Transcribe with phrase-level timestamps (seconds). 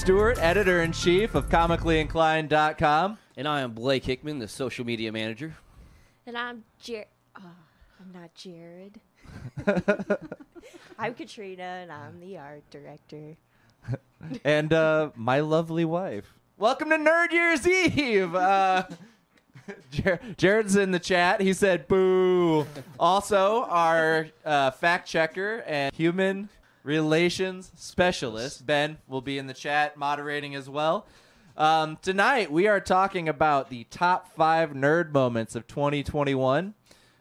[0.00, 3.18] am Stewart, editor in chief of comicallyinclined.com.
[3.36, 5.54] And I am Blake Hickman, the social media manager.
[6.26, 7.04] And I'm Jer.
[7.36, 7.42] Oh,
[8.00, 8.98] I'm not Jared.
[10.98, 13.36] I'm Katrina, and I'm the art director.
[14.44, 16.32] and uh, my lovely wife.
[16.56, 18.34] Welcome to Nerd Year's Eve.
[18.34, 18.84] Uh,
[19.90, 21.42] Jer- Jared's in the chat.
[21.42, 22.66] He said boo.
[22.98, 26.48] also, our uh, fact checker and human
[26.82, 31.06] relations specialist, Ben, will be in the chat moderating as well.
[31.56, 36.74] Um, tonight, we are talking about the top five nerd moments of 2021.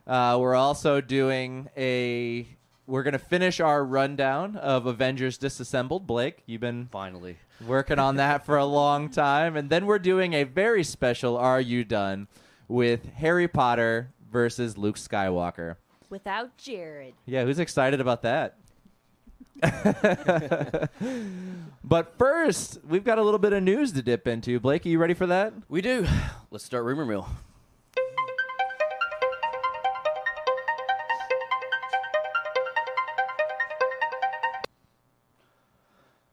[0.08, 2.48] Uh, we're also doing a.
[2.88, 6.08] We're going to finish our rundown of Avengers Disassembled.
[6.08, 7.38] Blake, you've been Finally.
[7.68, 9.56] working on that for a long time.
[9.56, 12.28] And then we're doing a very special Are You Done
[12.68, 15.76] with Harry Potter versus Luke Skywalker.
[16.10, 17.14] Without Jared.
[17.28, 18.58] Yeah, who's excited about that?
[21.84, 24.60] but first, we've got a little bit of news to dip into.
[24.60, 25.54] Blake, are you ready for that?
[25.68, 26.08] We do.
[26.52, 27.28] Let's start Rumor Mill.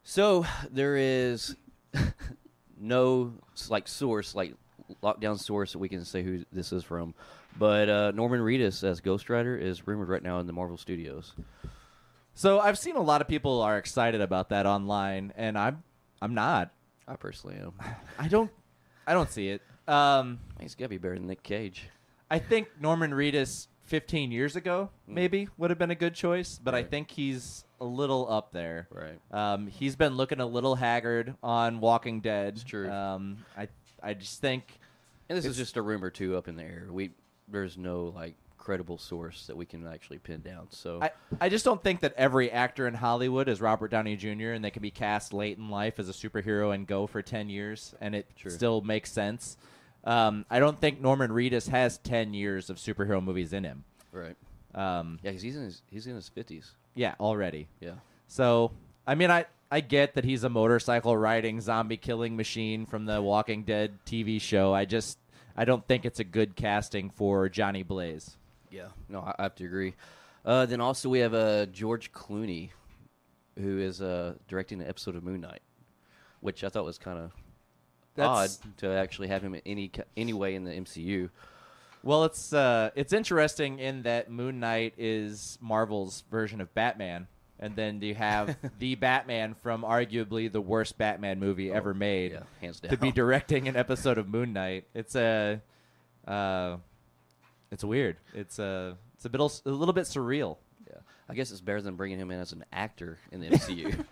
[0.04, 1.56] So there is
[2.80, 3.32] no
[3.68, 4.54] like source, like
[5.02, 7.12] lockdown source that we can say who this is from.
[7.58, 11.34] But uh, Norman Reedus as Ghost Rider is rumored right now in the Marvel Studios.
[12.38, 15.82] So I've seen a lot of people are excited about that online, and I'm
[16.20, 16.70] I'm not.
[17.08, 17.72] I personally am.
[18.18, 18.50] I don't
[19.06, 19.62] I don't see it.
[19.88, 21.88] Um, think it's gotta be better than Nick Cage.
[22.30, 26.74] I think Norman Reedus 15 years ago maybe would have been a good choice, but
[26.74, 26.82] I Mm.
[26.82, 26.90] Right.
[26.90, 28.88] think he's a little up there.
[28.90, 29.18] Right.
[29.30, 32.54] Um, he's been looking a little haggard on Walking Dead.
[32.54, 32.90] It's true.
[32.90, 33.68] Um, I
[34.02, 34.78] I just think
[35.30, 36.86] And this is just a rumor too, up in the air.
[36.90, 37.12] We
[37.48, 38.34] there's no like
[38.66, 40.66] credible source that we can actually pin down.
[40.70, 44.50] So I, I just don't think that every actor in Hollywood is Robert Downey Jr.
[44.50, 47.48] and they can be cast late in life as a superhero and go for 10
[47.48, 48.50] years and it True.
[48.50, 49.56] still makes sense.
[50.02, 53.84] Um, I don't think Norman Reedus has 10 years of superhero movies in him.
[54.10, 54.34] right,
[54.74, 56.72] Um, yeah, 'cause he's in his he's in his fifties.
[56.96, 57.68] yeah, already.
[57.80, 57.94] Yeah,
[58.26, 58.72] So,
[59.06, 63.22] I mean, I, I get that he's a motorcycle riding zombie killing machine from the
[63.22, 64.74] Walking Dead TV show.
[64.74, 65.18] I just
[65.56, 68.36] I don't think it's a good casting for Johnny Blaze.
[68.76, 68.88] Yeah.
[69.08, 69.94] No, I, I have to agree.
[70.44, 72.70] Uh, then also we have uh, George Clooney,
[73.58, 75.62] who is uh, directing an episode of Moon Knight,
[76.40, 77.30] which I thought was kind of
[78.18, 81.30] odd That's- to actually have him in any ca- any way in the MCU.
[82.02, 87.26] Well, it's uh, it's interesting in that Moon Knight is Marvel's version of Batman,
[87.58, 92.36] and then you have the Batman from arguably the worst Batman movie ever made Oh,
[92.36, 92.90] Yeah, hands down.
[92.90, 94.84] to be directing an episode of Moon Knight.
[94.94, 95.60] It's a,
[96.28, 96.76] uh,
[97.76, 98.16] it's weird.
[98.32, 100.56] It's a it's a bit a little bit surreal.
[100.88, 100.96] yeah,
[101.28, 104.02] I guess it's better than bringing him in as an actor in the MCU.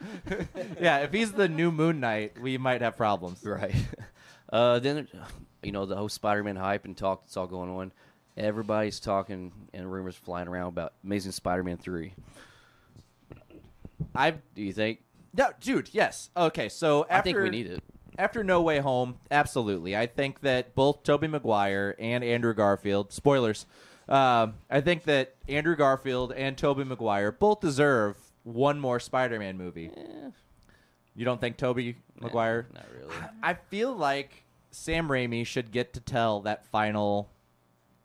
[0.81, 3.43] yeah, if he's the new Moon Knight, we might have problems.
[3.43, 3.75] Right.
[4.53, 5.09] Uh, then,
[5.65, 7.93] you know, the whole Spider-Man hype and talk that's all going on.
[8.37, 12.13] Everybody's talking and rumors flying around about Amazing Spider-Man three.
[14.15, 15.01] I Do you think?
[15.33, 15.89] no, dude.
[15.93, 16.31] Yes.
[16.37, 16.69] Okay.
[16.69, 17.83] So after I think we need it.
[18.19, 19.97] After No Way Home, absolutely.
[19.97, 23.67] I think that both Tobey Maguire and Andrew Garfield, spoilers,
[24.09, 29.91] um, I think that Andrew Garfield and Tobey Maguire both deserve one more Spider-Man movie.
[29.97, 30.31] Eh,
[31.15, 32.67] You don't think Tobey Maguire?
[32.75, 33.15] Not really.
[33.43, 37.31] I feel like Sam Raimi should get to tell that final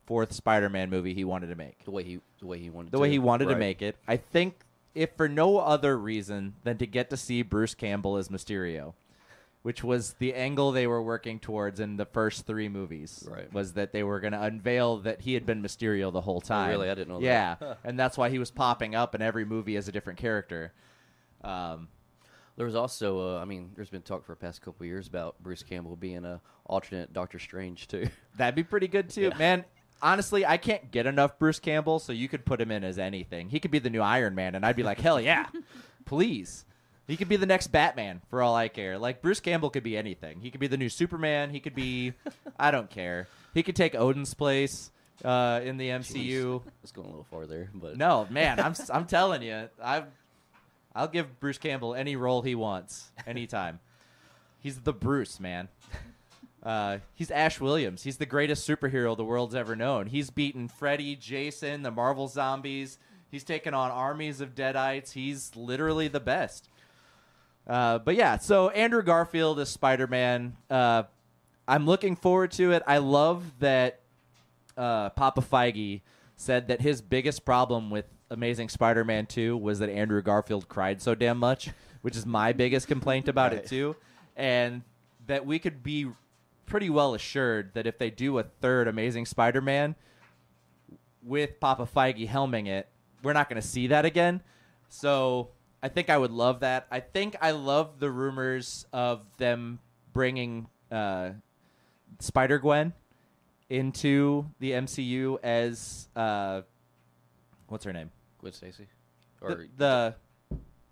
[0.06, 1.84] fourth Spider-Man movie he wanted to make.
[1.86, 3.02] The way he, the way he wanted, The to.
[3.02, 3.96] way he wanted to make it.
[4.08, 4.62] I think
[4.96, 8.94] if for no other reason than to get to see Bruce Campbell as Mysterio,
[9.62, 13.28] which was the angle they were working towards in the first three movies.
[13.30, 13.52] Right.
[13.54, 16.70] Was that they were going to unveil that he had been Mysterio the whole time.
[16.70, 16.90] really?
[16.90, 17.26] I didn't know that.
[17.62, 20.74] Yeah, and that's why he was popping up in every movie as a different character.
[21.44, 21.88] Um,
[22.58, 25.08] There was also, uh, I mean, there's been talk for the past couple of years
[25.08, 28.08] about Bruce Campbell being a alternate Doctor Strange too.
[28.38, 29.38] That'd be pretty good too, Yeah.
[29.38, 29.66] man.
[30.02, 33.50] Honestly, I can't get enough Bruce Campbell, so you could put him in as anything.
[33.50, 35.48] He could be the new Iron Man, and I'd be like, hell yeah,
[36.06, 36.64] please.
[37.10, 39.00] He could be the next Batman for all I care.
[39.00, 40.42] Like Bruce Campbell could be anything.
[40.42, 41.50] He could be the new Superman.
[41.50, 42.14] He could be,
[42.60, 43.28] I don't care.
[43.56, 44.92] He could take Odin's place
[45.26, 46.62] uh, in the MCU.
[46.84, 50.04] It's going a little far there, but No, man, I'm I'm telling you, I
[50.96, 53.80] I'll give Bruce Campbell any role he wants, anytime.
[54.60, 55.68] He's the Bruce, man.
[56.62, 58.04] Uh, he's Ash Williams.
[58.04, 60.08] He's the greatest superhero the world's ever known.
[60.08, 63.00] He's beaten Freddy, Jason, the Marvel zombies.
[63.32, 65.14] He's taken on armies of deadites.
[65.14, 66.69] He's literally the best.
[67.70, 70.58] Uh, but yeah, so Andrew Garfield is Spider Man.
[70.70, 71.04] Uh,
[71.68, 72.82] I'm looking forward to it.
[72.88, 74.00] I love that
[74.76, 76.02] uh, Papa Feige
[76.36, 81.14] said that his biggest problem with Amazing Spider-Man 2 was that Andrew Garfield cried so
[81.16, 81.70] damn much
[82.02, 83.62] which is my biggest complaint about Right.
[83.64, 83.96] it too,
[84.38, 84.84] and
[85.28, 86.10] that we could be
[86.66, 89.96] pretty well assured that if they do a third Amazing Spider-Man
[91.22, 92.88] with Papa Feige helming it,
[93.22, 94.42] we're not going to see that again.
[94.88, 95.50] So
[95.82, 96.88] I think I would love that.
[96.92, 99.80] I think I love the rumors of them
[100.14, 101.32] bringing uh,
[102.20, 102.94] Spider Gwen
[103.70, 106.62] into the MCU as uh,
[107.68, 108.12] what's her name?
[108.40, 108.88] Gwen Stacy,
[109.42, 110.16] or the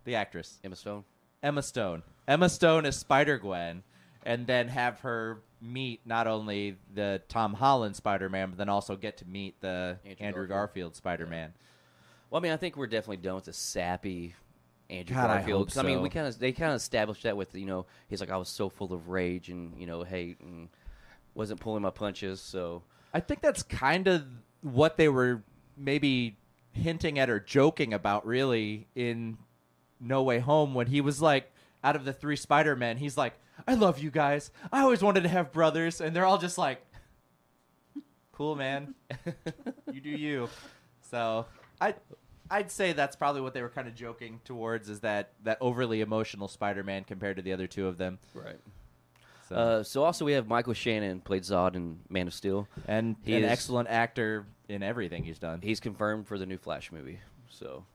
[0.06, 1.04] the actress Emma Stone.
[1.44, 2.04] Emma Stone.
[2.28, 3.83] Emma Stone as Spider Gwen,
[4.24, 8.95] and then have her meet not only the Tom Holland Spider Man, but then also
[8.95, 10.50] get to meet the Andrew Andrew, Garfield.
[10.50, 11.54] Garfield, Spider Man.
[12.30, 14.36] Well, I mean, I think we're definitely done with the sappy
[14.89, 15.60] Andrew God, I Garfield.
[15.62, 17.86] hope 'Cause, I mean, we kind of they kind of established that with you know
[18.07, 20.69] he's like I was so full of rage and you know hate and mm,
[21.34, 22.39] wasn't pulling my punches.
[22.42, 24.25] So I think that's kind of
[24.62, 25.44] what they were
[25.78, 26.38] maybe
[26.72, 29.38] hinting at or joking about, really, in
[30.00, 31.51] No Way Home when he was like,
[31.83, 33.33] out of the three Spider Men, he's like,
[33.68, 34.51] I love you guys.
[34.72, 36.01] I always wanted to have brothers.
[36.01, 36.81] And they're all just like,
[38.31, 38.94] cool, man.
[39.92, 40.50] you do you.
[41.01, 41.45] So
[41.81, 41.95] I.
[42.50, 46.02] I'd say that's probably what they were kind of joking towards is that that overly
[46.02, 48.20] emotional Spider-Man compared to the other two of them.
[48.34, 48.60] right.
[49.50, 52.68] So, Uh, so also we have Michael Shannon played Zod in Man of Steel.
[52.88, 55.62] and he an is- excellent actor in everything he's done.
[55.62, 57.20] He's confirmed for the new Flash movie.
[57.50, 57.86] So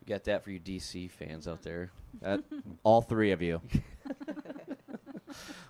[0.00, 1.90] we got that for you DC fans out there.
[2.24, 2.38] Uh,
[2.84, 3.60] all three of you.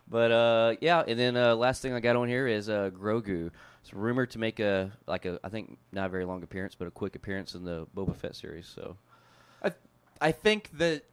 [0.09, 3.51] But uh, yeah, and then uh, last thing I got on here is uh, Grogu.
[3.83, 6.87] It's rumored to make a like a I think not a very long appearance, but
[6.89, 8.67] a quick appearance in the Boba Fett series.
[8.67, 8.97] So
[9.63, 9.73] I,
[10.21, 11.05] I think that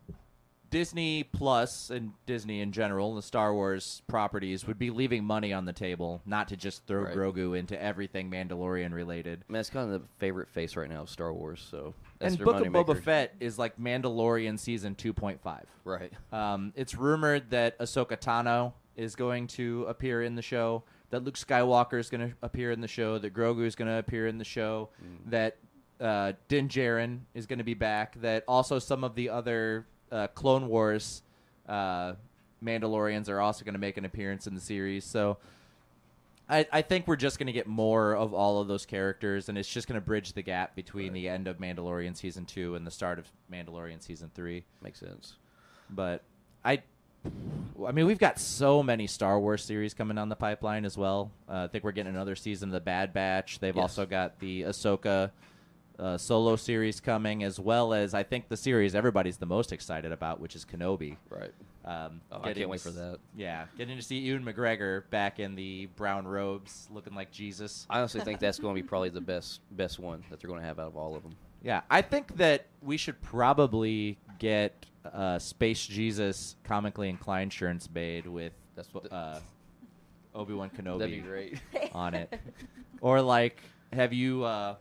[0.70, 5.64] Disney Plus and Disney in general, the Star Wars properties, would be leaving money on
[5.64, 7.16] the table, not to just throw Right.
[7.16, 9.46] Grogu into everything Mandalorian related.
[9.48, 11.66] I mean, that's kind of the favorite face right now of Star Wars.
[11.72, 13.02] So that's and Book of Boba.
[13.02, 15.62] Fett is like Mandalorian season 2.5.
[15.86, 16.12] right?
[16.34, 21.36] Um, it's rumored that Ahsoka Tano is going to appear in the show, that Luke
[21.36, 24.38] Skywalker is going to appear in the show, that Grogu is going to appear in
[24.38, 25.30] the show, Mm.
[25.32, 25.58] that
[26.02, 30.28] uh, Din Djarin is going to be back, that also some of the other uh,
[30.28, 31.24] Clone Wars
[31.68, 32.14] uh,
[32.64, 35.06] Mandalorians are also going to make an appearance in the series.
[35.06, 35.38] So
[36.50, 39.58] I, I think we're just going to get more of all of those characters, and
[39.58, 42.86] it's just going to bridge the gap between the end of Mandalorian season two and
[42.88, 45.36] the start of Mandalorian season three Makes sense.
[45.90, 46.24] but
[46.64, 46.84] I,
[47.88, 51.32] I mean, we've got so many Star Wars series coming on the pipeline as well.
[51.48, 53.60] Uh, I think we're getting another season of the Bad Batch.
[53.60, 53.82] They've Yes.
[53.82, 55.32] also got the Ahsoka
[56.00, 60.12] uh, solo series coming, as well as I think the series everybody's the most excited
[60.12, 61.18] about, which is Kenobi.
[61.30, 61.52] Right.
[61.86, 63.20] Um, Oh, I can't wait for that.
[63.36, 67.88] Yeah, getting to see Ewan McGregor back in the brown robes, looking like Jesus.
[67.90, 70.60] I honestly think that's going to be probably the best best one that they're going
[70.62, 71.34] to have out of all of them.
[71.64, 78.26] Yeah, I think that we should probably get uh, Space Jesus comically inclined shirts made
[78.28, 79.12] with That's what.
[79.12, 79.40] uh,
[80.36, 81.60] Obi Wan Kenobi that'd be great.
[81.94, 82.40] on it,
[83.02, 83.62] or like,
[83.94, 84.76] have you uh,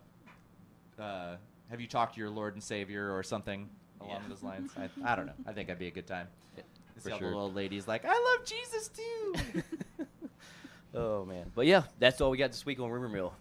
[0.99, 1.37] uh,
[1.71, 3.69] have you talked to your Lord and Savior or something
[4.01, 4.29] along Yeah.
[4.29, 4.71] those lines?
[4.77, 5.33] I, I don't know.
[5.47, 6.29] I think that'd be a good time.
[6.57, 6.63] Yeah,
[6.99, 7.19] for sure.
[7.19, 9.63] the little ladies like, I love Jesus too.
[10.95, 13.33] Oh man, but yeah, that's all we got this week on Rumor Mill.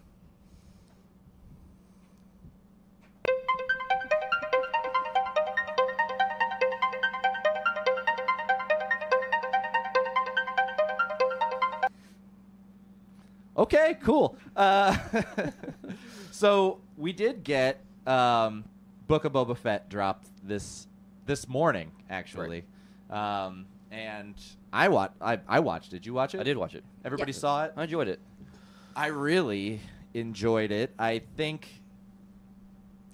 [13.58, 14.36] Okay, cool.
[14.56, 14.98] Uh,
[16.32, 18.66] so we did get um,
[19.08, 20.88] Book of Boba Fett dropped this
[21.26, 22.66] this morning, actually,
[23.10, 24.36] um, and
[24.74, 25.14] I watched.
[25.22, 25.92] I, I watched.
[25.92, 26.40] Did you watch it?
[26.42, 26.84] I did watch it.
[27.04, 27.38] Everybody Yeah.
[27.38, 27.74] saw it.
[27.78, 28.20] I enjoyed it.
[28.96, 29.80] I really
[30.14, 30.94] enjoyed it.
[31.00, 31.68] I think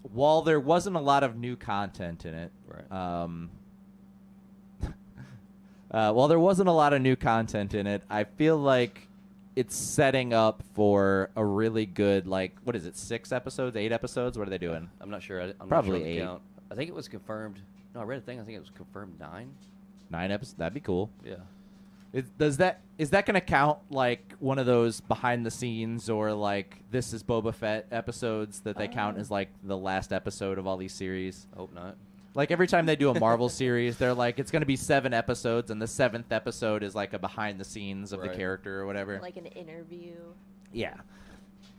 [0.01, 2.91] while there wasn't a lot of new content in it, Right.
[2.91, 3.49] um,
[5.91, 9.07] uh, while there wasn't a lot of new content in it, I feel like
[9.55, 14.37] it's setting up for a really good like what is it six episodes eight episodes
[14.37, 15.41] what are they doing I'm not sure.
[15.41, 16.21] I, I'm Probably not sure the eight.
[16.21, 16.41] count.
[16.71, 17.59] I think it was confirmed.
[17.93, 18.39] No, I read a thing.
[18.39, 19.53] I think it was confirmed nine.
[20.09, 21.35] nine episodes that'd be cool Yeah.
[22.13, 26.09] Is, does that is that going to count like one of those behind the scenes
[26.09, 29.21] or like this is Boba Fett episodes that they count Uh.
[29.21, 31.47] as like the last episode of all these series?
[31.53, 31.95] I hope not.
[32.33, 35.13] Like every time they do a Marvel series, they're like it's going to be seven
[35.13, 38.37] episodes, and the seventh episode is like a behind the scenes of the Right.
[38.37, 39.19] character or whatever.
[39.21, 40.15] like an interview.
[40.71, 40.95] yeah.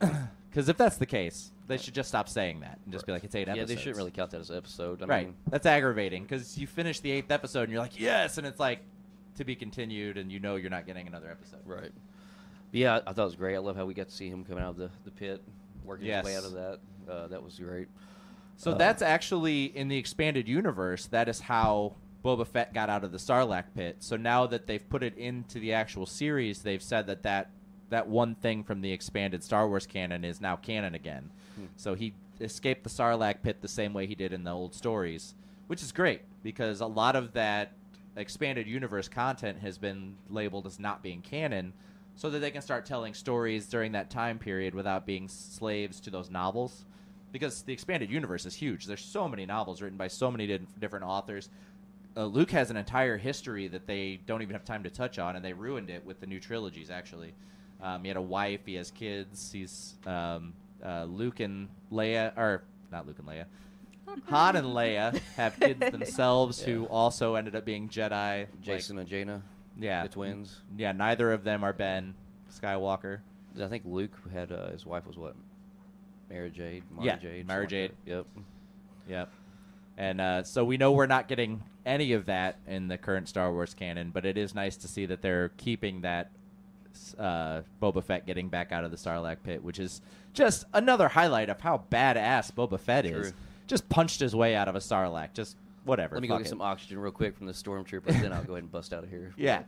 [0.50, 3.24] Because if that's the case, they should just stop saying that and just be like
[3.24, 3.70] it's eight Yeah, episodes.
[3.70, 5.02] they shouldn't really count that as an episode.
[5.02, 5.26] I right.
[5.28, 8.60] mean, That's aggravating because you finish the eighth episode and you're like yes, and it's
[8.60, 8.80] like
[9.36, 11.60] to be continued, and you know you're not getting another episode.
[11.64, 11.90] right.
[12.70, 13.54] But yeah, I thought it was great.
[13.54, 15.42] I love how we got to see him coming out of the, the pit,
[15.84, 16.78] working his way out of that.
[17.10, 17.88] Uh, that was great.
[18.56, 21.06] So Uh, that's actually in the expanded universe.
[21.06, 21.94] That is how
[22.24, 23.96] Boba Fett got out of the Sarlacc pit.
[24.00, 27.50] So now that they've put it into the actual series, they've said that that,
[27.90, 31.30] that one thing from the expanded Star Wars canon is now canon again.
[31.76, 35.34] So he escaped the Sarlacc pit the same way he did in the old stories,
[35.66, 37.72] which is great because a lot of that
[38.16, 41.72] expanded universe content has been labeled as not being canon
[42.14, 46.10] so that they can start telling stories during that time period without being slaves to
[46.10, 46.84] those novels
[47.32, 51.04] because the expanded universe is huge there's so many novels written by so many different
[51.04, 51.48] authors
[52.16, 55.34] uh, luke has an entire history that they don't even have time to touch on
[55.36, 57.32] and they ruined it with the new trilogies actually
[57.82, 60.52] um, he had a wife he has kids he's um,
[60.84, 63.44] uh, luke and leia or not luke and leia
[64.26, 68.10] Han and Leia have kids themselves who also ended up being Jedi.
[68.10, 69.42] like- Jacen and Jaina,
[69.78, 70.60] yeah, the twins.
[70.76, 72.14] yeah, neither of them are Ben
[72.50, 73.20] Skywalker.
[73.60, 75.34] I think Luke had uh, his wife was what?
[76.32, 76.82] Mara Jade.
[76.90, 77.46] Mara Yeah, Jade.
[77.46, 77.92] Mara Jade.
[78.06, 78.26] Yep.
[79.08, 79.28] Yep.
[79.98, 83.52] And uh, so we know we're not getting any of that in the current Star
[83.52, 86.30] Wars canon, but it is nice to see that they're keeping that
[87.18, 90.00] uh, Boba Fett getting back out of the Sarlacc pit, which is
[90.32, 93.32] just another highlight of how badass Boba Fett is.
[93.66, 95.34] Just punched his way out of a Sarlacc.
[95.34, 96.14] Just whatever.
[96.16, 96.50] Let me go get it.
[96.50, 99.10] some oxygen real quick from the stormtroopers, then I'll go ahead and bust out of
[99.10, 99.32] here.
[99.38, 99.62] Yeah.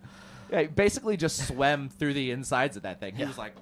[0.50, 3.14] Yeah, basically just swam through the insides of that thing.
[3.14, 3.28] He Yeah.
[3.28, 3.54] was like,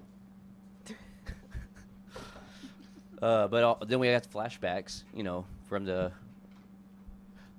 [3.23, 6.11] Uh, but all, then we got flashbacks, you know, from the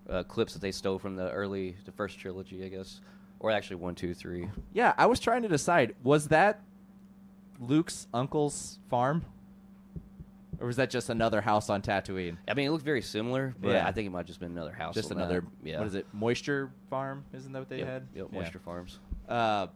[0.10, 3.00] uh, clips that they stole from the early, the first trilogy, I guess,
[3.40, 4.50] or actually one, two, three.
[4.74, 6.60] yeah, I was trying to decide was that
[7.60, 9.26] Luke's uncle's farm?
[10.60, 12.38] Or was that just another house on Tatooine?
[12.48, 13.88] I mean, it looked very similar, but Yeah.
[13.88, 14.94] I think it might have just been another house.
[14.96, 15.68] Just another, that.
[15.70, 15.78] yeah.
[15.80, 17.26] what is it, moisture farm?
[17.34, 18.08] Isn't that what they Yep, had?
[18.16, 18.40] Yep, Yeah.
[18.40, 19.00] Moisture Farms.
[19.28, 19.68] Uh,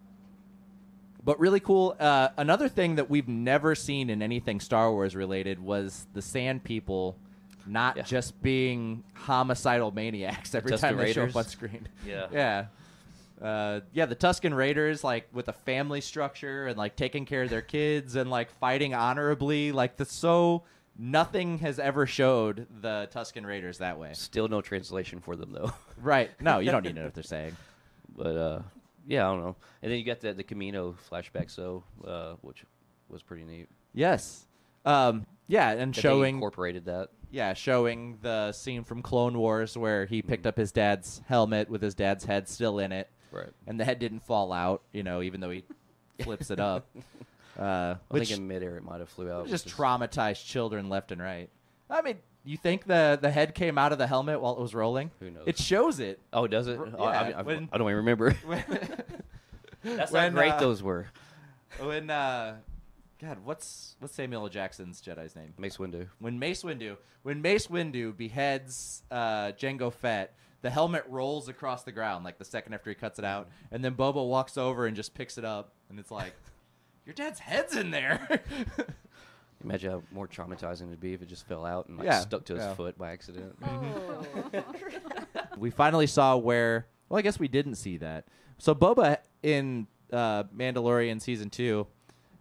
[1.27, 1.93] but really cool.
[1.99, 6.63] Uh, another thing that we've never seen in anything Star Wars related was the Sand
[6.63, 7.17] People
[7.65, 8.03] not Yeah.
[8.03, 11.89] just being homicidal maniacs every Tusken time they show up on screen.
[12.05, 12.27] Yeah.
[12.31, 12.65] yeah.
[13.41, 17.49] Uh, yeah, the Tusken Raiders, like with a family structure and like taking care of
[17.49, 20.63] their kids and like fighting honorably, like the so
[20.97, 24.11] nothing has ever showed the Tusken Raiders that way.
[24.13, 25.73] Still no translation for them though.
[26.01, 26.31] Right?
[26.39, 27.57] No, you don't need to know what they're saying.
[28.15, 28.59] but uh,
[29.07, 29.55] yeah, I don't know.
[29.81, 32.63] And then you got the the Kamino flashback, so uh, which
[33.09, 33.67] was pretty neat.
[33.93, 34.45] Yes.
[34.85, 37.09] Um, yeah, and That they showing incorporated that.
[37.31, 41.81] yeah, showing the scene from Clone Wars where he picked up his dad's helmet with
[41.81, 43.49] his dad's head still in it, Right.
[43.65, 44.83] and the head didn't fall out.
[44.93, 45.63] You know, even though he
[46.21, 46.87] flips it up.
[47.59, 49.47] Uh, I which think in midair it might have flew out.
[49.47, 51.49] just which is- traumatized children left and right.
[51.89, 52.17] I mean,
[52.51, 55.11] you think the the head came out of the helmet while it was rolling?
[55.19, 55.43] Who knows?
[55.45, 56.19] It shows it.
[56.31, 56.79] Oh, does it?
[56.79, 58.31] Oh, I, yeah, I, when- I don't even remember.
[58.45, 58.63] when,
[59.83, 61.07] That's when, how great uh, those were.
[61.79, 62.57] when uh,
[63.21, 64.49] God, what's what's Samuel L.
[64.49, 65.53] Jackson's Jedi's name?
[65.57, 66.07] Mace Windu.
[66.19, 71.91] when Mace Windu when Mace Windu beheads uh, Jango Fett, the helmet rolls across the
[71.91, 74.95] ground like the second after he cuts it out, and then Boba walks over and
[74.95, 76.33] just picks it up, and it's like,
[77.05, 78.41] your dad's head's in there.
[79.63, 82.45] Imagine how more traumatizing it'd be if it just fell out and like Yeah, stuck
[82.45, 82.73] to his yeah.
[82.75, 83.55] foot by accident.
[83.63, 84.63] Oh.
[85.57, 86.87] we finally saw where.
[87.09, 88.25] Well, I guess we didn't see that.
[88.57, 91.87] So Boba in uh, Mandalorian season two.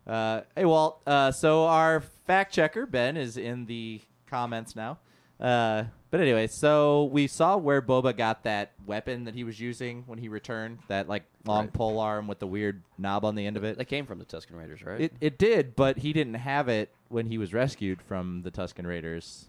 [0.06, 1.00] Uh, hey Walt.
[1.06, 4.99] Uh, so our fact checker Ben is in the comments now.
[5.40, 10.04] Uh, but anyway, so we saw where Boba got that weapon that he was using
[10.06, 10.78] when he returned.
[10.88, 11.73] That like long Right.
[11.73, 13.76] pole arm with the weird knob on the end of it.
[13.78, 15.00] That came from the Tusken Raiders, right?
[15.00, 18.87] It it did, but he didn't have it when he was rescued from the Tusken
[18.87, 19.47] Raiders,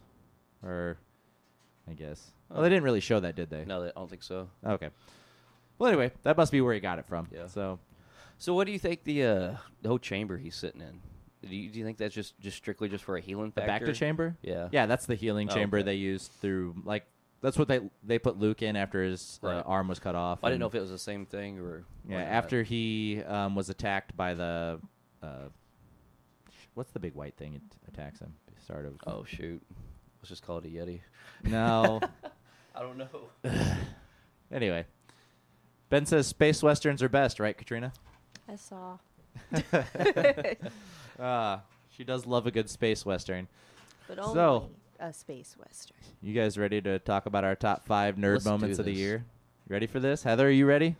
[0.64, 0.98] or
[1.90, 2.32] I guess.
[2.50, 3.66] Well, they didn't really show that, did they?
[3.66, 4.50] no, I don't think so.
[4.66, 4.90] Okay.
[5.78, 7.28] Well, anyway, that must be where he got it from.
[7.32, 7.48] Yeah.
[7.48, 7.80] So
[8.38, 11.02] So, what do you think the uh, the whole chamber he's sitting in?
[11.48, 13.86] Do you, do you think that's just, just strictly just for a healing the factor?
[13.86, 14.36] back to chamber.
[14.42, 14.70] Yeah.
[14.72, 15.86] Yeah, that's the healing Oh, chamber okay.
[15.86, 17.06] they used through like
[17.42, 20.40] that's what they they put Luke in after his uh, arm was cut off.
[20.44, 21.86] I didn't know if it was the same thing or.
[22.10, 24.80] yeah after he um, was attacked by the
[25.22, 25.50] uh,
[26.77, 28.34] what's the big white thing it attacks him?
[28.63, 29.62] Start of Oh shoot!
[30.19, 31.01] Let's just call it a Yeti.
[31.43, 32.00] no.
[32.75, 33.07] I don't know.
[34.51, 34.86] anyway,
[35.89, 37.91] Ben says space westerns are best, right, Katrina?
[38.48, 38.98] I saw.
[41.19, 41.57] Uh,
[41.89, 43.48] she does love a good space western.
[44.07, 44.69] But only So-
[45.00, 45.98] a space western.
[46.22, 49.25] You guys ready to talk about our top five nerd Let's moments of the year?
[49.67, 50.24] You ready for this?
[50.24, 50.96] Heather, are you ready?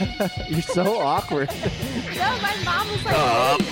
[0.00, 0.30] Yep.
[0.48, 1.50] You're so awkward.
[1.50, 3.68] No, my mom was like, wait.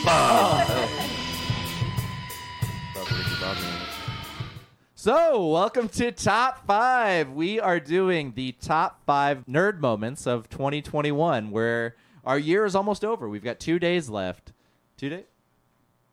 [2.94, 3.88] Thought Ricky Bobby in it.
[4.94, 7.30] So, welcome to Top 5.
[7.30, 13.04] We are doing the top 5 nerd moments of 2021 where our year is almost
[13.04, 13.28] over.
[13.28, 14.52] We've got 2 days left.
[14.98, 15.24] 2 days?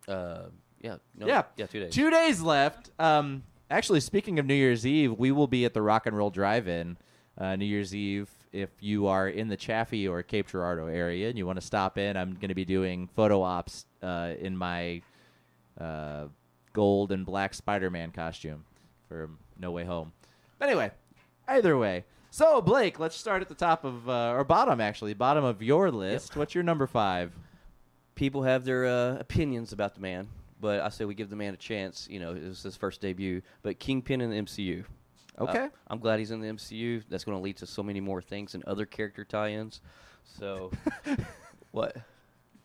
[0.08, 0.44] Uh,
[0.82, 0.98] yeah.
[1.18, 1.44] No, yeah.
[1.58, 1.66] Yeah.
[1.66, 1.94] Two days.
[1.94, 2.92] Two days left.
[3.00, 6.30] Um, actually, speaking of New Year's Eve, we will be at the Rock and Roll
[6.30, 6.98] Drive-In
[7.38, 8.30] uh, New Year's Eve.
[8.56, 11.98] If you are in the Chaffee or Cape Girardeau area and you want to stop
[11.98, 15.02] in, I'm going to be doing photo ops uh, in my
[15.78, 16.28] uh,
[16.72, 18.64] gold and black Spider-Man costume
[19.10, 20.14] for No Way Home.
[20.58, 20.92] But anyway,
[21.50, 22.06] either way.
[22.32, 25.92] So Blake, let's start at the top of uh, or bottom actually, bottom of your
[25.92, 26.38] list.
[26.38, 27.34] What's your number five?
[28.16, 30.30] People have their uh, opinions about the man,
[30.62, 32.08] but I say we give the man a chance.
[32.10, 34.86] You know, it was his first debut, but Kingpin in the MCU.
[35.40, 35.66] Okay.
[35.66, 37.04] Uh, I'm glad he's in the MCU.
[37.10, 39.82] That's going to lead to so many more things and other character tie-ins.
[40.24, 40.72] So,
[41.72, 41.96] what?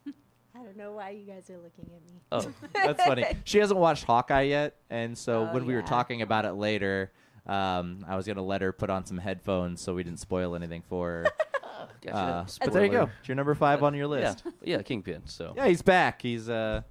[0.07, 2.21] I don't know why you guys are looking at me.
[2.33, 3.25] Oh, That's funny.
[3.45, 7.11] She hasn't watched Hawkeye yet, and so Oh, when we were talking about it later,
[7.47, 10.83] um, I was gonna let her put on some headphones so we didn't spoil anything
[10.89, 11.27] for her.
[12.03, 12.15] gotcha.
[12.17, 12.97] Uh, but there you go.
[12.99, 13.13] Spoiler.
[13.21, 14.43] It's your number five on your list.
[14.63, 15.23] Yeah, yeah, Kingpin.
[15.25, 16.21] So Yeah, he's back.
[16.21, 16.83] He's uh,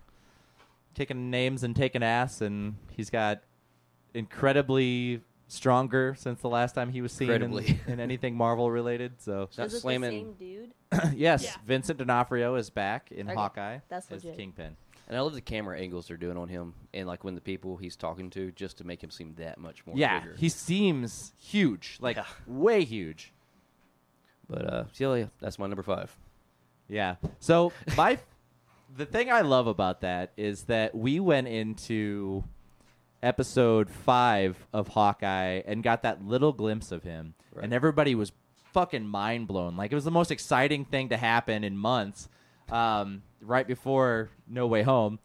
[0.96, 3.44] taking names and taking ass, and he's got
[4.14, 7.54] incredibly stronger since the last time he was seen in,
[7.88, 9.22] in anything Marvel related.
[9.22, 10.36] So It's not Is it slamming.
[10.40, 11.14] the same dude?
[11.18, 11.52] yes, Yeah.
[11.66, 14.38] Vincent D'Onofrio is back in Okay, Hawkeye that's as legit.
[14.38, 14.76] Kingpin.
[15.08, 17.78] And I love the camera angles they're doing on him, and like when the people
[17.78, 19.98] he's talking to, just to make him seem that much more.
[19.98, 20.36] Yeah, bigger.
[20.38, 22.26] he seems huge, like Yeah.
[22.46, 23.34] way huge.
[24.48, 26.16] But uh, so yeah, that's my number five.
[26.88, 27.16] Yeah.
[27.40, 28.20] So my
[28.98, 32.44] the thing I love about that is that we went into
[33.22, 37.66] episode five of Hawkeye and got that little glimpse of him, Right.
[37.66, 38.32] and everybody was
[38.74, 39.76] fucking mind blown.
[39.76, 42.30] Like it was the most exciting thing to happen in months.
[42.72, 45.18] Um, right before No Way Home.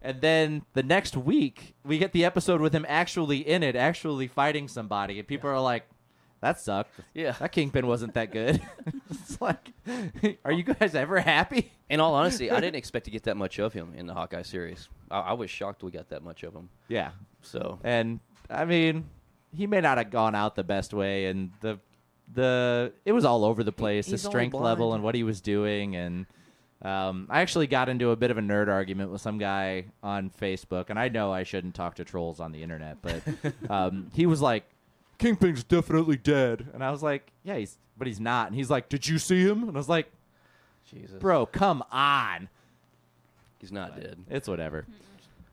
[0.00, 4.28] And then the next week, we get the episode with him actually in it, actually
[4.28, 5.18] fighting somebody.
[5.18, 5.86] And people are like,
[6.44, 7.00] that sucked.
[7.14, 7.32] Yeah.
[7.32, 8.60] That Kingpin wasn't that good.
[9.10, 9.72] it's like,
[10.44, 11.72] are you guys ever happy?
[11.88, 14.42] In all honesty, I didn't expect to get that much of him in the Hawkeye
[14.42, 14.88] series.
[15.10, 16.68] I, I was shocked we got that much of him.
[16.88, 17.12] Yeah.
[17.40, 19.06] So And I mean,
[19.56, 21.78] he may not have gone out the best way, and the
[22.32, 24.06] the it was all over the place.
[24.06, 26.26] His he's only strength level and what he was doing, and
[26.82, 30.30] um, I actually got into a bit of a nerd argument with some guy on
[30.30, 33.22] Facebook, and I know I shouldn't talk to trolls on the internet, but
[33.70, 34.64] um, he was like,
[35.18, 38.88] "Kingpin's definitely dead," and I was like, "Yeah, he's but he's not," and he's like,
[38.88, 40.10] "Did you see him?" And I was like,
[40.84, 42.48] Jesus, "Bro, come on."
[43.60, 44.18] he's not dead.
[44.28, 44.86] It's whatever.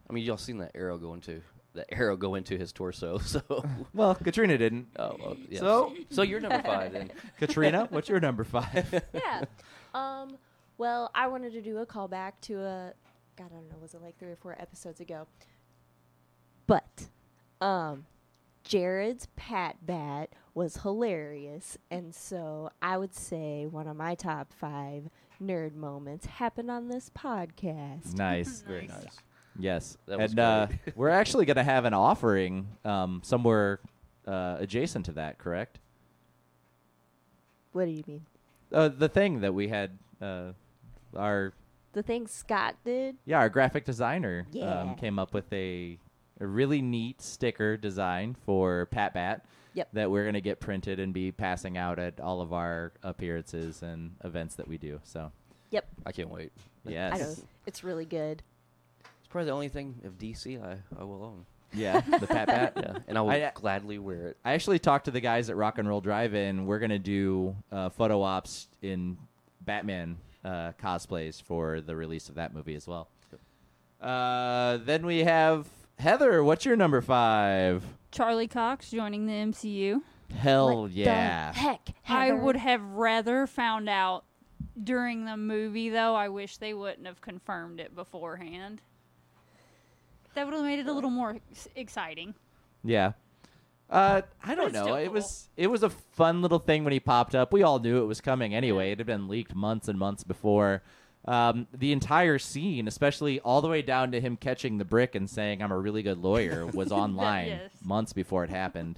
[0.09, 1.41] I mean, y'all seen that arrow go into
[1.73, 3.17] that arrow go into his torso.
[3.23, 4.87] So, oh, Well, Katrina didn't.
[4.97, 5.59] well, yeah.
[5.59, 7.11] So- so you're number five then.
[7.39, 9.01] Katrina, what's your number five?
[9.13, 9.45] yeah.
[9.93, 10.37] Um.
[10.77, 12.93] Well, I wanted to do a callback to a.
[13.37, 13.77] God, I don't know.
[13.81, 15.27] Was it like three or four episodes ago?
[16.67, 17.07] But,
[17.61, 18.05] um,
[18.63, 25.09] Jared's Pat Bat was hilarious, and so I would say one of my top five
[25.41, 28.15] nerd moments happened on this podcast.
[28.17, 28.61] nice.
[28.61, 29.03] Very Nice.
[29.03, 29.17] nice.
[29.59, 33.79] Yes, That was and uh, we're actually going to have an offering um, somewhere
[34.25, 35.39] uh, adjacent to that.
[35.39, 35.79] Correct?
[37.73, 38.25] What do you mean?
[38.71, 40.51] Uh, the thing that we had, uh,
[41.15, 41.53] our
[41.93, 43.17] The thing Scott did.
[43.25, 44.81] yeah, our graphic designer Yeah.
[44.81, 45.97] um, came up with a
[46.41, 49.45] a really neat sticker design for Pat Bat.
[49.73, 49.87] Yep.
[49.93, 53.81] That we're going to get printed and be passing out at all of our appearances
[53.81, 54.99] and events that we do.
[55.05, 55.31] So
[55.69, 55.87] Yep.
[56.05, 56.51] I can't wait.
[56.85, 57.33] yes, I know.
[57.65, 58.43] It's really good.
[59.19, 61.45] It's probably the only thing of DC I, I will own.
[61.73, 62.73] yeah, the Pat Bat.
[62.83, 64.37] Yeah, and I will I- gladly wear it.
[64.43, 66.65] I actually talked to the guys at Rock and Roll Drive-In.
[66.65, 69.17] We're gonna do uh, photo ops in
[69.61, 73.07] Batman uh, cosplays for the release of that movie as well.
[74.01, 75.67] Uh, then we have
[76.01, 76.43] Heather.
[76.43, 77.83] What's your number five?
[78.11, 80.01] Charlie Cox joining the MCU.
[80.35, 81.53] Hell What the yeah!
[81.53, 81.89] heck.
[82.09, 82.37] I Heather?
[82.37, 84.25] would have rather found out
[84.83, 86.15] during the movie, though.
[86.15, 88.81] I wish they wouldn't have confirmed it beforehand.
[90.33, 92.33] That would have made it a little more ex- exciting.
[92.83, 93.11] Yeah.
[93.89, 94.83] Uh, I don't it's know.
[94.83, 95.13] still It cool.
[95.15, 97.53] was it was a fun little thing when he popped up.
[97.53, 98.91] We all knew it was coming anyway.
[98.93, 100.81] It had been leaked months and months before.
[101.25, 105.29] Um, the entire scene, especially all the way down to him catching the brick and
[105.29, 107.71] saying "I'm a really good lawyer," was online Yes.
[107.83, 108.97] months before it happened.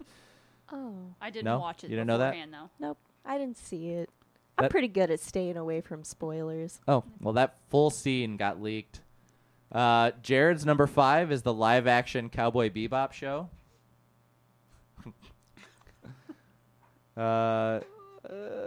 [0.71, 0.93] Oh.
[1.21, 1.59] I didn't No?
[1.59, 2.31] watch it You didn't know that?
[2.31, 2.69] beforehand, though.
[2.79, 4.09] Nope, I didn't see it.
[4.57, 6.79] I'm That- pretty good at staying away from spoilers.
[6.87, 9.01] Oh, well, that full scene got leaked.
[9.71, 13.49] Uh, Jared's number five is the live action Cowboy Bebop show.
[17.17, 17.81] uh, uh,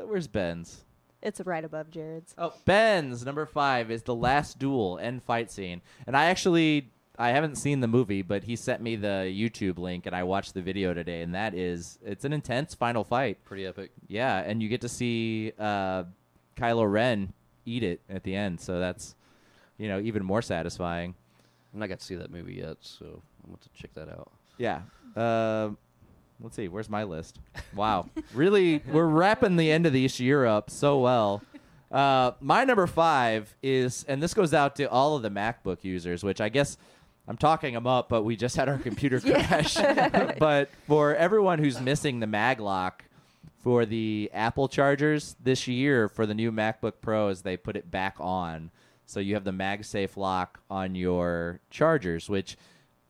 [0.06, 0.84] where's Ben's?
[1.26, 2.36] It's right above Jared's.
[2.38, 7.30] Oh, Ben's number five is the last duel end fight scene, and I actually I
[7.30, 10.62] haven't seen the movie, but he sent me the YouTube link, and I watched the
[10.62, 13.44] video today, and that is it's an intense final fight.
[13.44, 13.90] Pretty epic.
[14.06, 16.04] Yeah, and you get to see uh,
[16.56, 17.32] Kylo Ren
[17.64, 19.16] eat it at the end, so that's
[19.78, 21.16] you know even more satisfying.
[21.74, 23.04] I'm not got to see that movie yet, so
[23.42, 24.30] I'm going to check that out.
[24.58, 24.82] Yeah.
[25.16, 25.70] Uh,
[26.40, 26.68] let's see.
[26.68, 27.38] Where's my list?
[27.74, 28.08] Wow.
[28.34, 31.42] really, we're wrapping the end of this year up so well.
[31.90, 36.24] Uh, my number five is, and this goes out to all of the MacBook users,
[36.24, 36.76] which I guess
[37.28, 39.74] I'm talking them up, but we just had our computer crash.
[40.38, 43.00] but for everyone who's missing the Maglock
[43.62, 48.16] for the Apple chargers this year for the new MacBook Pros, they put it back
[48.20, 48.70] on.
[49.06, 52.56] So you have the MagSafe lock on your chargers, which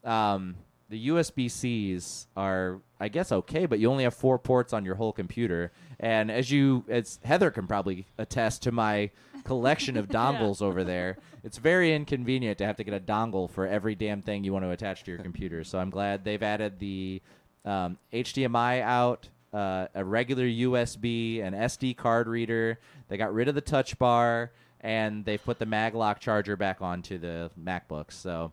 [0.04, 0.56] um,
[0.88, 4.94] the USB Cs are, I guess, okay, but you only have four ports on your
[4.94, 5.72] whole computer.
[6.00, 9.10] And as you, as Heather can probably attest to my
[9.44, 13.66] collection of dongles over there, it's very inconvenient to have to get a dongle for
[13.66, 15.62] every damn thing you want to attach to your computer.
[15.62, 17.20] So I'm glad they've added the
[17.66, 22.78] um, HDMI out, uh, a regular USB, an SD card reader.
[23.08, 27.18] They got rid of the touch bar, and they've put the Maglock charger back onto
[27.18, 28.12] the MacBooks.
[28.12, 28.52] So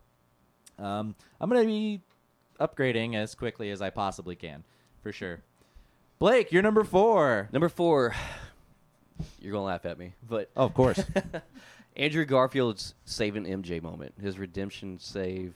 [0.80, 2.02] um, I'm going to be
[2.60, 4.64] upgrading as quickly as I possibly can,
[5.02, 5.42] for sure.
[6.20, 7.50] Blake, you're number four.
[7.52, 8.14] Number four,
[9.40, 11.04] you're gonna laugh at me, but Oh, of course.
[11.96, 15.54] Andrew Garfield's saving MJ moment, his redemption save,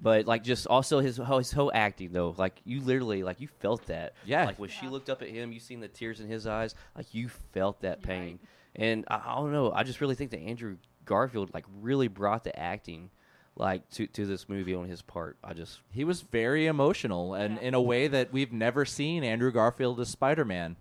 [0.00, 3.48] but like just also his whole- his whole acting though, like you literally like you
[3.48, 4.44] felt that, Yeah.
[4.46, 7.12] Like when she looked up at him, you seen the tears in his eyes, like
[7.12, 8.38] you felt that pain,
[8.76, 12.44] and I, I don't know, I just really think that Andrew Garfield like really brought
[12.44, 13.10] the acting
[13.56, 15.36] like to to this movie on his part.
[15.44, 19.50] I just he was very emotional, and in a way that we've never seen Andrew
[19.52, 20.76] Garfield as Spider Man.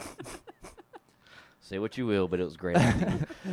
[1.60, 2.76] say what you will, but it was great.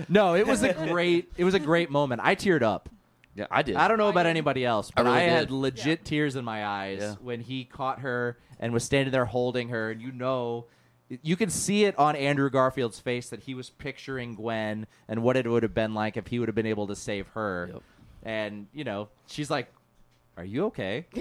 [0.10, 1.32] No, it was a great.
[1.38, 2.22] It was a great moment.
[2.24, 2.90] I teared up.
[3.36, 3.76] yeah, I did.
[3.76, 5.54] I don't know about anybody else, but I, really had did.
[5.54, 7.16] legit tears in my eyes Yeah.
[7.22, 10.66] when he caught her and was standing there holding her, and you know,
[11.22, 15.36] you can see it on Andrew Garfield's face that he was picturing Gwen and what
[15.36, 17.70] it would have been like if he would have been able to save her.
[17.74, 17.84] Yep.
[18.24, 19.72] And you know, she's like,
[20.38, 21.06] "Are you okay?"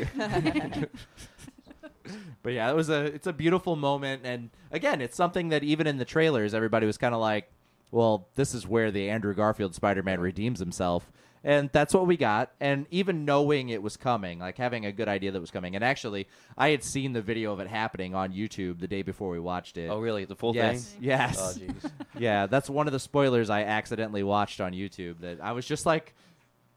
[2.42, 5.86] but yeah, it was a it's a beautiful moment, and again, it's something that even
[5.86, 7.50] in the trailers, everybody was kind of like,
[7.90, 11.10] "Well, this is where the Andrew Garfield Spider-Man redeems himself."
[11.42, 12.52] And that's what we got.
[12.60, 15.74] And even knowing it was coming, like having a good idea that it was coming.
[15.74, 19.30] And actually, I had seen the video of it happening on YouTube the day before
[19.30, 19.88] we watched it.
[19.88, 20.26] Oh really?
[20.26, 21.02] The full yes, thing?
[21.04, 21.38] yes.
[21.40, 21.90] Oh jeez.
[22.18, 25.20] yeah, that's one of the spoilers I accidentally watched on YouTube.
[25.20, 26.14] That I was just like,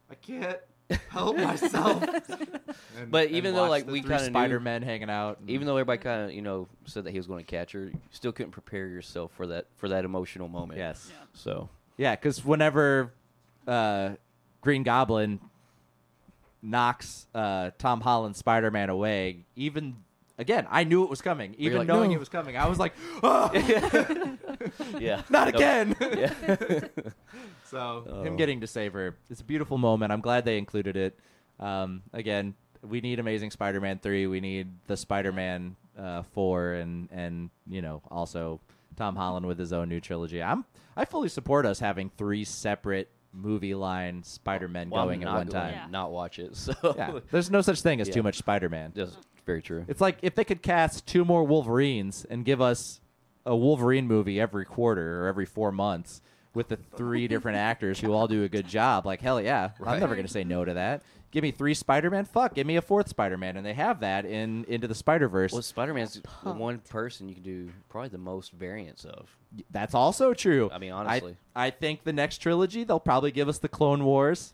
[0.10, 0.58] I can't
[1.10, 2.02] help myself.
[2.04, 5.50] And- But and even though, like, we three kinda knew- Spider Men hanging out, and-
[5.50, 7.86] even though everybody kind of you know said that he was going to catch her,
[7.86, 10.78] you still couldn't prepare yourself for that for that emotional moment.
[10.80, 11.26] yes, Yeah.
[11.34, 13.12] So yeah, because whenever
[13.68, 14.12] uh,
[14.64, 15.40] Green Goblin
[16.62, 19.98] knocks uh, Tom Holland's Spider Man away, even
[20.38, 21.54] again, I knew it was coming.
[21.58, 23.52] Even like, knowing "No." it was coming, I was like, "Ah,
[25.00, 25.56] yeah, not No.
[25.56, 25.96] again.
[26.02, 26.34] Yeah.
[27.66, 28.24] So Oh.
[28.24, 30.12] him getting to save her, it's a beautiful moment.
[30.12, 31.20] I'm glad they included it.
[31.60, 34.28] Um, again, we need Amazing Spider-Man three.
[34.28, 38.60] We need the Spider-Man uh, four, and and you know also
[38.96, 40.42] Tom Holland with his own new trilogy.
[40.42, 45.34] I'm I fully support us having three separate movie line Spider-Man Well, I'm going at
[45.34, 45.86] one going time.
[45.88, 46.56] to Not watch it.
[46.56, 48.14] So Yeah, there's no such thing as Yeah.
[48.16, 48.94] too much Spider-Man.
[48.96, 49.86] that's very true.
[49.88, 53.00] It's like if they could cast two more Wolverines and give us
[53.46, 56.22] a Wolverine movie every quarter or every four months
[56.54, 59.06] with the three different actors who all do a good job.
[59.06, 61.04] Like hell yeah, I'm never gonna say no to that.
[61.32, 62.26] Give me three Spider-Man.
[62.26, 65.52] Fuck, give me a fourth Spider-Man, and they have that in Into the Spider-Verse.
[65.52, 69.36] Well, Spider Man's the one person you can do probably the most variants of.
[69.72, 70.70] That's also true.
[70.72, 71.36] I mean, honestly.
[71.56, 74.54] I, I think the next trilogy they'll probably give us the Clone Wars.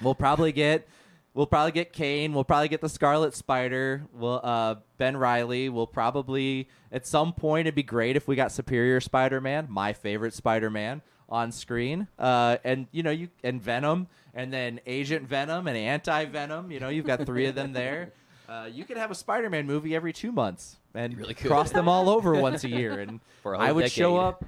[0.00, 0.88] We'll probably get
[1.34, 2.32] we'll probably get Kaine.
[2.32, 4.06] We'll probably get the Scarlet Spider.
[4.14, 5.68] We'll uh, Ben Riley.
[5.68, 10.32] We'll probably at some point it'd be great if we got Superior Spider-Man, my favorite
[10.32, 12.08] Spider-Man on screen.
[12.18, 16.70] Uh, and you know you and Venom, and then Agent Venom and Anti Venom.
[16.70, 18.12] You know you've got three of them there.
[18.48, 22.08] Uh, you could have a Spider-Man movie every two months and really cross them all
[22.08, 24.44] over once a year, and For a I whole would show up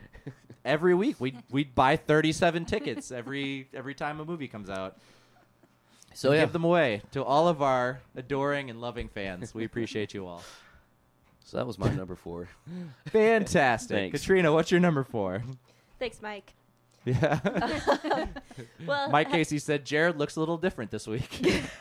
[0.64, 1.16] every week.
[1.18, 4.98] We'd we'd buy thirty seven tickets every every time a movie comes out.
[6.14, 9.52] So and yeah, give them away to all of our adoring and loving fans.
[9.52, 10.44] We appreciate you all.
[11.44, 12.48] so that was my number four.
[13.06, 14.52] Fantastic, Katrina.
[14.52, 15.42] What's your number four?
[15.98, 16.54] Thanks, Mike.
[17.04, 18.26] Yeah,
[18.86, 21.30] Well, Mike Casey said Jared looks a little different this week.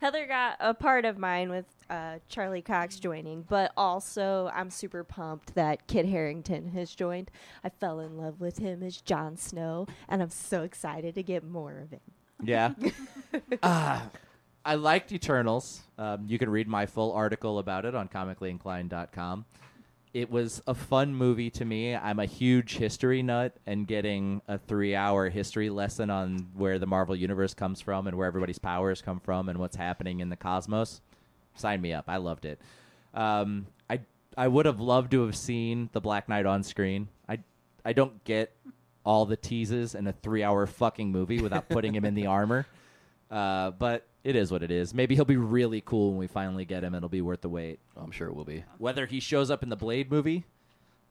[0.00, 5.04] Heather got a part of mine with uh, Charlie Cox joining, but also I'm super
[5.04, 7.30] pumped that Kit Harington has joined.
[7.62, 11.44] I fell in love with him as Jon Snow, and I'm so excited to get
[11.44, 12.00] more of him.
[12.42, 12.72] Yeah.
[13.62, 14.08] Ah,
[14.64, 15.82] I liked Eternals.
[15.98, 19.44] Um, you can read my full article about it on comicallyinclined.com.
[20.12, 21.94] it was a fun movie to me.
[21.94, 27.14] I'm a huge history nut, and getting a three-hour history lesson on where the Marvel
[27.14, 31.00] universe comes from and where everybody's powers come from and what's happening in the cosmos.
[31.54, 32.06] Sign me up.
[32.08, 32.60] I loved it.
[33.14, 34.00] Um, I
[34.36, 37.08] I would have loved to have seen the Black Knight on screen.
[37.28, 37.38] I
[37.84, 38.52] I don't get
[39.04, 42.66] all the teases in a three-hour fucking movie without putting him in the armor.
[43.30, 44.92] Uh, but it is what it is.
[44.94, 46.94] Maybe he'll be really cool when we finally get him.
[46.94, 47.78] It'll be worth the wait.
[47.96, 48.64] I'm sure it will be.
[48.78, 50.44] Whether he shows up in the Blade movie,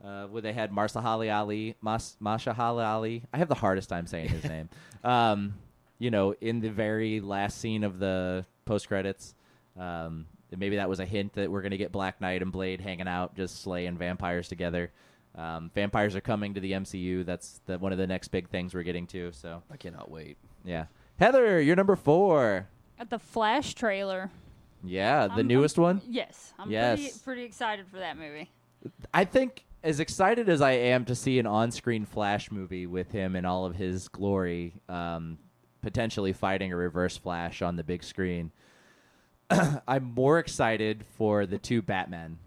[0.03, 3.23] uh, where they had Marsahali Ali, Mas- Mashahali Ali.
[3.33, 4.69] I have the hardest time saying his name.
[5.03, 5.55] Um,
[5.97, 9.35] you know, in the very last scene of the post credits,
[9.77, 12.79] um, maybe that was a hint that we're going to get Black Knight and Blade
[12.79, 14.91] hanging out, just slaying vampires together.
[15.35, 17.25] Um, vampires are coming to the MCU.
[17.25, 19.31] That's the, one of the next big things we're getting to.
[19.33, 20.37] So, I cannot wait.
[20.63, 20.85] yeah.
[21.19, 22.69] Heather, you're number four.
[22.99, 24.29] At the Flash trailer.
[24.83, 26.01] Yeah, the I'm- newest one.
[26.07, 26.99] Yes, I'm Yes.
[26.99, 28.51] pretty pretty excited for that movie.
[29.13, 33.35] I think as excited as I am to see an on-screen Flash movie with him
[33.35, 35.38] in all of his glory, um,
[35.81, 38.51] potentially fighting a Reverse Flash on the big screen,
[39.88, 42.38] I'm more excited for the two Batmen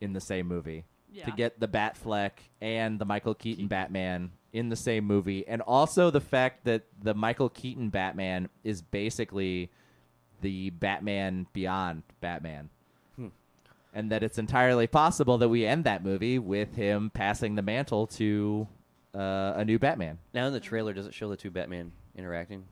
[0.00, 1.24] in the same movie Yeah.
[1.26, 6.10] to get the Batfleck and the Michael Keaton Batman in the same movie, and also
[6.10, 9.70] the fact that the Michael Keaton Batman is basically
[10.42, 12.68] the Batman Beyond Batman
[13.94, 18.06] and that it's entirely possible that we end that movie with him passing the mantle
[18.06, 18.66] to
[19.14, 20.18] uh, a new Batman.
[20.32, 22.64] Now in the trailer, does it show the two Batman interacting?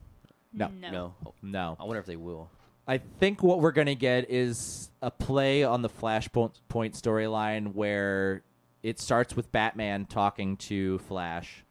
[0.53, 0.69] No.
[0.79, 0.91] No.
[0.91, 1.33] No.
[1.41, 2.49] No, I wonder if they will.
[2.87, 8.43] I think what we're gonna get is a play on the Flashpoint point storyline where
[8.81, 11.63] it starts with Batman talking to Flash,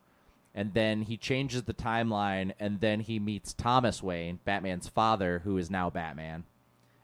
[0.55, 5.57] and then he changes the timeline, and then he meets Thomas Wayne, Batman's father, who
[5.59, 6.45] is now Batman,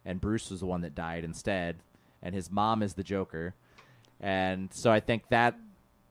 [0.05, 1.77] and Bruce was the one that died instead,
[2.23, 3.55] and his mom is the Joker,
[4.21, 5.57] and so I think that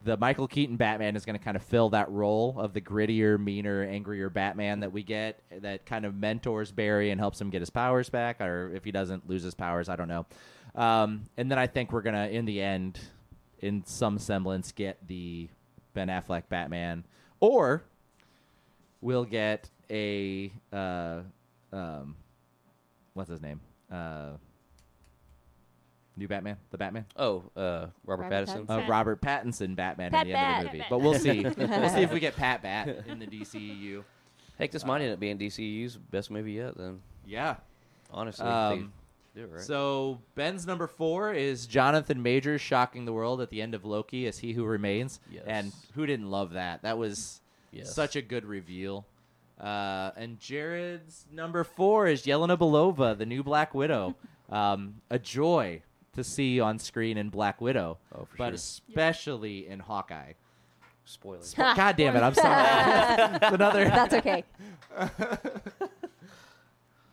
[0.06, 3.44] the Michael Keaton Batman is going to kind of fill that role of the grittier,
[3.44, 7.62] meaner, angrier Batman that we get that kind of mentors Barry and helps him get
[7.62, 10.28] his powers back, or if he doesn't lose his powers, I don't know.
[10.76, 13.00] Um, and then I think we're going to, in the end,
[13.62, 15.48] in some semblance, get the
[15.96, 17.04] Ben Affleck Batman,
[17.40, 17.84] or
[19.02, 21.22] we'll get a uh,
[21.72, 22.16] um,
[23.14, 23.60] what's his name?
[23.92, 24.32] Uh,
[26.18, 27.06] new Batman, the Batman.
[27.18, 28.66] Oh, uh, Robert, Robert Pattinson.
[28.66, 28.86] Pattinson.
[28.86, 31.44] Uh, Robert Pattinson Batman Pat in the end of the movie, but we'll see.
[31.44, 34.04] we'll see if we get Pat Bat in the DCEU.
[34.58, 36.78] Heck, this might end up being DCU's best movie yet.
[36.78, 37.58] Then, Yeah.
[38.10, 38.86] honestly, Um, they
[39.36, 39.62] do right.
[39.62, 44.26] So Ben's number four is Jonathan Majors shocking the world at the end of Loki
[44.28, 45.20] as He Who Remains.
[45.30, 45.44] Yes.
[45.46, 46.82] And who didn't love that?
[46.84, 47.94] That was Yes.
[47.94, 49.06] such a good reveal.
[49.60, 54.16] Uh, and Jared's number four is Yelena Belova, the new Black Widow.
[54.50, 55.82] um, a joy
[56.14, 58.54] to see on screen in Black Widow, Oh, for but sure.
[58.56, 60.34] especially in Hawkeye.
[61.08, 61.54] Spoilers.
[61.54, 62.24] God damn it!
[62.24, 63.36] I'm sorry.
[63.42, 63.86] It's another.
[63.86, 64.44] That's okay.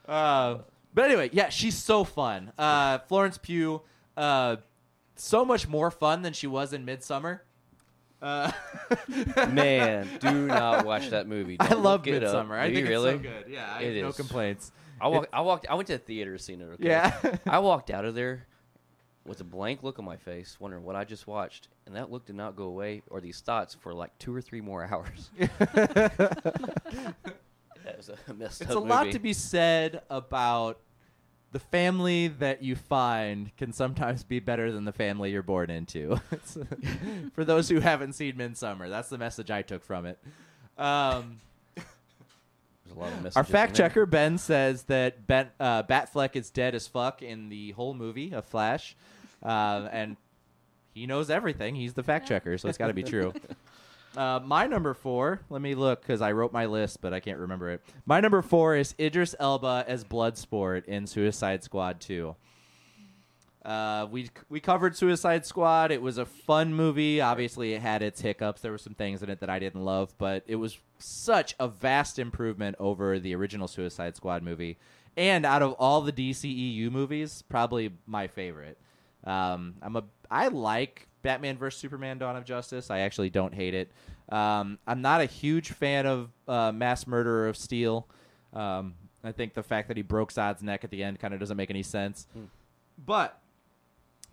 [0.07, 0.59] Uh,
[0.95, 2.53] but anyway, yeah, she's so fun.
[2.59, 3.83] Uh, Florence Pugh,
[4.17, 4.57] uh,
[5.17, 7.41] so much more fun than she was in Midsommar.
[8.21, 8.53] Uh,
[9.51, 11.57] Man, do not watch that movie.
[11.59, 12.23] I Don't love it.
[12.23, 12.59] Midsommar.
[12.59, 13.15] I think really?
[13.15, 13.53] it's so good.
[13.53, 14.17] Yeah, I It have no is.
[14.17, 14.73] complaints.
[15.01, 15.29] I walked.
[15.33, 15.67] I walked.
[15.69, 16.63] I went to the theater to see it.
[16.63, 16.89] Okay?
[16.89, 17.17] Yeah.
[17.47, 18.47] I walked out of there
[19.25, 22.27] with a blank look on my face, wondering what I just watched, and that look
[22.27, 25.31] did not go away, or these thoughts for like two or three more hours.
[27.85, 29.13] that was a messed It's up a lot movie.
[29.13, 30.81] to be said about
[31.53, 36.19] the family that you find can sometimes be better than the family you're born into.
[37.35, 40.19] For those who haven't seen Midsommar, that's the message I took from it.
[40.79, 41.41] Um,
[41.75, 46.49] There's a lot of messages Our fact checker Ben says that ben, uh, Batfleck is
[46.51, 48.97] dead as fuck in the whole movie of Flash,
[49.43, 50.17] uh, and
[50.95, 51.75] he knows everything.
[51.75, 53.35] He's the fact checker, so it's got to be true.
[54.17, 55.41] Uh, my number four.
[55.49, 57.83] Let me look because I wrote my list, but I can't remember it.
[58.05, 62.37] My number four is Idris Elba as Bloodsport in Suicide Squad Two.
[63.65, 65.93] Uh, we we covered Suicide Squad.
[65.93, 67.21] It was a fun movie.
[67.21, 68.61] Obviously, it had its hiccups.
[68.61, 71.69] There were some things in it that I didn't love, but it was such a
[71.69, 74.79] vast improvement over the original Suicide Squad movie.
[75.17, 78.79] And out of all the DCEU movies, probably my favorite.
[79.25, 82.91] Um, I'm a I like Batman vs Superman: Dawn of Justice.
[82.91, 83.93] I actually don't hate it.
[84.29, 88.09] Um, I'm not a huge fan of uh, Mass Murderer of Steel.
[88.53, 91.41] Um, I think the fact that he broke Zod's neck at the end kind of
[91.41, 92.27] doesn't make any sense.
[93.05, 93.39] But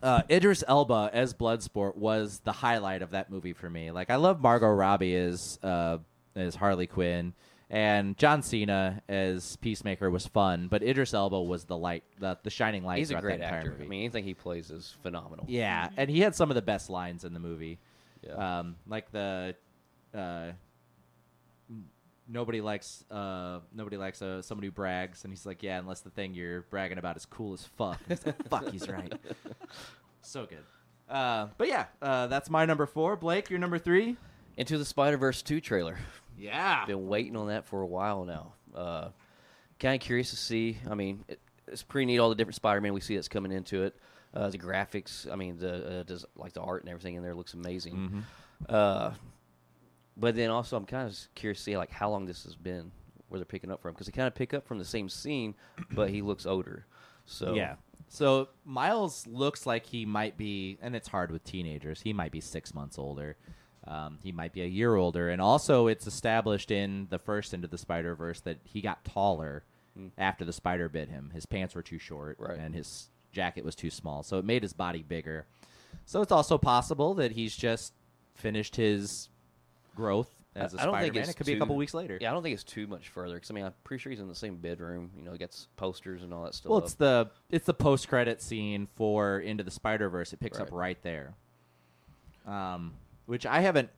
[0.01, 3.91] uh, Idris Elba as Bloodsport was the highlight of that movie for me.
[3.91, 5.97] Like I love Margot Robbie as uh,
[6.35, 7.33] as Harley Quinn,
[7.71, 12.49] And John Cena as Peacemaker was fun, but Idris Elba was the light, the, the
[12.49, 12.97] shining light.
[12.97, 13.71] He's a throughout great that entire actor.
[13.71, 13.83] Movie.
[13.83, 15.45] I mean, anything he plays is phenomenal.
[15.47, 17.77] yeah, and he had some of the best lines in the movie.
[18.25, 18.59] Yeah.
[18.59, 19.55] Um, like the
[20.15, 20.51] uh,
[22.27, 26.09] nobody likes uh, nobody likes uh, somebody who brags, and he's like, yeah, unless the
[26.09, 27.99] thing you're bragging about is cool as fuck.
[28.07, 29.13] And he's like, fuck, he's right.
[30.21, 30.63] so good.
[31.07, 33.15] Uh, but yeah, uh, that's my number four.
[33.15, 34.17] Blake, your number three.
[34.57, 35.97] Into the Spider Verse two trailer.
[36.39, 36.85] Yeah.
[36.85, 38.53] Been waiting on that for a while now.
[38.73, 39.09] Uh,
[39.79, 40.77] kind of curious to see.
[40.89, 43.83] I mean, it, it's pretty neat all the different Spider-Man we see that's coming into
[43.83, 43.95] it.
[44.33, 47.33] Uh, the graphics, I mean, the uh, does, like the art and everything in there
[47.33, 47.95] looks amazing.
[47.95, 48.19] Mm-hmm.
[48.67, 49.11] Uh,
[50.15, 52.91] but then also, I'm kind of curious to see like how long this has been
[53.29, 55.55] where they're picking up from because they kind of pick up from the same scene,
[55.91, 56.85] but he looks older.
[57.25, 57.75] So Yeah.
[58.09, 62.01] So Miles looks like he might be, and it's hard with teenagers.
[62.01, 63.37] He might be six months older.
[63.87, 67.67] Um, he might be a year older, and also it's established in the first Into
[67.67, 69.63] the Spider Verse that he got taller
[70.17, 71.31] after the spider bit him.
[71.33, 72.57] His pants were too short, Right.
[72.57, 75.45] and his jacket was too small, so it made his body bigger.
[76.05, 77.93] So it's also possible that he's just
[78.35, 79.27] finished his
[79.95, 82.17] growth as a I- I don't Spider think It could be a couple weeks later.
[82.21, 84.19] Yeah, I don't think it's too much further because I mean I'm pretty sure he's
[84.21, 85.11] in the same bedroom.
[85.17, 86.69] You know, he gets posters and all that stuff.
[86.69, 90.31] Well, it's the it's the post credit scene for Into the Spider Verse.
[90.33, 90.77] It picks up Right.
[90.79, 91.33] right there.
[92.45, 92.93] Um,
[93.29, 93.89] which I haven't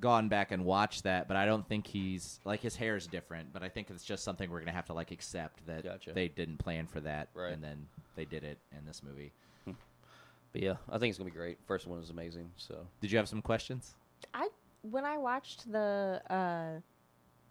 [0.00, 3.52] gone back and watched that, but I don't think he's like his hair is different.
[3.52, 6.12] But I think it's just something we're gonna have to like accept that Gotcha.
[6.12, 7.52] they didn't plan for that, Right.
[7.52, 9.32] and then they did it in this movie.
[9.66, 11.58] but yeah, I think it's gonna be great.
[11.66, 12.50] First one is amazing.
[12.56, 13.94] So Did you have some questions?
[14.34, 14.48] I
[14.82, 16.80] when I watched the uh,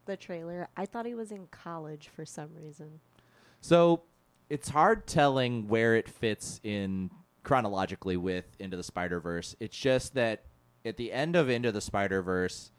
[0.05, 2.99] the trailer, I thought he was in college for some reason.
[3.61, 4.03] So
[4.49, 7.09] it's hard telling where it fits in
[7.43, 9.55] chronologically with Into the Spider Verse.
[9.59, 10.43] It's just that
[10.85, 12.71] at the end of Into the Spider Verse,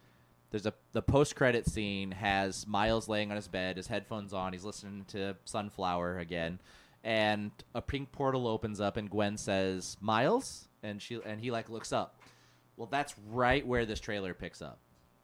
[0.50, 4.52] there's a the post credit scene has Miles laying on his bed, his headphones on,
[4.52, 6.60] he's listening to Sunflower again,
[7.02, 11.68] and a pink portal opens up and Gwen says, "Miles," and she and he like
[11.68, 12.20] looks up.
[12.76, 14.78] Well, that's right where this trailer picks up.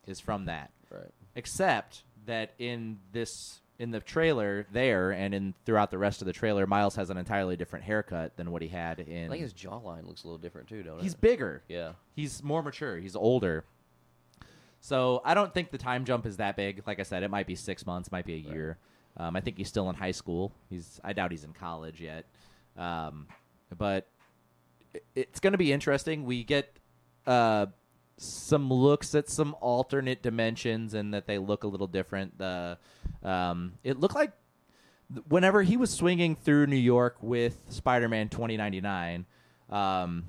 [0.07, 1.13] Is from that right.
[1.37, 6.33] except that in this in the trailer there and in throughout the rest of the
[6.33, 9.07] trailer miles has an entirely different haircut than what he had in.
[9.07, 11.03] I in think his jawline looks a little different too, don't it?
[11.03, 11.21] he's it?
[11.21, 11.93] bigger Yeah.
[12.15, 13.65] he's more mature he's older
[14.81, 17.47] so i don't think the time jump is that big like i said it might
[17.47, 18.55] be six months might be a Right.
[18.55, 18.79] year
[19.17, 22.27] um, i think he's still in high school he's i doubt he's in college yet
[22.77, 23.27] um,
[23.77, 24.07] but
[25.15, 26.79] it's going to be interesting we get
[27.27, 27.67] uh,
[28.17, 32.37] some looks at some alternate dimensions and that they look a little different.
[32.39, 32.77] The
[33.23, 34.33] um, it looked like
[35.29, 39.27] whenever he was swinging through New York with Spider-Man 2099,
[39.71, 40.25] um,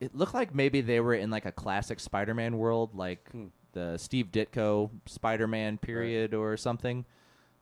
[0.00, 3.46] it looked like maybe they were in like a classic Spider-Man world, like Hmm.
[3.72, 7.04] the Steve Ditko Spider-Man period or something.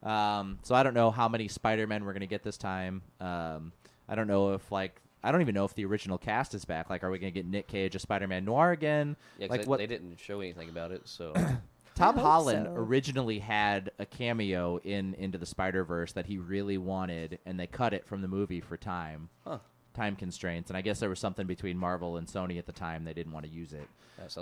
[0.03, 3.03] Um, so I don't know how many Spider-Men we're gonna get this time.
[3.21, 3.73] Um,
[4.09, 6.91] I don't know if like I don't even know if the original cast is back.
[6.91, 9.17] Like, are we gonna get Nick Cage as Spider-Man Noir again?
[9.39, 11.33] Yeah, like they, what they didn't show anything about it, so
[11.95, 12.75] Tom Holland so.
[12.75, 17.67] originally had a cameo in Into the Spider Verse that he really wanted, and they
[17.67, 19.59] cut it from the movie for time, huh.
[19.95, 20.71] time constraints.
[20.71, 23.33] And I guess there was something between Marvel and Sony at the time; they didn't
[23.33, 23.89] want to use it.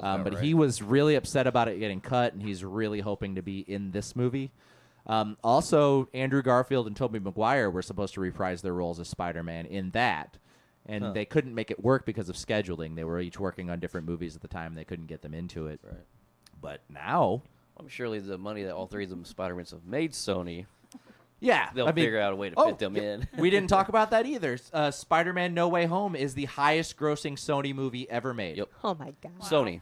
[0.03, 0.43] Um, but right.
[0.43, 3.93] he was really upset about it getting cut, and he's really hoping to be in
[3.93, 4.53] this movie.
[5.07, 9.67] Um, also, Andrew Garfield and Tobey Maguire were supposed to reprise their roles as Spider-Man
[9.67, 10.37] in that,
[10.87, 11.13] and Huh.
[11.13, 12.95] they couldn't make it work because of scheduling.
[12.97, 15.67] They were each working on different movies at the time; they couldn't get them into
[15.67, 15.81] it.
[15.83, 16.01] Right.
[16.61, 17.43] But now,
[17.79, 20.67] I'm surely the money that all three of them Spider-Mans have made Sony,
[21.41, 23.29] yeah, they'll I mean, figure out a way to oh, fit them yeah, in.
[23.39, 24.59] we didn't talk about that either.
[24.73, 28.59] Uh, Spider-Man: No Way Home is the highest-grossing Sony movie ever made.
[28.59, 28.69] Yep.
[28.85, 29.41] Oh my god.
[29.41, 29.81] Sony.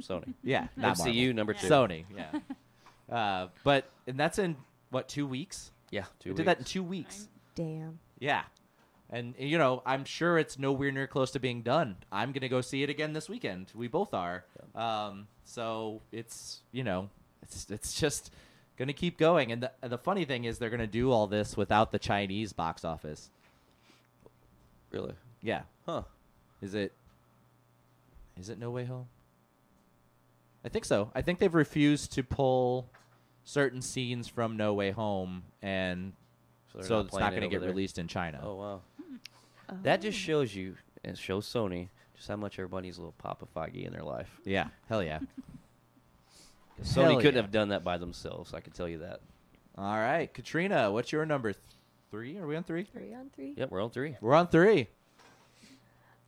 [0.00, 0.34] Sony.
[0.42, 1.06] Yeah, not Marvel.
[1.06, 1.66] MCU number two.
[1.66, 2.04] Sony.
[2.14, 2.30] Yeah.
[3.14, 4.56] uh, but and that's in
[4.90, 5.72] what two weeks?
[5.90, 6.70] Yeah, two It did that in weeks.
[6.70, 7.28] two weeks.
[7.54, 7.98] Damn.
[8.18, 8.42] Yeah.
[9.10, 11.96] And you know, I'm sure it's nowhere near close to being done.
[12.10, 13.70] I'm gonna go see it again this weekend.
[13.74, 14.44] We both are.
[14.74, 17.10] Um, so it's you know,
[17.42, 18.32] it's it's just
[18.76, 19.52] gonna keep going.
[19.52, 22.84] And the the funny thing is, they're gonna do all this without the Chinese box
[22.84, 23.30] office.
[24.90, 25.14] Really?
[25.42, 25.62] Yeah.
[25.86, 26.02] Huh.
[26.62, 26.92] Is it?
[28.38, 29.06] Is it No Way Home?
[30.64, 31.10] I think so.
[31.14, 32.88] I think they've refused to pull
[33.44, 36.14] certain scenes from No Way Home, and
[36.74, 37.68] they're so it's not going to get there.
[37.68, 38.40] released in China.
[38.42, 38.80] Oh wow.
[39.70, 39.76] Oh.
[39.82, 43.84] That just shows you and shows Sony just how much everybody's a little Papa Feige
[43.84, 44.30] in their life.
[44.44, 45.20] Yeah, hell yeah.
[46.82, 47.42] Sony Hell couldn't yeah.
[47.42, 48.52] have done that by themselves.
[48.52, 49.20] I can tell you that.
[49.76, 51.62] All right, Katrina, what's your number th-
[52.10, 52.38] three?
[52.38, 52.84] Are we on three?
[52.84, 53.54] Three on three.
[53.56, 54.16] Yep, we're on three.
[54.20, 54.88] We're on three.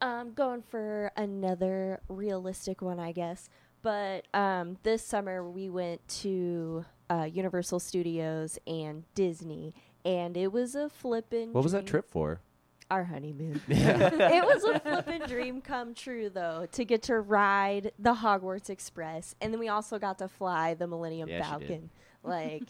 [0.00, 3.48] I'm going for another realistic one, I guess.
[3.82, 9.74] But um, this summer we went to uh, Universal Studios and Disney,
[10.04, 11.52] and it was a flippin'.
[11.52, 12.40] What was that trip for?
[12.90, 13.60] Our honeymoon.
[13.68, 19.34] it was a flippin' dream come true, though, to get to ride the Hogwarts Express,
[19.40, 21.68] and then we also got to fly the Millennium Yeah, she did.
[21.68, 21.90] Falcon.
[22.22, 22.68] Like,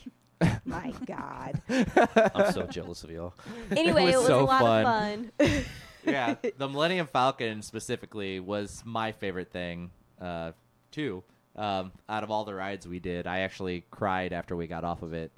[0.64, 1.60] my God.
[1.68, 3.34] I'm so jealous of y'all.
[3.70, 5.30] Anyway, was it was, so a lot fun.
[5.38, 5.64] of fun.
[6.04, 9.90] yeah, the Millennium Falcon specifically was my favorite thing,
[10.20, 10.52] uh,
[10.90, 11.22] too.
[11.56, 15.02] Um, out of all the rides we did, I actually cried after we got off
[15.02, 15.32] of it.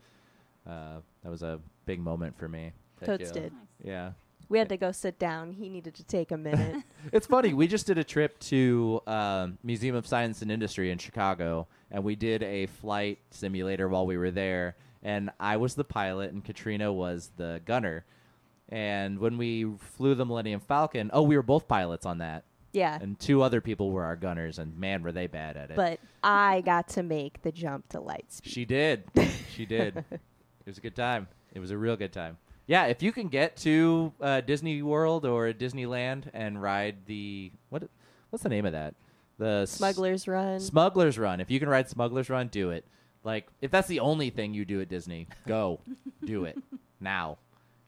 [0.68, 2.72] Uh, that was a big moment for me.
[3.00, 3.52] Heck Totes did.
[3.82, 4.12] Yeah.
[4.48, 5.52] We had to go sit down.
[5.52, 6.84] He needed to take a minute.
[7.12, 7.54] It's funny.
[7.54, 12.02] We just did a trip to um, Museum of Science and Industry in Chicago, and
[12.04, 14.76] we did a flight simulator while we were there.
[15.02, 18.04] And I was the pilot, and Katrina was the gunner.
[18.68, 22.98] And when we flew the Millennium Falcon, oh, we were both pilots on that, yeah.
[23.00, 24.58] and two other people were our gunners.
[24.58, 25.76] And man, were they bad at it!
[25.76, 28.52] But I got to make the jump to light speed.
[28.52, 29.04] She did.
[29.54, 30.04] she did.
[30.66, 31.28] It was a good time.
[31.54, 32.36] It was a real good time.
[32.68, 37.88] Yeah, if you can get to uh, Disney World or Disneyland and ride the what?
[38.30, 38.94] What's the name of that?
[39.38, 40.60] The s- Smuggler's Run.
[40.60, 41.40] Smuggler's Run.
[41.40, 42.84] If you can ride Smuggler's Run, do it.
[43.24, 45.80] Like if that's the only thing you do at Disney, go
[46.24, 46.56] do it
[47.00, 47.38] now.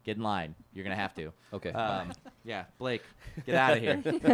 [0.03, 0.55] Get in line.
[0.73, 1.31] You're gonna have to.
[1.53, 1.73] Okay.
[1.73, 2.13] Um,
[2.43, 3.03] yeah, Blake,
[3.45, 3.97] get out of here.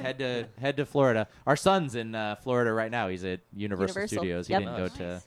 [0.00, 1.28] head to head to Florida.
[1.46, 3.06] Our son's in uh, Florida right now.
[3.06, 4.18] He's at Universal, Universal.
[4.18, 4.46] Studios.
[4.48, 4.62] He Yep.
[4.62, 4.90] didn't Nice.
[4.90, 5.22] go to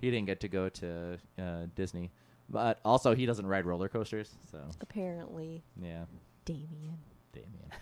[0.00, 1.42] he didn't get to go to uh,
[1.76, 2.10] Disney,
[2.52, 4.30] but also he doesn't ride roller coasters.
[4.50, 6.04] So Apparently, yeah,
[6.44, 6.98] Damien.
[7.32, 7.72] Damien.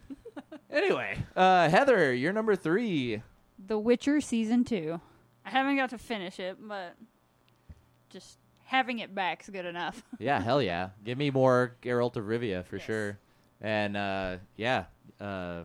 [0.70, 3.22] anyway, uh, Heather, you're number three.
[3.66, 5.00] The Witcher season two.
[5.44, 6.94] I haven't got to finish it, but
[8.10, 10.02] just having it back's good enough.
[10.18, 10.90] Yeah, hell yeah.
[11.04, 12.86] Give me more Geralt of Rivia for Yes.
[12.86, 13.18] sure.
[13.60, 14.84] And uh, yeah,
[15.20, 15.64] uh,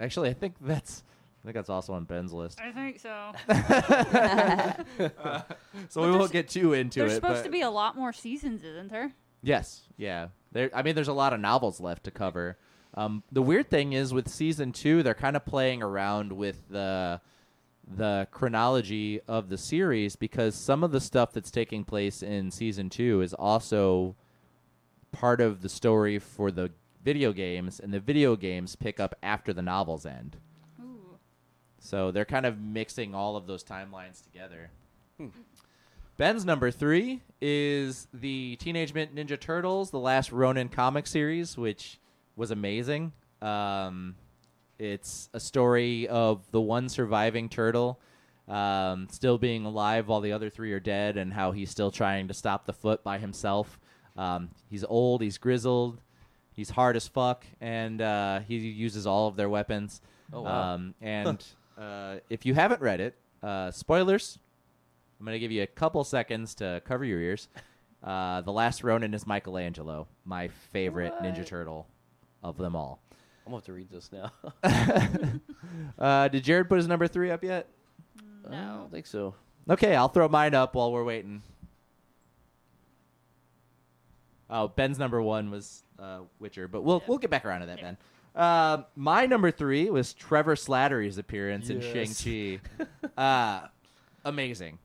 [0.00, 1.02] actually, I think that's
[1.42, 2.60] I think that's also on Ben's list.
[2.60, 3.32] I think so.
[5.88, 7.14] So But we won't get too into There's it.
[7.14, 9.12] There's supposed but to be a lot more seasons, isn't there?
[9.42, 10.28] yes, yeah.
[10.52, 12.58] There, I mean, there's a lot of novels left to cover.
[12.94, 17.20] Um, the weird thing is with season two, they're kind of playing around with the
[17.96, 22.88] the chronology of the series because some of the stuff that's taking place in season
[22.88, 24.14] two is also
[25.10, 26.70] part of the story for the
[27.02, 30.36] video games, and the video games pick up after the novels end.
[31.80, 34.70] So they're kind of mixing all of those timelines together.
[36.16, 41.98] Ben's number three is the Teenage Mutant Ninja Turtles, the last Ronin comic series, which
[42.36, 43.12] was amazing.
[43.42, 44.14] Um,
[44.78, 47.98] it's a story of the one surviving turtle
[48.50, 52.28] um, still being alive while the other three are dead, and how he's still trying
[52.28, 53.78] to stop the foot by himself.
[54.16, 56.00] Um, he's old, he's grizzled,
[56.52, 60.00] he's hard as fuck, and uh, he uses all of their weapons.
[60.32, 60.74] Oh, wow.
[60.74, 61.44] Um, and
[61.80, 64.38] uh, if you haven't read it, uh, spoilers.
[65.18, 67.48] I'm going to give you a couple seconds to cover your ears.
[68.02, 71.86] Uh, the last Ronin is Michelangelo, my favorite Ninja Turtle
[72.42, 73.02] of them all.
[73.46, 74.32] I'm gonna have to read this now.
[75.98, 77.68] Uh, did Jared put his number three up yet?
[78.50, 78.56] No.
[78.56, 79.34] I don't think so.
[79.68, 81.42] Okay, I'll throw mine up while we're waiting.
[84.48, 87.04] Oh, Ben's number one was uh, Witcher, but we'll Yeah.
[87.06, 87.96] we'll get back around to that, Ben.
[88.34, 92.20] Uh, my number three was Trevor Slattery's appearance in Yes.
[92.22, 92.86] Shang Chi.
[93.16, 93.66] uh,
[94.24, 94.78] amazing,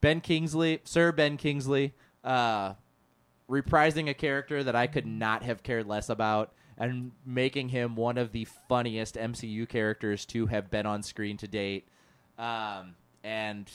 [0.00, 1.92] Ben Kingsley, Sir Ben Kingsley,
[2.22, 2.74] uh,
[3.50, 8.16] reprising a character that I could not have cared less about, and making him one
[8.16, 11.88] of the funniest MCU characters to have been on screen to date.
[12.38, 13.70] Um, and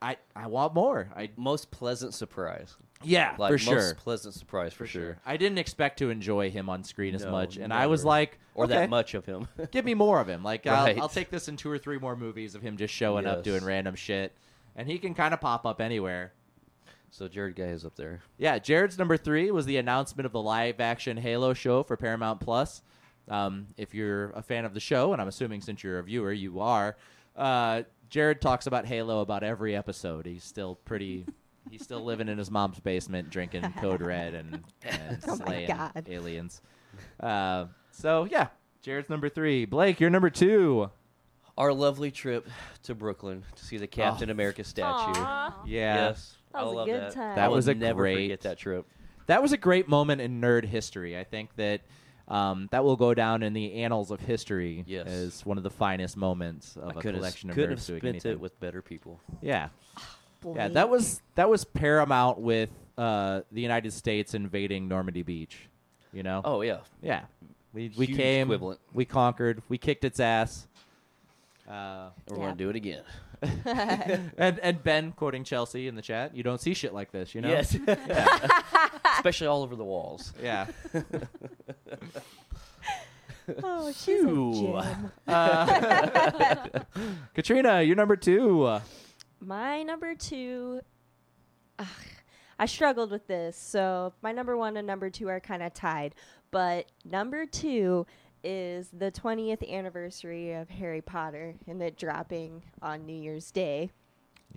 [0.00, 1.10] I I want more.
[1.14, 2.76] I Most pleasant surprise.
[3.02, 3.94] Yeah, Like for most sure.
[3.94, 5.18] pleasant surprise for, sure.
[5.24, 8.38] I didn't expect to enjoy him on screen as No, much, and I was like,
[8.54, 9.48] Or okay, that much of him.
[9.70, 10.42] give me more of him.
[10.42, 10.96] Like Right.
[10.96, 13.42] I'll, I'll take this in two or three more movies of him just showing up
[13.42, 14.32] doing random shit,
[14.76, 16.32] and he can kind of pop up anywhere.
[17.10, 18.20] so Jared Guy is up there.
[18.38, 22.82] Yeah, Jared's number three was the announcement of the live-action Halo show for Paramount Plus.
[23.28, 26.32] Um, if you're a fan of the show, and I'm assuming since you're a viewer,
[26.32, 26.96] you are.
[27.36, 30.26] Uh, Jared talks about Halo about every episode.
[30.26, 31.26] He's still pretty.
[31.70, 36.06] He's still living in his mom's basement, drinking Code Red and, and Oh slaying God.
[36.08, 36.60] aliens.
[37.18, 38.48] Uh, so yeah,
[38.82, 39.64] Jared's number three.
[39.66, 40.90] Blake, you're number two.
[41.58, 42.48] Our lovely trip
[42.84, 44.32] to Brooklyn to see the Captain Oh.
[44.32, 45.20] America statue.
[45.20, 45.62] Aw.
[45.66, 47.12] Yeah, Yes, That I was a love good that.
[47.12, 47.34] time.
[47.36, 48.86] That I was a never great- forget that trip.
[49.26, 51.18] that was a great moment in nerd history.
[51.18, 51.82] I think that
[52.28, 55.08] um, that will go down in the annals of history Yes.
[55.08, 57.70] as one of the finest moments of I a could have collection of could nerds
[57.72, 58.32] have spent anything.
[58.32, 59.20] it with better people.
[59.42, 59.68] yeah,
[60.54, 60.68] yeah.
[60.68, 65.56] That was that was paramount with uh, the United States invading Normandy Beach.
[66.12, 66.40] You know.
[66.44, 67.22] Oh yeah, yeah.
[67.72, 68.48] We we Huge came.
[68.48, 68.80] equivalent.
[68.92, 69.62] We conquered.
[69.68, 70.66] We kicked its ass.
[71.68, 72.42] Uh, We're Yeah.
[72.42, 73.02] going to do it again.
[74.36, 76.36] and and Ben quoting Chelsea in the chat.
[76.36, 77.48] You don't see shit like this, you know.
[77.48, 77.76] Yes.
[79.16, 80.32] Especially all over the walls.
[80.42, 80.66] yeah.
[83.62, 84.76] oh, she's Phew.
[84.76, 85.12] a gem.
[85.26, 86.80] Uh,
[87.34, 88.78] Katrina, you're number two.
[89.40, 90.80] My number two,
[91.78, 91.86] ugh,
[92.58, 93.56] I struggled with this.
[93.56, 96.14] So my number one and number two are kind of tied.
[96.50, 98.06] But number two
[98.44, 103.90] is the 20th anniversary of Harry Potter and it dropping on New Year's Day.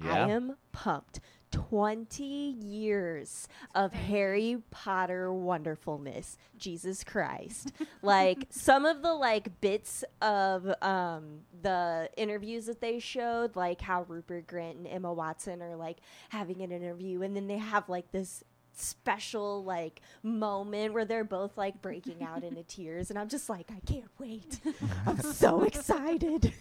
[0.04, 0.26] Yeah.
[0.26, 1.20] I am pumped.
[1.54, 6.36] 20 years of Harry Potter wonderfulness.
[6.58, 7.72] Jesus Christ.
[8.02, 14.04] like some of the like bits of um the interviews that they showed, like how
[14.08, 15.98] Rupert Grint and Emma Watson are like
[16.30, 18.44] having an interview and then they have like this
[18.76, 23.70] special like moment where they're both like breaking out into tears and I'm just like
[23.70, 24.60] I can't wait.
[25.06, 26.52] I'm so excited.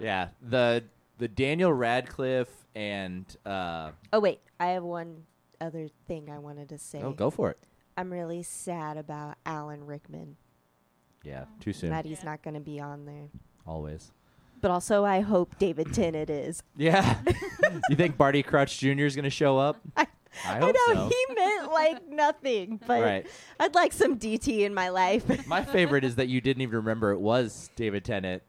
[0.00, 0.28] Yeah.
[0.42, 0.82] The
[1.18, 5.24] the Daniel Radcliffe and uh, Oh wait, I have one
[5.60, 7.00] other thing I wanted to say.
[7.02, 7.58] oh, go for it.
[7.96, 10.36] I'm really sad about Alan Rickman.
[11.24, 11.46] Yeah.
[11.58, 11.90] Too soon.
[11.90, 12.26] That he's Yeah.
[12.30, 13.28] not going to be on there.
[13.66, 14.12] Always.
[14.60, 16.62] But also, I hope David Tennant is.
[16.76, 17.18] Yeah.
[17.90, 19.02] you think Barty Crouch Jr.
[19.04, 19.80] is going to show up?
[19.96, 20.06] I,
[20.46, 21.08] I I know so.
[21.08, 23.26] he meant like nothing, but Right.
[23.58, 25.46] I'd like some DT in my life.
[25.48, 28.44] My favorite is that you didn't even remember it was David Tennant.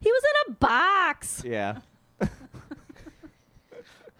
[0.00, 1.42] he was in a box.
[1.44, 1.80] Yeah.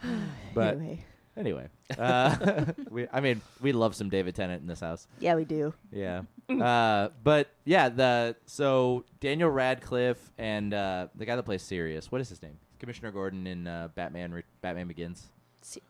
[0.55, 1.05] but anyway,
[1.37, 5.07] anyway, uh, we, I mean, we love some David Tennant in this house.
[5.21, 5.73] yeah, we do.
[5.93, 6.23] Yeah.
[6.47, 12.21] Uh, but yeah, the so Daniel Radcliffe and uh, the guy that plays Sirius, what
[12.21, 12.59] is his name?
[12.79, 14.31] Commissioner Gordon in uh, Batman.
[14.35, 15.27] Re- Batman Begins.
[15.63, 15.81] Se-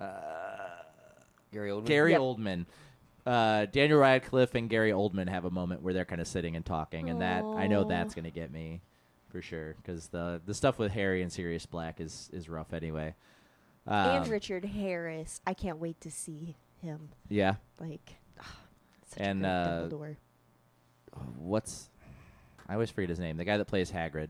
[0.00, 0.06] Uh,
[1.52, 1.86] Gary Oldman.
[1.86, 2.20] Gary Yep.
[2.20, 2.66] Oldman.
[3.24, 6.66] Uh, Daniel Radcliffe and Gary Oldman have a moment where they're kind of sitting and
[6.66, 8.80] talking, and that I know that's gonna get me
[9.28, 13.14] for sure because the the stuff with Harry and Sirius Black is is rough anyway.
[13.86, 15.40] Um, and Richard Harris.
[15.46, 17.10] I can't wait to see him.
[17.28, 17.54] yeah.
[17.80, 18.16] Like,
[19.06, 20.16] such And, a uh, Dumbledore.
[21.38, 21.88] What's
[22.68, 23.36] I always forget his name.
[23.36, 24.28] The guy that plays Hagrid.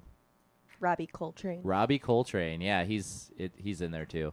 [0.78, 1.62] Robbie Coltrane.
[1.62, 2.60] Robbie Coltrane.
[2.60, 4.32] Yeah, he's it, he's in there too.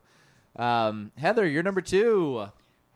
[0.57, 2.45] Um, Heather, you're number two.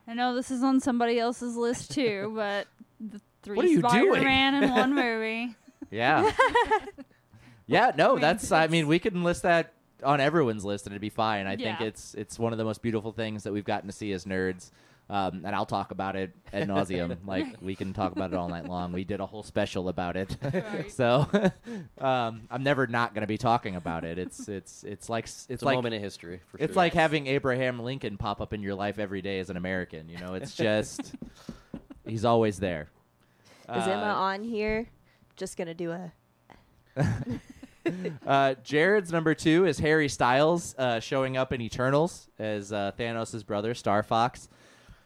[0.07, 2.67] I know this is on somebody else's list too, but
[2.99, 3.80] the three What are you?
[3.80, 5.55] Spider-Man in one movie.
[5.89, 6.30] Yeah.
[7.67, 7.93] yeah.
[7.95, 8.51] No, that's.
[8.51, 9.73] I mean, we can list that
[10.03, 11.47] on everyone's list, and it'd be fine.
[11.47, 14.11] I think it's it's one of the most beautiful things that we've gotten to see
[14.13, 14.71] as nerds.
[15.09, 17.15] Um, and I'll talk about it ad nauseum.
[17.25, 18.91] like we can talk about it all night long.
[18.91, 20.35] We did a whole special about it.
[20.43, 20.91] Right.
[20.91, 21.25] so
[21.99, 24.17] um, I'm never not going to be talking about it.
[24.19, 26.41] It's it's it's like s- it's, It's a moment in history.
[26.47, 26.75] For It's sure.
[26.75, 30.09] like having Abraham Lincoln pop up in your life every day as an American.
[30.09, 31.15] You know, it's just
[32.05, 32.89] he's always there.
[33.73, 34.87] Is Emma Uh, on here?
[35.37, 36.11] Just gonna do a.
[38.27, 43.45] uh, Jared's number two is Harry Styles uh, showing up in Eternals as uh, Thanos'
[43.45, 44.49] brother, Star Fox.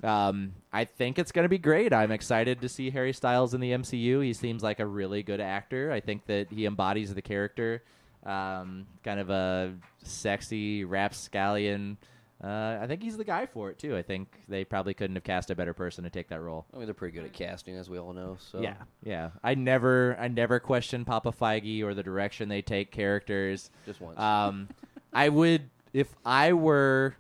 [0.03, 1.93] Um, I think it's going to be great.
[1.93, 4.23] I'm excited to see Harry Styles in the MCU.
[4.23, 5.91] He seems like a really good actor.
[5.91, 7.84] I think that he embodies the character.
[8.25, 9.73] Um, kind of a
[10.03, 11.97] sexy rapscallion.
[12.43, 13.95] Uh, I think he's the guy for it too.
[13.95, 16.65] I think they probably couldn't have cast a better person to take that role.
[16.73, 18.37] I mean, they're pretty good at casting, as we all know.
[18.39, 19.29] So Yeah, yeah.
[19.43, 23.69] I never, I never question Papa Feige or the direction they take characters.
[23.85, 24.17] just once.
[24.17, 24.69] Um,
[25.13, 27.15] I would, if I were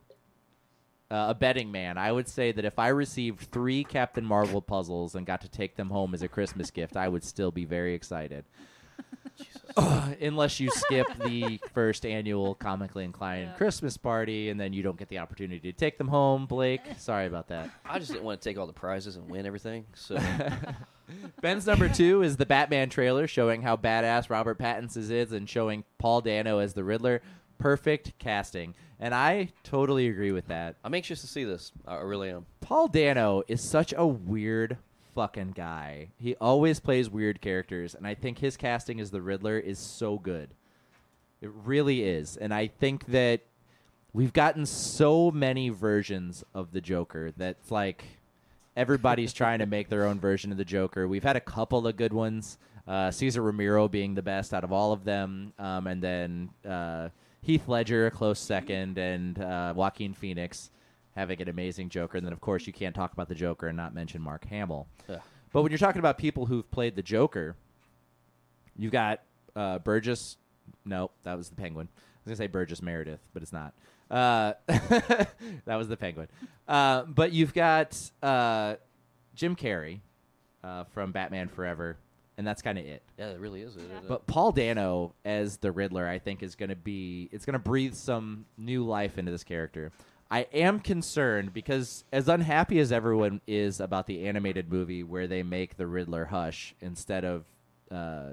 [1.11, 5.13] uh, a betting man, I would say that if I received three Captain Marvel puzzles
[5.13, 7.93] and got to take them home as a Christmas gift, I would still be very
[7.93, 8.45] excited.
[10.21, 13.53] Unless you skip the first annual comically inclined Yeah.
[13.53, 16.81] Christmas party and then you don't get the opportunity to take them home, Blake.
[16.97, 17.69] Sorry about that.
[17.85, 19.85] I just didn't want to take all the prizes and win everything.
[19.95, 20.17] So
[21.41, 25.83] Ben's number two is the Batman trailer showing how badass Robert Pattinson is and showing
[25.97, 27.21] Paul Dano as the Riddler.
[27.57, 28.75] Perfect casting.
[28.99, 30.75] And I totally agree with that.
[30.83, 31.71] I'm anxious to see this.
[31.87, 32.45] I I really am.
[32.59, 34.77] Paul Dano is such a weird
[35.13, 36.09] fucking guy.
[36.17, 40.17] He always plays weird characters, and I think his casting as the Riddler is so
[40.17, 40.49] good.
[41.41, 42.37] It really is.
[42.37, 43.41] And I think that
[44.13, 48.03] we've gotten so many versions of the Joker that's like
[48.75, 51.07] everybody's trying to make their own version of the Joker.
[51.07, 52.57] We've had a couple of good ones.
[52.87, 57.09] Uh, Cesar Romero being the best out of all of them, um, and then uh,
[57.41, 60.71] Heath Ledger a close second, and uh, Joaquin Phoenix
[61.15, 62.17] having an amazing Joker.
[62.17, 64.87] And then, of course, you can't talk about the Joker and not mention Mark Hamill.
[65.09, 65.17] Yeah.
[65.53, 67.55] But when you're talking about people who've played the Joker,
[68.77, 69.21] you've got
[69.55, 70.37] uh, Burgess.
[70.85, 71.89] No, that was the Penguin.
[71.93, 73.73] I was gonna say Burgess Meredith, but it's not.
[74.09, 75.27] Uh, that
[75.67, 76.27] was the Penguin.
[76.67, 78.75] Uh, but you've got uh,
[79.35, 79.99] Jim Carrey
[80.63, 81.97] uh, from Batman Forever.
[82.37, 83.01] and that's kind of it.
[83.17, 83.75] Yeah, it really is.
[83.75, 83.97] It, Yeah.
[83.97, 84.07] it?
[84.07, 87.59] But Paul Dano as the Riddler, I think, is going to be it's going to
[87.59, 89.91] breathe some new life into this character.
[90.31, 95.43] I am concerned because as unhappy as everyone is about the animated movie where they
[95.43, 97.45] make the Riddler Hush instead of
[97.91, 98.31] uh,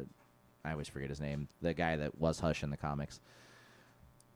[0.65, 3.21] I always forget his name, the guy that was Hush in the comics.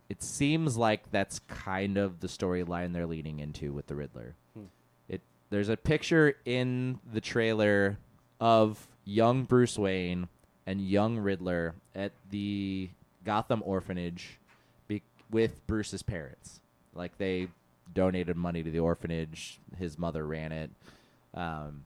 [0.09, 4.35] It seems like that's kind of the storyline they're leaning into with the Riddler.
[4.55, 4.65] Hmm.
[5.09, 7.99] It there's a picture in the trailer
[8.41, 10.29] of young Bruce Wayne
[10.67, 12.91] and young Riddler at the
[13.25, 14.39] Gotham orphanage
[14.89, 16.62] be- with Bruce's parents.
[16.95, 17.49] Like they
[17.93, 19.59] donated money to the orphanage.
[19.79, 20.71] His mother ran it.
[21.35, 21.85] Um,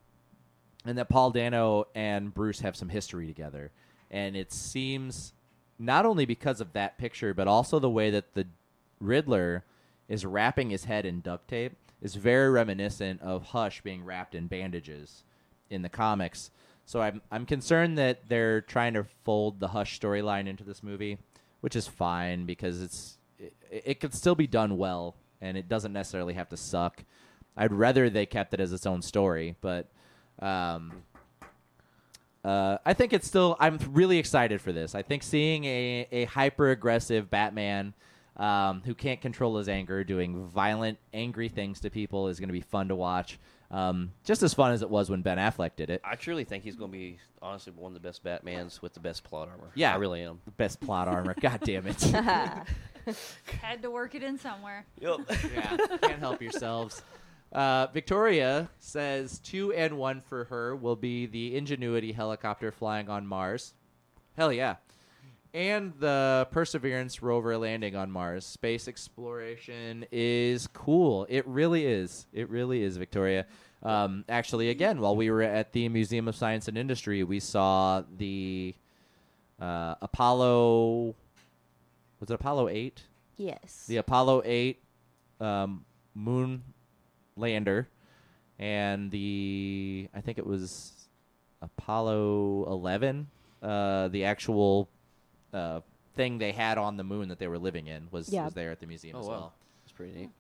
[0.85, 3.73] and that Paul Dano and Bruce have some history together.
[4.11, 5.33] And it seems
[5.79, 8.47] not only because of that picture, but also the way that the
[9.01, 9.65] Riddler
[10.09, 14.47] is wrapping his head in duct tape is very reminiscent of Hush being wrapped in
[14.47, 15.25] bandages
[15.71, 16.51] in the comics.
[16.85, 21.19] So I'm I'm concerned that they're trying to fold the Hush storyline into this movie,
[21.61, 25.93] which is fine because it's it, it could still be done well and it doesn't
[25.93, 27.05] necessarily have to suck.
[27.57, 29.89] I'd rather they kept it as its own story, but
[30.41, 31.03] um,
[32.45, 33.57] uh, I think it's still.
[33.59, 34.95] I'm really excited for this.
[34.95, 37.95] I think seeing a, a hyper aggressive Batman
[38.37, 42.53] um, who can't control his anger, doing violent, angry things to people is going to
[42.53, 43.39] be fun to watch.
[43.71, 46.01] Um, just as fun as it was when Ben Affleck did it.
[46.05, 49.01] I truly think he's going to be honestly one of the best Batmans with the
[49.01, 49.71] best plot armor.
[49.75, 49.93] Yeah.
[49.93, 50.41] I really am.
[50.57, 51.35] Best plot armor.
[51.41, 52.01] God damn it.
[53.61, 54.85] Had to work it in somewhere.
[55.01, 55.21] Yep.
[55.55, 57.03] yeah, can't help yourselves.
[57.53, 63.27] Uh, Victoria says two and one for her will be the Ingenuity helicopter flying on
[63.27, 63.75] Mars.
[64.37, 64.77] Hell yeah.
[65.57, 68.45] And the Perseverance rover landing on Mars.
[68.45, 71.27] Space exploration is cool.
[71.31, 72.27] It really is.
[72.31, 73.47] It really is, Victoria.
[73.83, 78.03] Um, actually, again, while we were at the Museum of Science and Industry, we saw
[78.19, 78.75] the
[79.59, 81.15] uh, Apollo.
[82.21, 83.03] Was it Apollo 8?
[83.39, 83.87] yes.
[83.89, 84.79] the Apollo 8
[85.41, 86.65] um, moon
[87.35, 87.89] lander
[88.59, 90.93] and the I think it was
[91.63, 93.29] Apollo 11
[93.63, 94.89] uh, the actual
[95.57, 95.81] uh,
[96.15, 98.45] thing they had on the moon that they were living in was, Yeah.
[98.45, 99.33] was there at the museum Oh, as wow.
[99.33, 99.55] well.
[99.85, 100.31] It's pretty neat.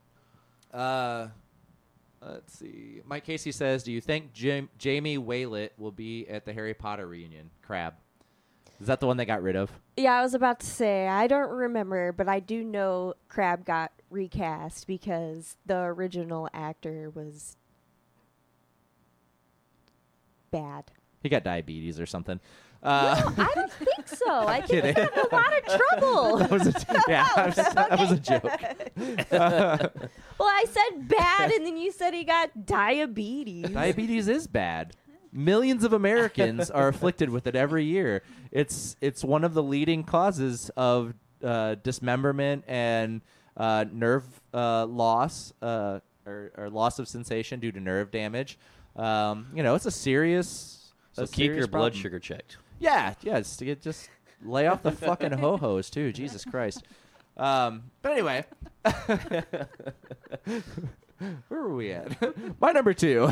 [0.72, 1.28] Uh,
[2.20, 3.00] let's see.
[3.06, 7.06] Mike Casey says, "Do you think Jim, Jamie Waylett will be at the Harry Potter
[7.06, 7.94] reunion?" Crabbe.
[8.80, 9.70] Is that the one they got rid of?
[9.96, 13.92] Yeah, I was about to say I don't remember, but I do know Crabbe got
[14.10, 17.56] recast because the original actor was
[20.50, 20.90] bad.
[21.22, 22.40] He got diabetes or something.
[22.82, 24.46] Uh, I don't think so.
[24.46, 24.94] I think he kidding.
[24.94, 26.36] got in a lot of trouble.
[26.38, 26.72] that was a,
[27.08, 29.30] yeah, that was, that was a joke.
[30.38, 33.70] well, I said bad, and then you said he got diabetes.
[33.70, 34.94] Diabetes is bad.
[35.32, 38.22] Millions of Americans are afflicted with it every year.
[38.52, 43.20] It's it's one of the leading causes of uh, dismemberment and
[43.56, 44.24] uh, nerve
[44.54, 48.58] uh, loss uh, or, or loss of sensation due to nerve damage.
[48.96, 50.92] Um, you know, it's a serious.
[51.12, 52.58] So a keep your serious blood sugar checked.
[52.78, 53.38] Yeah, yeah.
[53.38, 54.08] Just, to get, just
[54.44, 56.12] lay off the fucking ho hos too.
[56.12, 56.84] Jesus Christ.
[57.36, 58.44] Um, but anyway,
[61.48, 62.16] where were we at?
[62.60, 63.30] my number two.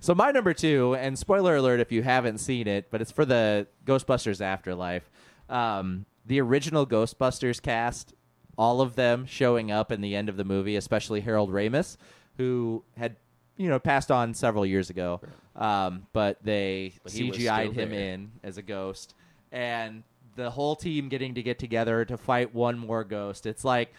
[0.00, 3.24] so my number two, and spoiler alert if you haven't seen it, but it's for
[3.24, 5.10] the Ghostbusters Afterlife.
[5.48, 8.12] Um, the original Ghostbusters cast,
[8.58, 11.96] all of them showing up in the end of the movie, especially Harold Ramis,
[12.36, 13.16] who had
[13.56, 15.20] you know passed on several years ago,
[15.54, 18.12] um, but they But CGI'd him there.
[18.14, 19.14] in as a ghost,
[19.52, 20.02] and
[20.36, 23.46] the whole team getting to get together to fight one more ghost.
[23.46, 23.92] It's like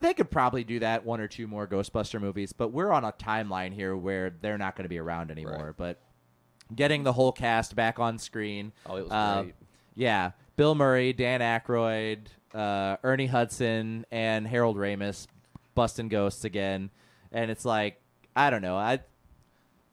[0.00, 3.12] they could probably do that one or two more Ghostbuster movies, but we're on a
[3.12, 5.66] timeline here where they're not going to be around anymore.
[5.66, 5.76] Right.
[5.76, 6.00] But
[6.74, 9.54] getting the whole cast back on screen, Oh, it was uh, great.
[9.96, 15.26] yeah, Bill Murray, Dan Aykroyd, uh, Ernie Hudson, and Harold Ramis
[15.74, 16.90] busting ghosts again,
[17.32, 18.00] and it's like
[18.36, 19.00] I don't know, I.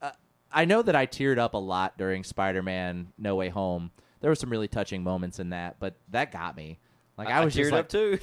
[0.02, 0.12] uh,
[0.52, 3.92] I know that I teared up a lot during Spider-Man: No Way Home.
[4.22, 6.80] There were some really touching moments in that, but that got me.
[7.18, 8.20] Like I, was teared just like, up too.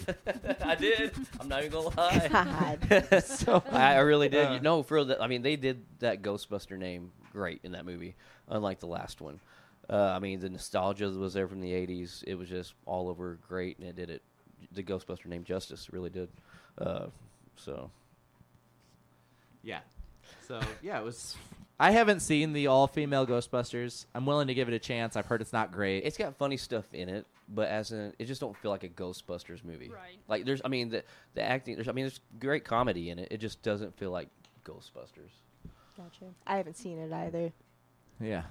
[0.64, 1.12] I did.
[1.40, 2.78] I'm not even gonna lie.
[2.90, 3.24] God.
[3.24, 4.46] so I, I really did.
[4.48, 4.52] Uh.
[4.54, 5.04] You no, for real.
[5.06, 8.14] that- I mean, they did that Ghostbuster name great in that movie,
[8.48, 9.40] unlike the last one.
[9.88, 12.22] Uh, I mean, the nostalgia was there from the '80s.
[12.26, 14.22] It was just all over great, and it did it.
[14.72, 16.28] The Ghostbuster name justice really did.
[16.78, 17.06] Uh,
[17.56, 17.90] so
[19.62, 19.80] Yeah.
[20.52, 21.34] So yeah, it was.
[21.80, 24.04] I haven't seen the all-female Ghostbusters.
[24.14, 25.16] I'm willing to give it a chance.
[25.16, 26.04] I've heard it's not great.
[26.04, 28.90] it's got funny stuff in it, but as in, it just don't feel like a
[28.90, 29.88] Ghostbusters movie.
[29.88, 30.18] Right.
[30.28, 31.76] Like there's, I mean, the the acting.
[31.76, 33.28] There's, I mean, there's great comedy in it.
[33.30, 34.28] It just doesn't feel like
[34.62, 35.32] Ghostbusters.
[35.96, 36.26] Gotcha.
[36.46, 37.50] I haven't seen it either.
[38.20, 38.42] yeah.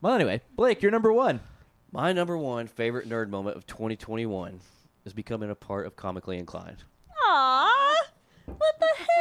[0.00, 1.38] Well, anyway, Blake, you're number one.
[1.92, 4.58] My number one favorite nerd moment of 2021
[5.04, 6.82] is becoming a part of Comically Inclined.
[7.30, 7.94] Aww.
[8.46, 9.13] What the heck?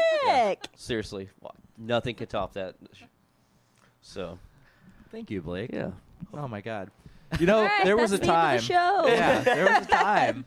[0.76, 1.30] Seriously,
[1.78, 2.76] nothing could top that.
[4.02, 4.38] So,
[5.12, 5.72] Thank you, Blake.
[5.74, 5.92] yeah.
[6.34, 6.90] Oh my God.
[7.40, 8.56] You know, All right, there was a that's the end time.
[8.58, 9.08] of the show.
[9.08, 10.46] Yeah, there was a time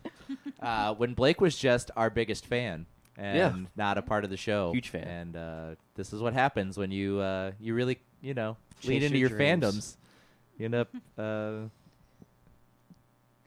[0.61, 3.57] uh, when Blake was just our biggest fan and Yeah.
[3.75, 4.71] not a part of the show.
[4.73, 5.03] Huge fan.
[5.03, 9.19] And uh, this is what happens when you uh, you really you know lead into
[9.19, 9.97] your your, fandoms.
[10.59, 10.89] You end up.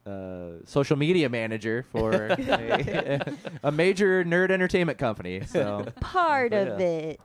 [0.09, 5.41] Uh, social media manager for a, a major nerd entertainment company.
[5.45, 6.85] So Part of Yeah.
[6.85, 7.19] it.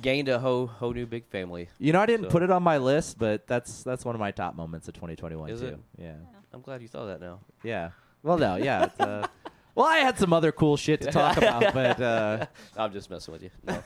[0.00, 1.68] Gained a whole whole new big family.
[1.78, 4.20] you know, I didn't So- put it on my list, but that's that's one of
[4.20, 5.66] my top moments of 2021 Is too.
[5.66, 5.78] it?
[5.98, 6.14] Yeah.
[6.52, 7.40] I'm glad you saw that now.
[7.62, 7.90] Yeah.
[8.22, 8.84] Well, no, yeah.
[8.84, 9.26] It's, uh,
[9.74, 13.32] well, I had some other cool shit to talk about, but uh, I'm just messing
[13.32, 13.50] with you.
[13.64, 13.82] No.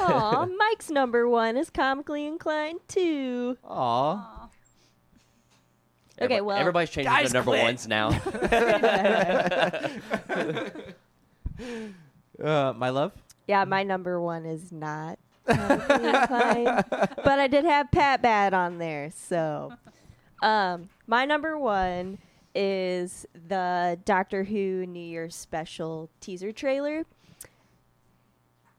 [0.00, 3.56] Aw, Mike's number one is comically inclined too.
[3.64, 4.14] aw.
[4.14, 4.41] Aw.
[6.20, 7.62] Okay, Everybody- well- everybody's changing Guys, their number quit.
[7.64, 8.10] ones now.
[12.42, 13.12] Uh, my love.
[13.46, 18.78] Yeah, my number one is not comically inclined, but I did have Pat Bad on
[18.78, 19.10] there.
[19.14, 19.72] So,
[20.42, 22.18] um, my number one
[22.54, 27.04] is the Doctor Who New Year's special teaser trailer.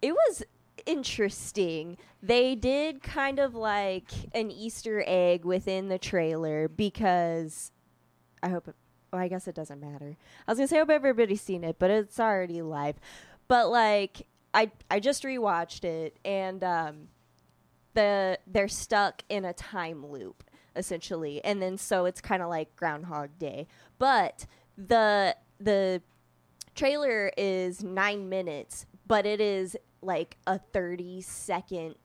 [0.01, 0.43] It was
[0.85, 1.97] interesting.
[2.21, 7.71] They did kind of like an Easter egg within the trailer because
[8.41, 8.67] I hope.
[8.67, 8.75] It,
[9.11, 10.17] well, I guess it doesn't matter.
[10.47, 12.95] I was gonna say I hope everybody's seen it, but it's already live.
[13.47, 17.07] But like, I I just rewatched it, and um,
[17.93, 20.43] the they're stuck in a time loop
[20.75, 23.67] essentially, and then so it's kind of like Groundhog Day.
[23.99, 24.45] But
[24.77, 26.01] the the
[26.75, 31.95] trailer is nine minutes, but it is like a thirty second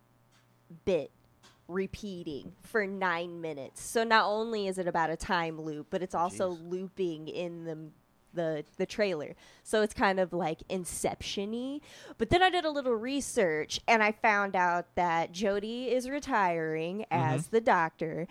[0.84, 1.10] bit
[1.68, 3.82] repeating for nine minutes.
[3.82, 6.70] So not only is it about a time loop, but it's also Jeez.
[6.70, 7.78] looping in the
[8.34, 9.34] the the trailer.
[9.62, 11.80] So it's kind of like Inception-y.
[12.16, 17.00] But then I did a little research and I found out that Jodie is retiring
[17.10, 17.34] mm-hmm.
[17.34, 18.26] as the doctor.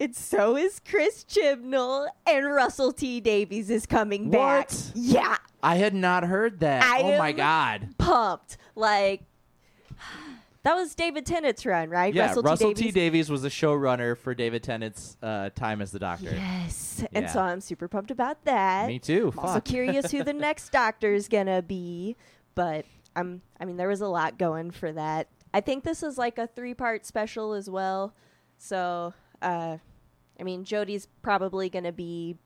[0.00, 4.70] And so is Chris Chibnall and Russell T Davies is coming back.
[4.70, 4.92] What?
[4.94, 6.84] Yeah, I had not heard that.
[6.84, 7.88] I oh my god.
[7.98, 8.58] pumped.
[8.76, 9.22] Like
[10.62, 12.14] that was David Tennant's run, right?
[12.14, 12.84] Yeah, Russell, Russell, T.
[12.84, 12.90] T.
[12.92, 16.30] Davies was the showrunner for David Tennant's uh, time as the Doctor.
[16.32, 17.32] Yes, and Yeah.
[17.32, 18.86] so I'm super pumped about that.
[18.86, 19.32] Me too.
[19.36, 22.16] I'm also curious who the next Doctor is gonna be,
[22.54, 22.86] but
[23.16, 23.42] I'm.
[23.58, 25.26] I mean, there was a lot going for that.
[25.52, 28.14] I think this is like a three-part special as well.
[28.58, 29.78] So, uh,
[30.38, 32.36] I mean, Jodie's probably gonna be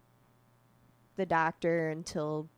[1.17, 2.49] the Doctor until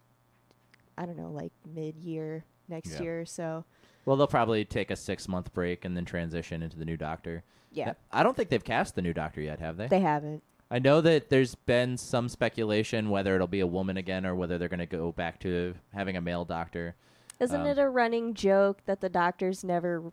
[0.96, 3.02] I don't know, like mid-year next Yeah.
[3.02, 3.64] year or so.
[4.04, 7.42] Well, they'll probably take a six month break and then transition into the new Doctor.
[7.72, 9.88] Yeah, I don't think they've cast the new Doctor yet, have they?
[9.88, 10.42] they haven't.
[10.70, 14.56] I know that there's been some speculation whether it'll be a woman again or whether
[14.58, 16.94] they're going to go back to having a male Doctor.
[17.40, 20.12] Isn't Um, it a running joke that the Doctor's never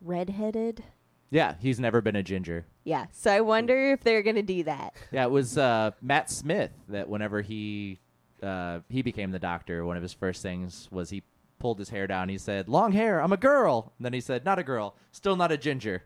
[0.00, 0.84] redheaded?
[1.30, 2.66] Yeah, he's never been a ginger.
[2.88, 4.94] Yeah, so I wonder if they're gonna do that.
[5.12, 8.00] Yeah, it was uh, Matt Smith that whenever he
[8.42, 11.22] uh, he became the Doctor, one of his first things was he
[11.58, 12.30] pulled his hair down.
[12.30, 15.36] He said, "Long hair, I'm a girl." And then he said, "Not a girl, still
[15.36, 16.02] not a ginger."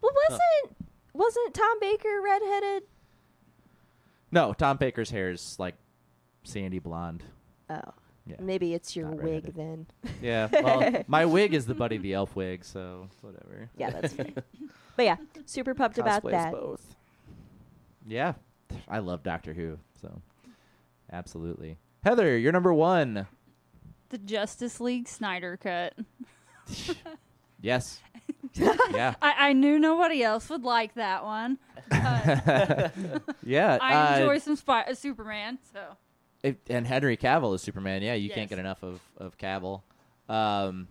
[0.00, 0.76] Well, wasn't
[1.14, 2.84] wasn't Tom Baker redheaded?
[4.30, 5.74] No, Tom Baker's hair is like
[6.44, 7.24] sandy blonde.
[7.68, 7.80] Oh,
[8.26, 8.36] Yeah.
[8.40, 9.54] maybe it's your Not wig redheaded.
[9.54, 9.86] then.
[10.22, 13.68] Yeah, well, my wig is the Buddy the Elf wig, so whatever.
[13.76, 14.30] Yeah, that's fair.
[14.96, 16.52] but yeah, super pumped about Cosplays that.
[16.52, 16.94] both.
[18.06, 18.34] Yeah,
[18.88, 20.22] I love Doctor Who, so
[21.12, 21.76] absolutely.
[22.02, 23.26] Heather, you're number one.
[24.08, 25.94] The Justice League Snyder cut.
[27.60, 28.00] Yes.
[28.92, 29.14] yeah.
[29.22, 31.56] I, I knew nobody else would like that one.
[31.88, 32.92] But
[33.42, 33.78] Yeah.
[33.80, 35.80] I uh, enjoy some spy- uh, Superman, so
[36.44, 38.02] It, and Henry Cavill is Superman.
[38.02, 38.34] Yeah, you Yes.
[38.36, 39.82] can't get enough of of Cavill.
[40.28, 40.86] Um,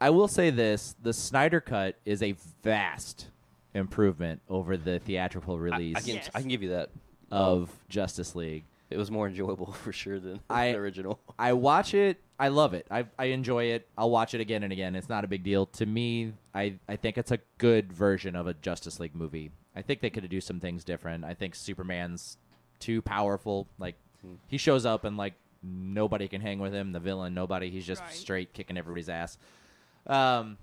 [0.00, 2.32] I will say this: the Snyder cut is a
[2.62, 3.28] vast
[3.72, 6.30] improvement over the theatrical release I can Yes.
[6.34, 6.90] I can give you that.
[7.30, 8.64] of Justice League.
[8.90, 11.18] It was more enjoyable for sure than I- the original.
[11.38, 12.20] I watch it.
[12.38, 12.86] I love it.
[12.90, 13.88] I I enjoy it.
[13.96, 14.94] I'll watch it again and again.
[14.96, 16.32] It's not a big deal to me.
[16.54, 19.50] I I think it's a good version of a Justice League movie.
[19.76, 21.24] I think they could do some things different.
[21.24, 22.38] I think Superman's
[22.84, 23.66] too powerful.
[23.78, 24.34] Like Hmm.
[24.48, 26.92] he shows up and like nobody can hang with him.
[26.92, 27.70] The villain, nobody.
[27.70, 28.12] He's just Right.
[28.12, 29.38] straight kicking everybody's ass.
[30.06, 30.58] Um,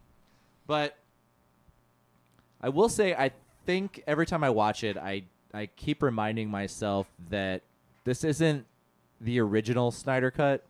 [0.67, 0.95] but
[2.61, 3.31] I will say I
[3.65, 7.63] think every time I watch it, I I keep reminding myself that
[8.03, 8.65] this isn't
[9.19, 10.63] the original Snyder cut.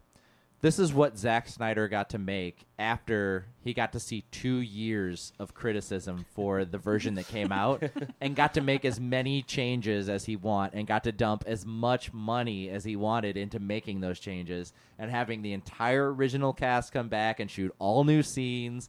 [0.61, 5.33] This is what Zack Snyder got to make after he got to see two years
[5.39, 7.83] of criticism for the version that came out
[8.21, 11.65] and got to make as many changes as he want and got to dump as
[11.65, 16.93] much money as he wanted into making those changes and having the entire original cast
[16.93, 18.87] come back and shoot all new scenes.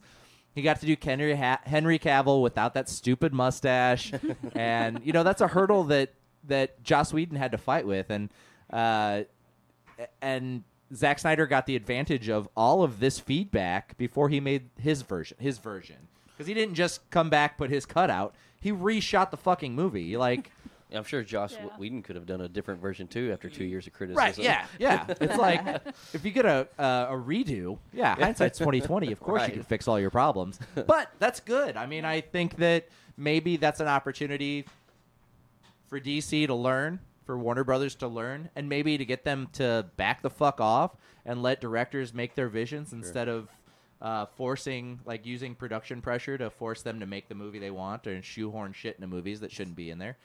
[0.53, 4.13] He got to do Henry, ha- Henry Cavill without that stupid mustache,
[4.55, 6.13] and you know that's a hurdle that
[6.43, 8.29] that Joss Whedon had to fight with, and
[8.71, 9.23] uh,
[10.21, 10.63] and
[10.93, 15.37] Zack Snyder got the advantage of all of this feedback before he made his version.
[15.39, 18.35] His version, because he didn't just come back put his cut out.
[18.59, 20.15] He reshot the fucking movie.
[20.17, 20.51] Like,
[20.93, 21.65] I'm sure Josh Yeah.
[21.77, 24.23] Whedon could have done a different version too after two years of criticism.
[24.23, 24.37] right?
[24.37, 25.05] Yeah, yeah.
[25.21, 25.65] It's like
[26.13, 28.15] if you get a uh, a redo, yeah.
[28.15, 29.11] Hindsight's twenty twenty.
[29.11, 29.49] Of course, Right.
[29.49, 30.59] you can fix all your problems.
[30.75, 31.75] But that's good.
[31.77, 34.65] I mean, I think that maybe that's an opportunity
[35.87, 39.85] for DC to learn, for Warner Brothers to learn, and maybe to get them to
[39.97, 40.95] back the fuck off
[41.25, 43.49] and let directors make their visions instead of
[44.01, 48.05] uh, forcing, like, using production pressure to force them to make the movie they want
[48.05, 50.17] or shoehorn shit into movies that shouldn't be in there.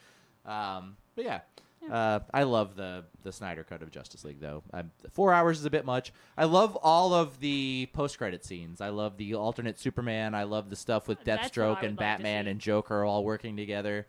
[0.44, 1.40] Um, but yeah.
[1.88, 4.64] Uh, I love the the Snyder cut of Justice League, though.
[4.74, 6.12] I'm, four hours is a bit much.
[6.36, 8.80] I love all of the post credit scenes.
[8.80, 10.34] I love the alternate Superman.
[10.34, 13.56] I love the stuff with That's what I Deathstroke and Batman and Joker all working
[13.56, 14.08] together.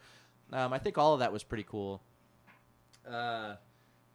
[0.51, 2.01] Um, I think all of that was pretty cool.
[3.09, 3.55] Uh,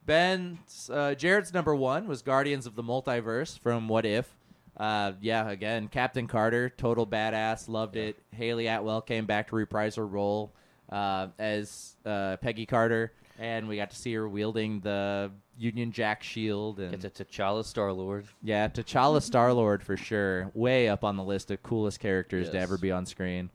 [0.07, 4.35] Ben's uh, Jared's number one was Guardians of the Multiverse from What If.
[4.77, 8.19] Uh, yeah, again, Captain Carter, total badass, loved it.
[8.33, 10.53] Hayley Atwell came back to reprise her role
[10.91, 16.23] uh, as uh, Peggy Carter, and we got to see her wielding the Union Jack
[16.25, 16.81] shield.
[16.81, 18.27] And Get to T'Challa, Star Lord.
[18.43, 22.55] yeah, T'Challa Star Lord for sure, way up on the list of coolest characters to
[22.57, 22.63] Yes.
[22.65, 23.51] ever be on screen.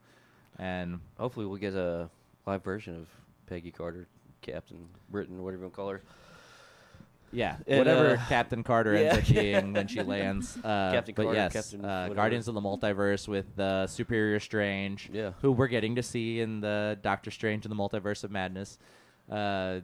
[0.58, 2.08] And Hopefully, we'll get a
[2.46, 3.08] live version of
[3.46, 4.06] Peggy Carter,
[4.42, 6.02] Captain Britain, whatever you want to call her.
[7.32, 9.38] Yeah, And, whatever uh, Captain Carter ends yeah.
[9.38, 10.56] up being when she lands.
[10.56, 12.08] Uh, Captain but Carter, yes, Captain uh.
[12.08, 15.32] Guardians of the Multiverse with uh, Superior Strange, Yeah.
[15.40, 18.78] who we're getting to see in the Doctor Strange and the Multiverse of Madness.
[19.30, 19.80] Uh,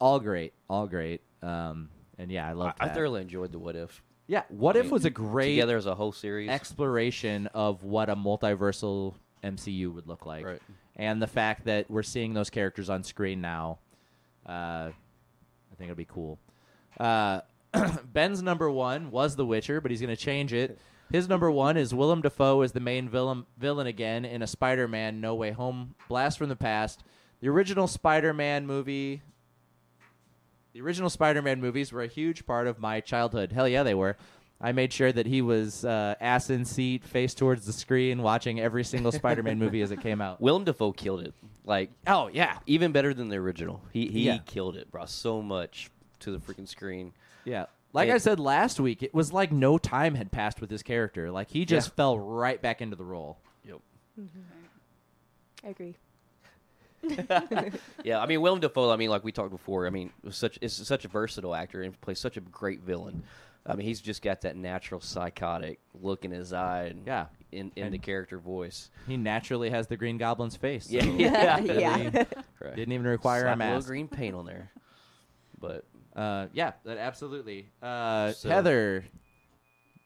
[0.00, 1.20] all great, all great.
[1.42, 2.72] Um, and yeah, I I, love.
[2.80, 4.02] I thoroughly enjoyed the What If.
[4.26, 6.50] Yeah, what I if mean, was a great Together as a whole series.
[6.50, 9.14] exploration of what a multiversal
[9.46, 10.62] MCU would look like, Right.
[10.96, 13.78] and the fact that we're seeing those characters on screen now.
[14.48, 16.38] Uh, I think it'll be cool.
[16.98, 17.40] Uh,
[18.12, 20.78] Ben's number one was The Witcher, but he's going to change it.
[21.12, 25.20] His number one is Willem Dafoe as the main villain, villain again in a Spider-Man
[25.20, 27.02] No Way Home blast from the past.
[27.40, 29.22] The original Spider-Man movie.
[30.72, 33.52] The original Spider-Man movies were a huge part of my childhood.
[33.52, 34.16] Hell yeah, they were.
[34.60, 38.58] I made sure that he was uh, ass in seat, face towards the screen, watching
[38.60, 40.40] every single Spider-Man movie as it came out.
[40.40, 41.34] Willem Dafoe killed it.
[41.64, 43.82] Like Oh yeah, even better than the original.
[43.92, 44.38] He he Yeah.
[44.46, 44.90] killed it.
[44.90, 45.90] Brought so much
[46.20, 47.12] to the freaking screen.
[47.44, 47.66] Yeah.
[47.92, 50.82] Like It- I said last week, it was like no time had passed with his
[50.82, 51.30] character.
[51.30, 51.94] Like he just Yeah.
[51.96, 53.38] fell right back into the role.
[53.64, 53.80] Yep.
[55.64, 55.96] I agree.
[58.04, 58.90] Yeah, I mean Willem Dafoe.
[58.90, 59.86] I mean, like we talked before.
[59.86, 63.22] I mean, was such is such a versatile actor and plays such a great villain.
[63.68, 67.26] I mean, he's just got that natural psychotic look in his eye and Yeah.
[67.52, 68.90] in, in the character voice.
[69.08, 70.88] He naturally has the Green Goblin's face.
[70.90, 71.96] Yeah, so yeah, Yeah.
[71.96, 72.10] really
[72.60, 72.76] Right.
[72.76, 74.70] Didn't even require Slap a a little green paint on there.
[75.58, 77.68] But Uh, yeah, that absolutely.
[77.82, 79.04] Uh, So- Heather.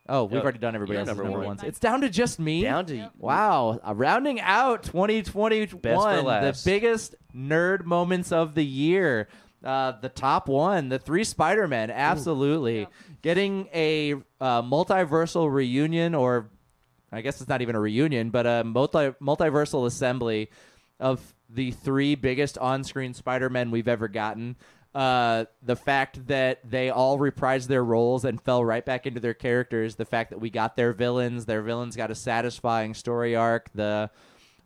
[0.08, 0.42] Oh, we've Yep.
[0.42, 1.46] already done everybody You're else's number number, one.
[1.48, 1.62] ones.
[1.62, 2.62] It's down to just me.
[2.62, 3.12] down to Yep.
[3.18, 9.28] Wow, uh, rounding out 2021, Best for the biggest nerd moments of the year.
[9.62, 12.92] Uh, the top one, the three Spider Men, absolutely Yep.
[13.22, 16.48] getting a uh, multiversal reunion, or
[17.12, 20.48] I guess it's not even a reunion, but a multi multiversal assembly
[20.98, 24.56] of the three biggest on-screen Spider-Men we've ever gotten.
[24.94, 29.34] Uh, the fact that they all reprised their roles and fell right back into their
[29.34, 29.96] characters.
[29.96, 33.70] The fact that we got their villains, their villains got a satisfying story arc.
[33.74, 34.10] The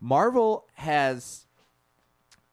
[0.01, 1.47] Marvel has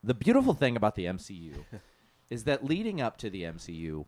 [0.03, 1.53] the beautiful thing about the MCU
[2.31, 4.05] is that leading up to the MCU,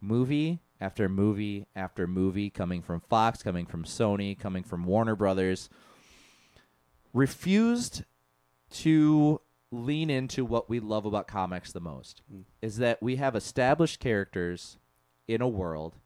[0.00, 5.68] movie after movie after movie coming from Fox, coming from Sony, coming from Warner Brothers,
[7.12, 8.04] refused
[8.70, 9.40] to
[9.72, 12.42] lean into what we love about comics the most hmm.
[12.62, 14.78] is that we have established characters
[15.26, 15.96] in a world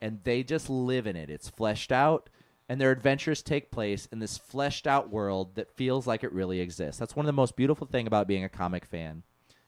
[0.00, 1.28] and they just live in it.
[1.28, 2.30] It's fleshed out
[2.66, 6.60] and their adventures take place in this fleshed out world that feels like it really
[6.60, 6.98] exists.
[6.98, 9.22] That's one of the most beautiful thing about being a comic fan.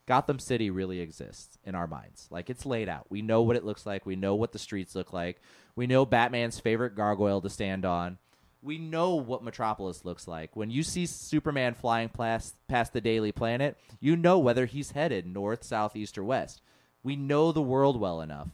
[0.06, 2.26] Gotham City really exists in our minds.
[2.30, 3.06] Like it's laid out.
[3.08, 4.04] We know what it looks like.
[4.04, 5.40] We know what the streets look like.
[5.76, 8.18] We know Batman's favorite gargoyle to stand on.
[8.62, 10.54] We know what Metropolis looks like.
[10.54, 15.26] When you see Superman flying past, past the Daily Planet, you know whether he's headed
[15.26, 16.62] north, south, east, or west.
[17.02, 18.50] We know the world well enough.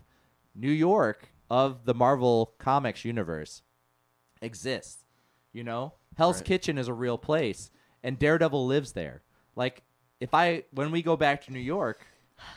[0.55, 3.63] New York of the Marvel Comics universe
[4.41, 5.05] exists.
[5.53, 6.47] You know, Hell's Right.
[6.47, 7.71] Kitchen is a real place,
[8.03, 9.23] and Daredevil lives there.
[9.57, 9.83] Like,
[10.21, 12.07] if I when we go back to New York,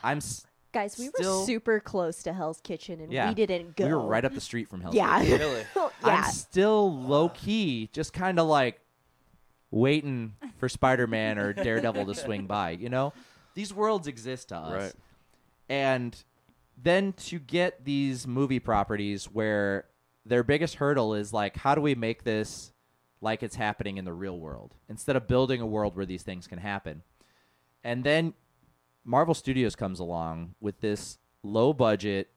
[0.04, 3.76] I'm s- Guys, we Still- were super close to Hell's Kitchen and yeah, we didn't
[3.76, 3.86] go.
[3.88, 5.20] We were right up the street from Hell's Yeah.
[5.22, 5.40] Kitchen.
[5.40, 5.64] Really?
[5.76, 5.90] yeah.
[6.04, 8.80] I'm still low key, just kind of like
[9.70, 12.72] waiting for Spider Man or Daredevil to swing by.
[12.72, 13.14] You know,
[13.54, 14.94] these worlds exist to us, Right.
[15.70, 16.24] and
[16.82, 19.86] then to get these movie properties where
[20.26, 22.72] their biggest hurdle is like, how do we make this
[23.22, 26.48] like it's happening in the real world instead of building a world where these things
[26.48, 27.04] can happen?
[27.84, 28.34] And then
[29.04, 32.30] Marvel Studios comes along with this low budget,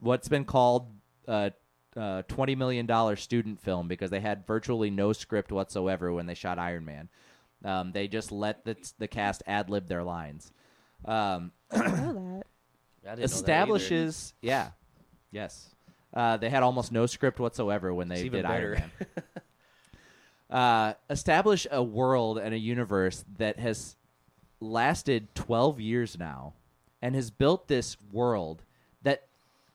[0.00, 0.92] what's been called
[1.28, 1.50] uh,
[1.96, 6.34] uh, twenty million dollar student film because they had virtually no script whatsoever when they
[6.34, 7.08] shot Iron Man.
[7.64, 10.50] Um, they just let the the cast ad lib their lines.
[11.04, 12.46] Um, I know that.
[13.06, 14.70] I didn't know that establishes, yeah,
[15.30, 15.70] yes.
[16.12, 18.82] Uh, they had almost no script whatsoever when they It's even did Iron.
[18.82, 19.24] Man.
[20.50, 23.96] uh, establish a world and a universe that has
[24.60, 26.54] lasted 12 years now
[27.02, 28.62] and has built this world
[29.02, 29.26] that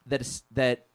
[0.05, 0.87] that is that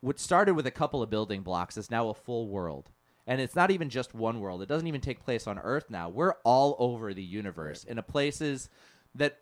[0.00, 2.90] what started with a couple of building blocks is now a full world
[3.26, 6.08] and it's not even just one world it doesn't even take place on earth now
[6.08, 8.68] we're all over the universe in a places
[9.14, 9.38] that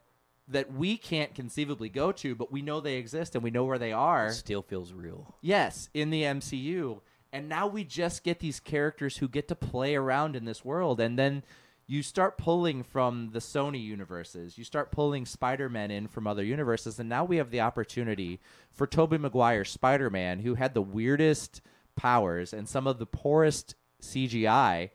[0.47, 3.79] that we can't conceivably go to but we know they exist and we know where
[3.79, 5.35] they are It still feels real.
[5.41, 7.01] Yes, in the MCU.
[7.33, 11.01] And now we just get these characters who get to play around in this world.
[11.01, 11.43] And then
[11.87, 14.57] you start pulling from the Sony universes.
[14.57, 16.99] You start pulling Spider Man in from other universes.
[16.99, 21.61] And now we have the opportunity for Tobey Maguire Spider Man, who had the weirdest
[21.97, 24.91] powers and some of the poorest CGI,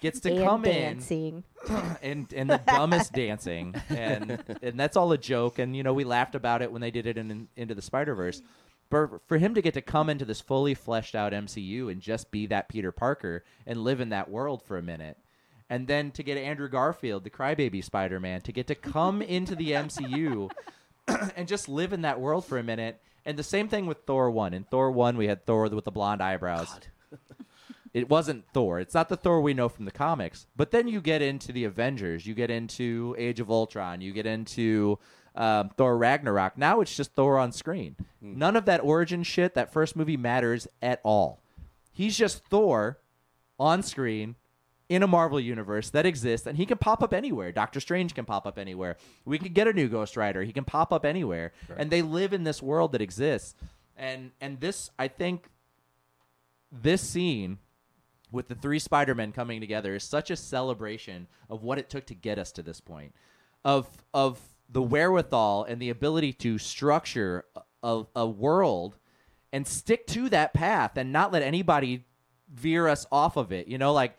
[0.00, 1.44] gets to and come dancing.
[1.68, 5.92] in and and the dumbest dancing and and that's all a joke and you know
[5.92, 8.40] we laughed about it when they did it in, in into the Spider Verse.
[8.88, 12.30] But for him to get to come into this fully fleshed out MCU and just
[12.32, 15.16] be that Peter Parker and live in that world for a minute,
[15.70, 19.54] and then to get Andrew Garfield, the crybaby Spider Man, to get to come into
[19.54, 20.50] the MCU
[21.36, 23.00] and just live in that world for a minute.
[23.24, 24.52] And the same thing with Thor one.
[24.52, 26.68] In Thor one, we had Thor with the blonde eyebrows.
[27.94, 28.80] it wasn't Thor.
[28.80, 30.46] It's not the Thor we know from the comics.
[30.56, 32.26] But then you get into the Avengers.
[32.26, 34.00] You get into Age of Ultron.
[34.00, 34.98] You get into
[35.36, 36.58] um, Thor Ragnarok.
[36.58, 37.96] Now it's just Thor on screen.
[38.20, 41.42] None of that origin shit, that first movie matters at all.
[41.92, 42.98] He's just Thor
[43.58, 44.36] on screen
[44.90, 47.52] in a Marvel universe that exists, and he can pop up anywhere.
[47.52, 48.96] Doctor Strange can pop up anywhere.
[49.24, 50.42] We can get a new Ghost Rider.
[50.42, 53.54] He can pop up anywhere, and they live in this world that exists.
[53.96, 55.48] And and this, I think,
[56.72, 57.58] this scene
[58.32, 62.14] with the three Spider-Men coming together is such a celebration of what it took to
[62.14, 63.14] get us to this point.
[63.64, 67.44] Of of the wherewithal and the ability to structure
[67.84, 68.96] a, a world
[69.52, 72.06] and stick to that path and not let anybody
[72.52, 73.68] veer us off of it.
[73.68, 74.16] You know, like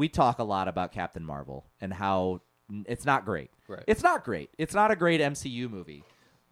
[0.00, 2.40] we talk a lot about Captain Marvel and how
[2.86, 3.50] it's not great.
[3.68, 3.84] Right.
[3.86, 4.48] It's not great.
[4.56, 6.04] It's not a great MCU movie.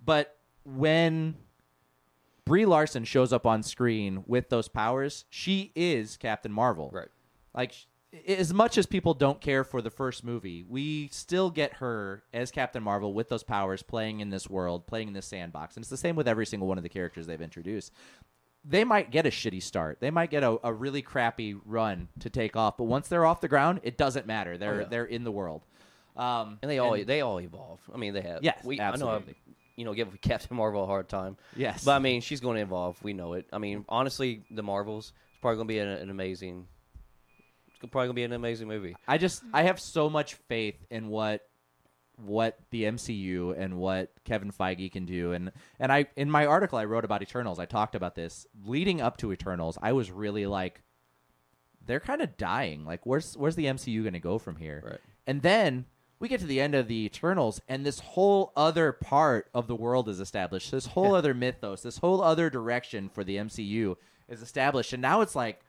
[0.05, 1.34] But when
[2.44, 6.90] Brie Larson shows up on screen with those powers, she is Captain Marvel.
[6.92, 7.09] Right.
[7.55, 7.72] Like
[8.26, 12.51] as much as people don't care for the first movie, we still get her as
[12.51, 15.74] Captain Marvel with those powers playing in this world, playing in this sandbox.
[15.74, 17.94] And it's the same with every single one of the characters they've introduced.
[18.64, 19.98] They might get a shitty start.
[20.00, 23.40] They might get a, a really crappy run to take off, but once they're off
[23.40, 24.59] the ground, it doesn't matter.
[24.59, 24.86] They're Oh, yeah.
[24.88, 25.62] they're in the world.
[26.16, 27.80] Um, And they all they all evolve.
[27.94, 28.42] I mean, they have.
[28.42, 29.14] Yes, we, absolutely.
[29.14, 29.24] I know.
[29.28, 31.36] I, you know, give Captain Marvel a hard time.
[31.54, 31.84] Yes.
[31.84, 33.00] but I mean, she's going to evolve.
[33.02, 33.46] We know it.
[33.52, 36.66] I mean, honestly, the Marvels is probably going to be an, an amazing.
[37.68, 38.96] It's probably going to be an amazing movie.
[39.06, 41.47] I just I have so much faith in what
[42.18, 45.32] what the MCU and what Kevin Feige can do.
[45.32, 48.46] And and I in my article I wrote about Eternals I talked about this.
[48.64, 50.82] Leading up to Eternals I was really like
[51.84, 52.84] they're kind of dying.
[52.84, 54.82] Like where's where's the MCU going to go from here?
[54.84, 55.00] Right.
[55.26, 55.86] and then
[56.20, 59.76] we get to the end of the Eternals and this whole other part of the
[59.76, 60.70] world is established.
[60.72, 63.94] This whole other mythos this whole other direction for the MCU
[64.28, 64.92] is established.
[64.92, 65.60] And now it's like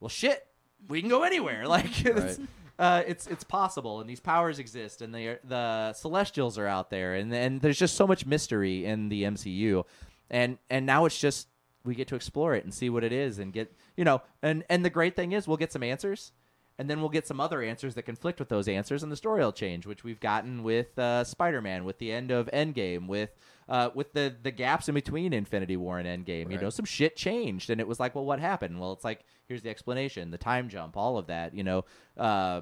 [0.00, 0.46] well shit
[0.88, 1.64] we can go anywhere.
[1.68, 2.38] Like Right.
[2.78, 7.14] Uh, it's it's possible and these powers exist and the the celestials are out there
[7.14, 9.84] and and there's just so much mystery in the MCU
[10.30, 11.48] and and now it's just
[11.84, 14.64] we get to explore it and see what it is and get you know and
[14.68, 16.32] and the great thing is we'll get some answers
[16.76, 19.40] and then we'll get some other answers that conflict with those answers and the story
[19.40, 23.30] will change which we've gotten with uh, Spider-Man with the end of Endgame with
[23.68, 27.16] uh, with the the gaps in between Infinity War and Endgame you know some shit
[27.16, 30.38] changed and it was like well what happened well it's like here's the explanation the
[30.38, 31.84] time jump all of that you know
[32.16, 32.60] uh,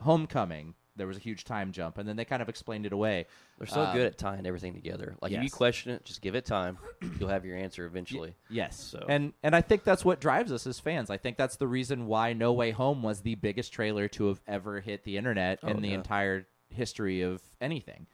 [0.00, 3.26] Homecoming there was a huge time jump, and then they kind of explained it away.
[3.58, 5.14] They're so Um, good at tying everything together.
[5.20, 6.78] Like if you question it, just give it time.
[7.20, 8.34] You'll have your answer eventually.
[8.48, 8.80] Yes.
[8.80, 11.10] So- And and I think that's what drives us as fans.
[11.10, 14.40] I think that's the reason why No Way Home was the biggest trailer to have
[14.46, 15.96] ever hit the internet Oh, in the yeah.
[15.96, 18.06] entire history of anything.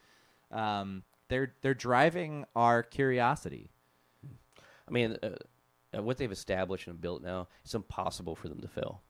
[0.51, 3.71] Um, they're they're driving our curiosity.
[4.87, 5.31] I mean, uh,
[5.97, 9.03] uh, what they've established and built now, it's impossible for them to fail.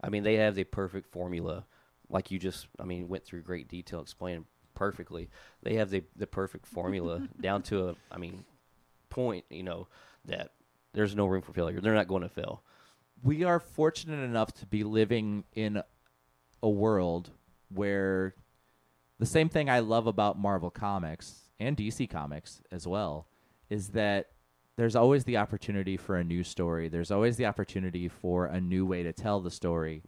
[0.00, 1.64] I mean, they have the perfect formula,
[2.08, 4.44] like you just, I mean, went through great detail explaining
[4.74, 5.30] perfectly.
[5.62, 8.44] They have the the perfect formula down to a, I mean,
[9.10, 9.44] point.
[9.50, 9.88] You know
[10.26, 10.52] that
[10.92, 11.80] there's no room for failure.
[11.80, 12.62] They're not going to fail.
[13.24, 15.82] we are fortunate enough to be living in
[16.62, 17.30] a world
[17.68, 18.36] where
[19.18, 23.26] the same thing I love about Marvel Comics and DC Comics as well
[23.70, 24.30] is that
[24.76, 26.88] there's always the opportunity for a new story.
[26.88, 30.02] There's always the opportunity for a new way to tell the story.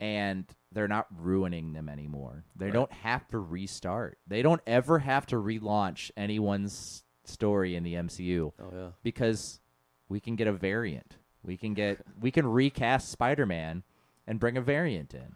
[0.00, 2.44] And they're not ruining them anymore.
[2.54, 2.74] They Right.
[2.74, 4.18] don't have to restart.
[4.28, 8.90] They don't ever have to relaunch anyone's story in the MCU Oh yeah.
[9.02, 9.60] because
[10.08, 11.18] we can get a variant.
[11.42, 13.82] We can get we can recast Spider-Man
[14.26, 15.34] and bring a variant in.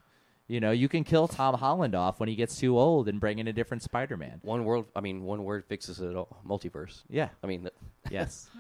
[0.53, 3.39] You know, you can kill Tom Holland off when he gets too old and bring
[3.39, 4.41] in a different Spider-Man.
[4.43, 4.85] One world.
[4.95, 6.43] I mean, one word fixes it all.
[6.47, 7.05] Multiverse.
[7.09, 7.31] Yeah.
[7.43, 7.75] I mean, th-
[8.11, 8.51] Yes.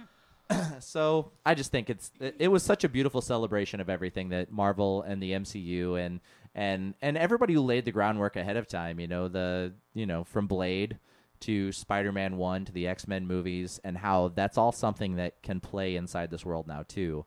[0.80, 4.50] so I just think it's it, it was such a beautiful celebration of everything that
[4.50, 6.20] Marvel and the MCU and
[6.54, 8.98] and and everybody who laid the groundwork ahead of time.
[8.98, 10.98] You know the you know from Blade
[11.40, 15.96] to Spider-Man One to the X-Men movies and how that's all something that can play
[15.96, 17.26] inside this world now too.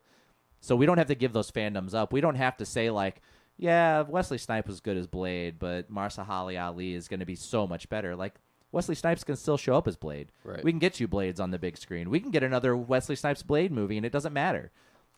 [0.60, 2.12] So we don't have to give those fandoms up.
[2.12, 3.22] We don't have to say like,
[3.58, 7.66] yeah, Wesley Snipes was good as Blade, but Mahershala Ali is going to be so
[7.66, 8.14] much better.
[8.16, 8.34] Like
[8.72, 10.30] Wesley Snipes can still show up as Blade.
[10.44, 10.62] Right.
[10.62, 12.10] We can get you Blades on the big screen.
[12.10, 14.70] We can get another Wesley Snipes Blade movie, and it doesn't matter.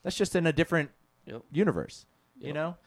[0.03, 0.91] That's just in a different
[1.25, 1.43] Yep.
[1.51, 2.05] universe.
[2.39, 2.77] You know?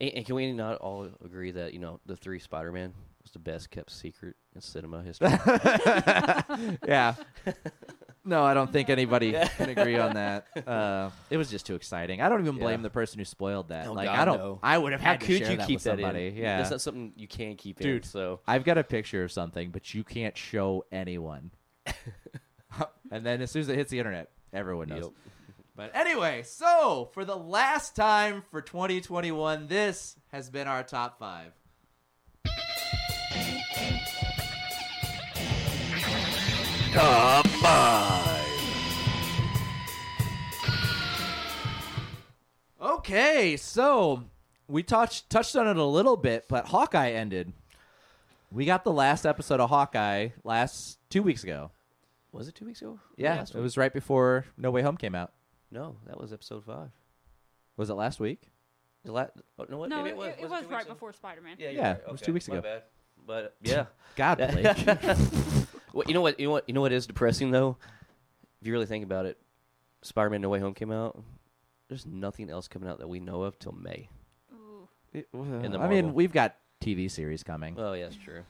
[0.00, 2.92] and, and can we not all agree that you know the three Spider-Man
[3.22, 5.28] was the best kept secret in cinema history?
[6.86, 7.14] yeah.
[8.28, 10.46] No, I don't think anybody can agree on that.
[10.68, 12.20] Uh, it was just too exciting.
[12.20, 12.82] I don't even blame Yeah.
[12.84, 13.86] the person who spoiled that.
[13.86, 14.38] Oh, like God, I don't.
[14.38, 14.58] no.
[14.62, 16.26] I would have How had to could share you that keep with that somebody.
[16.28, 16.36] in?
[16.36, 16.58] Yeah.
[16.58, 17.86] that's not something you can keep in.
[17.86, 18.04] Dude.
[18.04, 21.50] So I've got a picture of something, but you can't show anyone.
[23.10, 25.04] and then as soon as it hits the internet, everyone knows.
[25.04, 25.12] Yep.
[25.74, 31.52] But anyway, so for the last time for 2021, this has been our top five.
[36.92, 38.07] top five.
[42.98, 44.24] Okay, so
[44.66, 47.52] we touched touched on it a little bit, but Hawkeye ended.
[48.50, 51.70] We got the last episode of Hawkeye last two weeks ago.
[52.32, 52.98] Was it two weeks ago?
[53.16, 53.62] Yeah, Last it week?
[53.62, 55.32] was right before No Way Home came out.
[55.70, 56.90] No, that was episode five.
[57.76, 58.42] Was it last week?
[59.04, 59.26] The la-
[59.58, 59.88] oh, no, what?
[59.90, 60.26] No, Maybe it, it was.
[60.38, 60.94] it, Was was two right weeks ago?
[60.94, 61.56] before Spider-Man.
[61.58, 62.00] Yeah, you're Yeah, right.
[62.06, 62.62] it was two weeks my ago.
[62.62, 62.82] bad.
[63.26, 63.86] But yeah,
[64.16, 64.86] God, Blake.
[65.92, 66.40] well, you know what?
[66.40, 66.64] You know what?
[66.66, 67.76] You know what is depressing though.
[68.60, 69.38] If you really think about it,
[70.02, 71.22] Spider-Man: No Way Home came out.
[71.88, 74.08] There's nothing else coming out that we know of till May.
[74.52, 74.88] Ooh.
[75.12, 76.10] It- In the I mean, Marvel.
[76.12, 78.42] we've got TV series coming, Oh, yeah, that's true.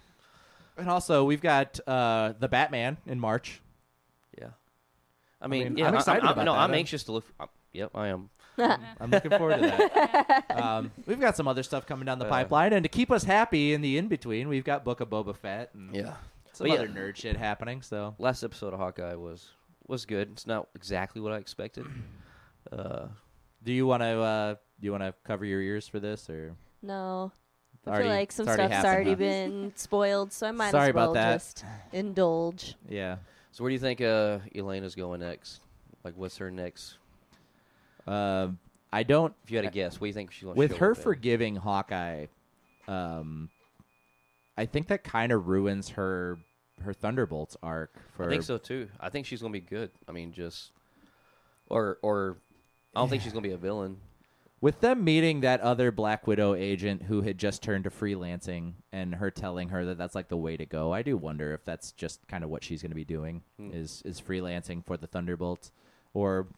[0.77, 3.61] and also we've got uh, the Batman in March.
[4.39, 4.49] Yeah.
[5.41, 6.59] I mean, mean, yeah, I'm I- excited I'm, about No, that.
[6.59, 7.25] I'm I'm- anxious to look.
[7.41, 8.29] I'm, yep, I am.
[8.59, 10.51] I'm looking forward to that.
[10.63, 13.23] um, we've got some other stuff coming down the Uh, pipeline, and to keep us
[13.23, 16.15] happy in the in between, we've got Book of Boba Fett and Yeah.
[16.53, 16.75] some But yeah.
[16.81, 17.83] other nerd shit happening.
[17.83, 19.49] So Last episode of Hawkeye was
[19.87, 20.31] was good.
[20.33, 21.87] It's not exactly what I expected.
[22.71, 23.07] Uh,
[23.63, 26.55] Do you want to uh, do you want to cover your ears for this or?
[26.83, 27.33] No.
[27.87, 29.17] I Already- feel like some it's already stuff's already huh?
[29.17, 31.35] been spoiled, so I might Sorry as well about that.
[31.37, 32.75] just indulge.
[32.89, 33.17] Yeah.
[33.53, 35.61] so where do you think uh, Elena's going next?
[36.05, 36.99] Like, what's her next?
[38.07, 38.59] Um,
[38.93, 39.35] I don't.
[39.45, 41.57] If you had a guess, what do you think she's going to With her forgiving
[41.57, 42.27] Hawkeye,
[42.89, 43.49] um,
[44.57, 46.39] I think that kind of ruins her
[46.83, 47.95] her Thunderbolts arc.
[48.17, 48.89] For I think so too.
[49.01, 49.91] I think she's going to be good.
[50.09, 50.73] I mean, just
[51.69, 52.37] or or
[52.99, 53.99] I don't think she's going to be a villain.
[54.61, 59.15] With them meeting that other Black Widow agent who had just turned to freelancing and
[59.15, 61.93] her telling her that that's like the way to go, I do wonder if that's
[61.93, 63.71] just kind of what she's going to be doing Hmm.
[63.73, 65.71] is is freelancing for the Thunderbolts
[66.13, 66.49] or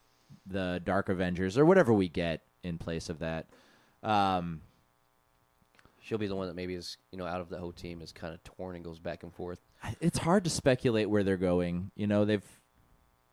[0.47, 3.45] the Dark Avengers or whatever we get in place of that.
[4.01, 4.61] Um,
[6.03, 8.11] She'll be the one that maybe is you know out of the whole team is
[8.11, 9.59] kind of torn and goes back and forth.
[9.99, 11.91] it's hard to speculate where they're going.
[11.95, 12.43] You know, they've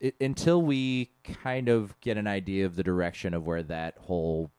[0.00, 1.10] it, until we
[1.42, 4.50] kind of get an idea of the direction of where that whole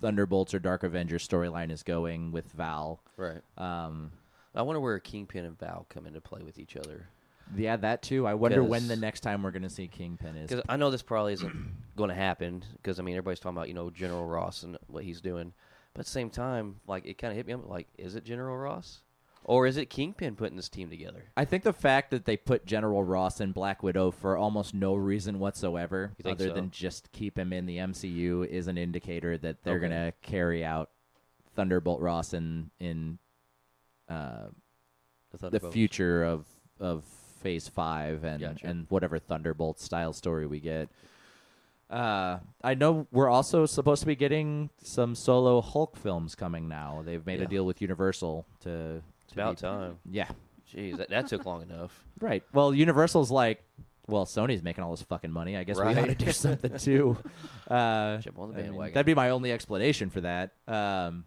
[0.00, 3.02] Thunderbolts or Dark Avengers storyline is going with Val.
[3.16, 3.40] Right.
[3.56, 4.12] Um,
[4.54, 7.08] I wonder where Kingpin and Val come into play with each other.
[7.56, 8.26] yeah, that too.
[8.26, 10.50] I wonder when the next time we're going to see Kingpin is.
[10.50, 11.54] Because I know this probably isn't
[11.96, 12.64] going to happen.
[12.76, 15.52] Because I mean, everybody's talking about you know General Ross and what he's doing,
[15.94, 17.52] But at the same time, like it kind of hit me.
[17.52, 19.00] I'm like, is it General Ross,
[19.48, 21.24] or is it Kingpin putting this team together?
[21.34, 24.94] I think the fact that they put General Ross in Black Widow for almost no
[24.94, 26.54] reason whatsoever, other so?
[26.54, 29.88] than just keep him in the MCU, is an indicator that they're Okay.
[29.88, 30.90] gonna carry out
[31.56, 33.18] Thunderbolt Ross in in
[34.08, 34.48] uh,
[35.32, 36.46] the future of
[36.78, 37.04] of
[37.40, 38.66] Phase Five and Gotcha.
[38.66, 40.90] and whatever Thunderbolt style story we get.
[41.88, 47.02] Uh, I know we're also supposed to be getting some solo Hulk films coming now.
[47.02, 49.02] They've made a deal with Universal to.
[49.28, 49.98] It's about be- time.
[50.10, 50.28] Yeah,
[50.74, 52.04] Jeez, that, that took long enough.
[52.20, 52.42] Right.
[52.52, 53.62] Well, Universal's like,
[54.08, 55.56] well, Sony's making all this fucking money.
[55.56, 57.16] I guess we ought to do something too.
[57.70, 60.50] Uh, Jump on the I mean, that'd be my only explanation for that.
[60.66, 61.26] Um,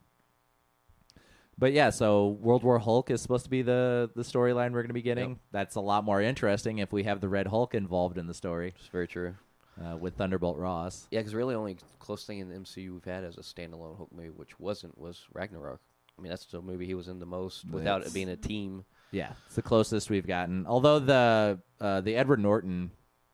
[1.58, 4.88] but yeah, so World War Hulk is supposed to be the the storyline we're going
[4.88, 5.30] to be getting.
[5.30, 5.38] Yep.
[5.52, 8.74] That's a lot more interesting if we have the Red Hulk involved in the story
[8.80, 9.36] It's very true.
[9.82, 11.08] uh, with Thunderbolt Ross.
[11.12, 14.10] Yeah, because really only close thing in the MCU we've had as a standalone Hulk
[14.12, 15.80] movie, which wasn't, was Ragnarok.
[16.22, 18.36] I mean, that's the movie he was in the most without That's- it being a
[18.38, 18.86] team.
[19.10, 20.68] Yeah, it's the closest we've gotten.
[20.68, 22.92] Although the uh, the Edward Norton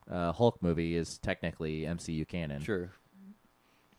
[0.09, 2.61] uh, Hulk movie is technically MCU canon.
[2.63, 2.91] Sure.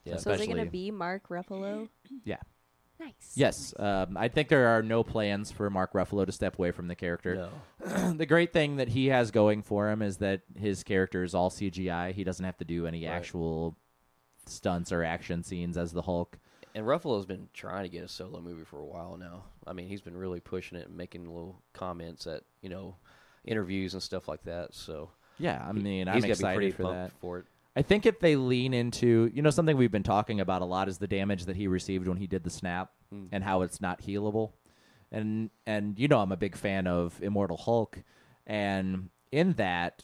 [0.05, 0.17] Yeah.
[0.17, 1.87] So is it going to be Mark Ruffalo?
[2.25, 2.37] Yeah.
[2.99, 3.13] Nice.
[3.35, 6.87] Yes, um, I think there are no plans for Mark Ruffalo to step away from
[6.89, 7.49] the character.
[7.85, 8.11] No.
[8.17, 11.49] the great thing that he has going for him is that his character is all
[11.49, 12.11] CGI.
[12.11, 13.13] He doesn't have to do any Right.
[13.13, 13.77] actual
[14.47, 16.39] stunts or action scenes as the Hulk.
[16.75, 19.45] And Ruffalo's been trying to get a solo movie for a while now.
[19.65, 22.95] I mean, he's been really pushing it and making little comments at you know
[23.45, 24.73] interviews and stuff like that.
[24.75, 25.09] So
[25.39, 27.11] Yeah, I mean, he's I'm gotta be pretty excited for that.
[27.21, 27.45] For it.
[27.75, 30.89] I think if they lean into, you know, something we've been talking about a lot
[30.89, 33.25] is the damage that he received when he did the snap Hmm.
[33.31, 34.51] and how it's not healable.
[35.11, 38.03] And and you know I'm a big fan of Immortal Hulk
[38.45, 40.03] and in that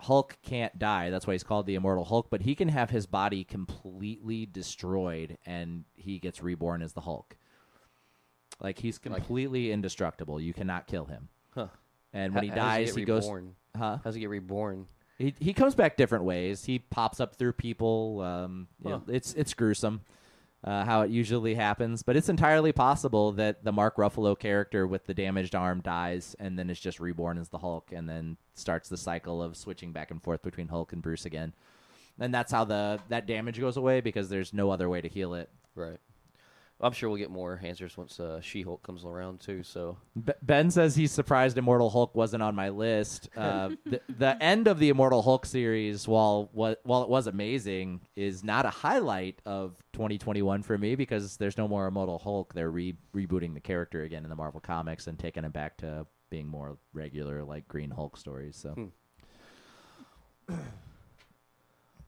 [0.00, 1.10] Hulk can't die.
[1.10, 5.38] That's why he's called the Immortal Hulk, but he can have his body completely destroyed
[5.46, 7.36] and he gets reborn as the Hulk.
[8.60, 10.40] Like he's completely indestructible.
[10.40, 11.28] You cannot kill him.
[11.54, 11.68] Huh.
[12.12, 13.54] And when How- he how does dies, get he goes reborn?
[13.76, 13.98] huh?
[14.04, 14.86] How's he get reborn?
[15.18, 16.64] He he comes back different ways.
[16.64, 18.20] He pops up through people.
[18.20, 20.00] Um, you know, it's it's gruesome
[20.64, 25.04] uh, how it usually happens, but it's entirely possible that the Mark Ruffalo character with
[25.04, 28.88] the damaged arm dies and then is just reborn as the Hulk, and then starts
[28.88, 31.52] the cycle of switching back and forth between Hulk and Bruce again.
[32.18, 35.34] And that's how the that damage goes away because there's no other way to heal
[35.34, 35.50] it.
[35.74, 35.98] Right.
[36.80, 39.62] I'm sure we'll get more answers once uh, She-Hulk comes around too.
[39.62, 43.30] So B- Ben says he's surprised Immortal Hulk wasn't on my list.
[43.36, 48.00] Uh, the, the end of the Immortal Hulk series, while what while it was amazing,
[48.16, 52.52] is not a highlight of 2021 for me because there's no more Immortal Hulk.
[52.52, 56.06] They're re- rebooting the character again in the Marvel comics and taking him back to
[56.28, 58.56] being more regular, like Green Hulk stories.
[58.56, 58.90] So,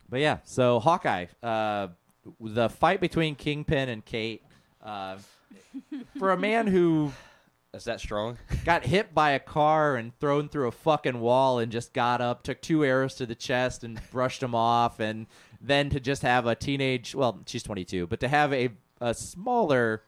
[0.09, 1.89] but yeah, so Hawkeye, uh,
[2.41, 4.43] the fight between Kingpin and Kate.
[4.87, 5.19] Uh,
[6.19, 7.13] for a man who
[7.75, 8.39] is that strong?
[8.65, 12.43] got hit by a car and thrown through a fucking wall and just got up,
[12.43, 15.27] took two arrows to the chest and brushed them off, and
[15.61, 20.03] then to just have a teenage well, she's 22, but to have a a smaller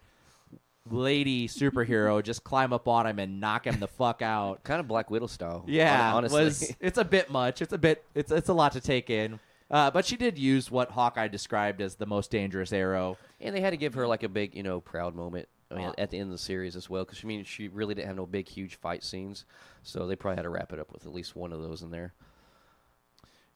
[0.91, 4.65] lady superhero just climb up on him and knock him the fuck out.
[4.65, 5.65] kind of Black Widow style.
[5.67, 6.45] Yeah, hon- honestly.
[6.45, 7.61] was it's a bit much.
[7.61, 9.41] It's a bit it's it's a lot to take in.
[9.71, 13.19] Uh, but she did use what Hawkeye described as the most dangerous arrow.
[13.41, 15.49] and they had to give her like a big, you know, proud moment.
[15.71, 17.69] I mean, Uh, at the end of the series as well, because I mean, she
[17.69, 19.45] really didn't have no big, huge fight scenes,
[19.83, 21.91] so they probably had to wrap it up with at least one of those in
[21.91, 22.15] there.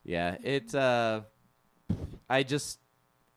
[0.03, 0.75] Yeah, it.
[0.75, 1.21] Uh,
[2.29, 2.79] I just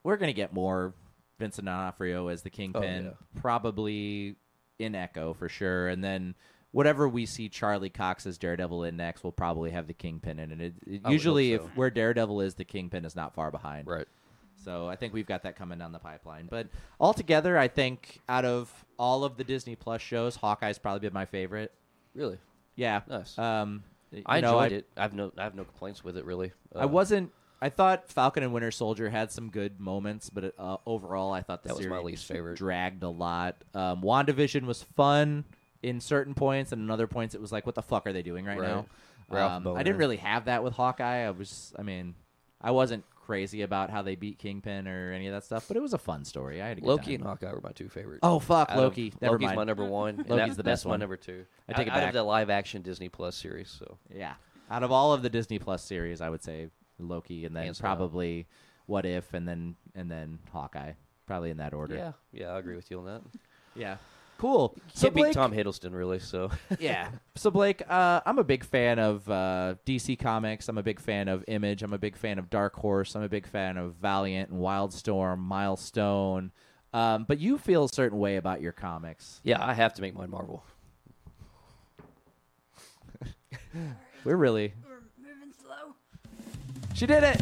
[0.03, 0.93] we're gonna get more
[1.39, 3.41] Vincent D'Onofrio as the Kingpin, yeah.
[3.41, 4.37] probably
[4.79, 6.35] in Echo for sure, and then
[6.73, 10.53] whatever we see Charlie Cox as Daredevil in next, we'll probably have the Kingpin in
[10.53, 10.61] it.
[10.61, 13.87] it, it usually, hope if where Daredevil is, the Kingpin is not far behind.
[13.87, 14.07] Right.
[14.65, 16.49] So I think we've got that coming down the pipeline.
[16.51, 16.67] But
[16.99, 21.27] altogether, I think out of all of the Disney Plus shows, Hawkeye's probably been my
[21.27, 21.73] favorite.
[22.15, 22.39] Really.
[22.75, 23.03] Yeah.
[23.09, 23.39] Nice.
[23.39, 23.85] Um,
[24.25, 24.87] I know, enjoyed it.
[24.97, 26.53] I've no, I have no complaints with it really.
[26.75, 27.33] I Uh, wasn't.
[27.61, 31.63] I thought Falcon and Winter Soldier had some good moments, but uh, overall, I thought
[31.63, 32.57] the That was my least favorite.
[32.59, 33.57] dragged a lot.
[33.75, 35.45] Um, Wandavision was fun
[35.83, 38.23] in certain points, and in other points, it was like, "What the fuck are they
[38.23, 38.69] doing right, Right.
[38.69, 38.87] now?"
[39.29, 39.81] Ralph Um, Boner.
[39.81, 41.27] I didn't really have that with Hawkeye.
[41.27, 42.15] I was, I mean,
[42.61, 45.81] I wasn't crazy about how they beat Kingpin or any of that stuff, but it
[45.81, 46.63] was a fun story.
[46.63, 47.15] I had a good Loki time.
[47.15, 48.21] and Hawkeye were my two favorites.
[48.23, 49.13] Oh fuck, Out of- Loki.
[49.21, 49.57] Never Loki's mind.
[49.57, 50.21] my number one.
[50.21, 51.01] and Loki's that- the that's best my one.
[51.01, 51.45] number two.
[51.69, 52.09] I take it out, out back.
[52.11, 53.69] of the live action Disney Plus series.
[53.69, 54.35] So Yeah.
[54.71, 56.71] Out of all of the Disney Plus series, I would say
[57.01, 57.85] Loki and then Hands down.
[57.97, 58.47] probably
[58.87, 60.93] What If and then and then Hawkeye.
[61.27, 61.97] Probably in that order.
[61.97, 63.23] yeah, yeah, I agree with you on that.
[63.75, 63.97] Yeah.
[64.39, 64.71] Cool.
[64.71, 66.19] Can't So beat Blake, Tom Hiddleston really.
[66.19, 67.09] So yeah.
[67.37, 70.69] So Blake, uh, I'm a big fan of uh, DC Comics.
[70.69, 71.83] I'm a big fan of Image.
[71.83, 73.15] I'm a big fan of Dark Horse.
[73.17, 76.53] I'm a big fan of Valiant and Wildstorm, Milestone.
[76.93, 79.41] Um, but you feel a certain way about your comics.
[79.43, 80.65] Yeah, I have to make mine Marvel.
[84.25, 84.73] We're really.
[84.85, 85.95] We're moving slow.
[86.95, 87.41] She did it.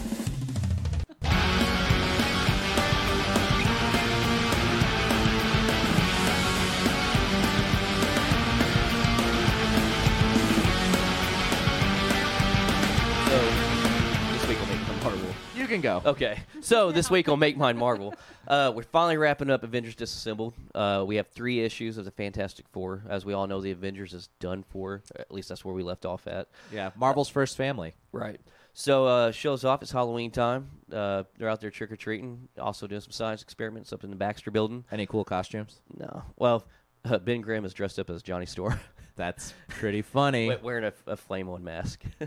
[15.65, 16.03] You can go.
[16.05, 18.15] Okay, so this week on Make Mine Marvel,
[18.47, 20.53] uh, we're finally wrapping up Avengers Disassembled.
[20.75, 23.03] Uh, we have three issues of the Fantastic Four.
[23.09, 25.03] As we all know, the Avengers is done for.
[25.19, 26.49] At least that's where we left off at.
[26.71, 27.95] Yeah, Marvel's first family.
[28.13, 28.43] Right.
[28.75, 29.81] So uh, shows off.
[29.81, 30.69] It's Halloween time.
[30.93, 32.47] Uh, they're out there trick or treating.
[32.61, 34.85] Also doing some science experiments up in the Baxter Building.
[34.93, 35.81] Any cool costumes?
[35.97, 36.25] No.
[36.37, 36.67] Well,
[37.07, 38.79] uh, Ben Grimm is dressed up as Johnny Storm.
[39.17, 40.49] That's pretty funny.
[40.49, 42.03] We- wearing a, a flame on mask.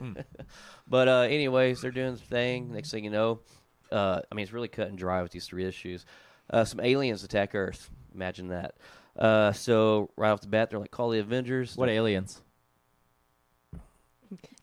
[0.88, 2.72] but uh, anyways, they're doing the thing.
[2.73, 3.39] Next thing you know,
[3.91, 6.05] uh, I mean, it's really cut and dry with these three issues.
[6.49, 7.89] Uh, some aliens attack Earth.
[8.15, 8.76] Imagine that.
[9.18, 12.41] Uh, so right off the bat, they're like, "Call the Avengers." What aliens?